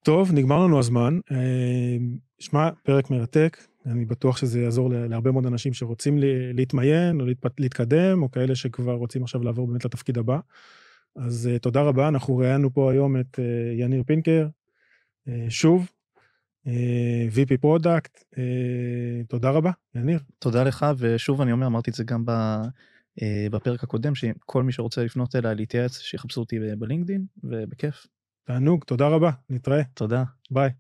טוב, 0.05 0.33
נגמר 0.33 0.65
לנו 0.65 0.79
הזמן. 0.79 1.19
אה, 1.31 1.97
שמע, 2.39 2.71
פרק 2.83 3.11
מרתק, 3.11 3.57
אני 3.87 4.05
בטוח 4.05 4.37
שזה 4.37 4.61
יעזור 4.61 4.91
להרבה 4.91 5.33
מאוד 5.33 5.47
אנשים 5.47 5.73
שרוצים 5.73 6.19
להתמיין 6.55 7.21
או 7.21 7.27
להתקדם, 7.59 8.23
או 8.23 8.31
כאלה 8.31 8.55
שכבר 8.55 8.93
רוצים 8.93 9.23
עכשיו 9.23 9.43
לעבור 9.43 9.67
באמת 9.67 9.85
לתפקיד 9.85 10.19
הבא. 10.19 10.39
אז 11.17 11.51
אה, 11.55 11.59
תודה 11.59 11.83
רבה, 11.83 12.09
אנחנו 12.09 12.37
ראיינו 12.37 12.73
פה 12.75 12.93
היום 12.93 13.21
את 13.21 13.39
אה, 13.39 13.81
יניר 13.81 14.03
פינקר, 14.07 14.49
אה, 15.29 15.31
שוב, 15.49 15.91
אה, 16.67 16.69
VP 17.35 17.57
product, 17.61 18.25
אה, 18.35 18.39
תודה 19.29 19.51
רבה, 19.51 19.71
יניר. 19.95 20.19
תודה 20.39 20.65
לך, 20.65 20.87
ושוב 20.99 21.41
אני 21.41 21.53
אומר, 21.53 21.67
אמרתי 21.67 21.91
את 21.91 21.95
זה 21.95 22.05
גם 22.05 22.25
ב, 22.25 22.31
אה, 22.31 23.23
בפרק 23.51 23.85
הקודם, 23.85 24.15
שכל 24.15 24.63
מי 24.63 24.73
שרוצה 24.73 25.05
לפנות 25.05 25.37
אליי 25.37 25.55
להתייעץ, 25.55 25.99
שיחפשו 25.99 26.41
אותי 26.41 26.59
בלינקדין, 26.79 27.25
ובכיף. 27.45 28.07
תענוג, 28.45 28.85
תודה 28.85 29.09
רבה, 29.09 29.31
נתראה. 29.51 29.83
תודה. 29.95 30.25
ביי. 30.51 30.71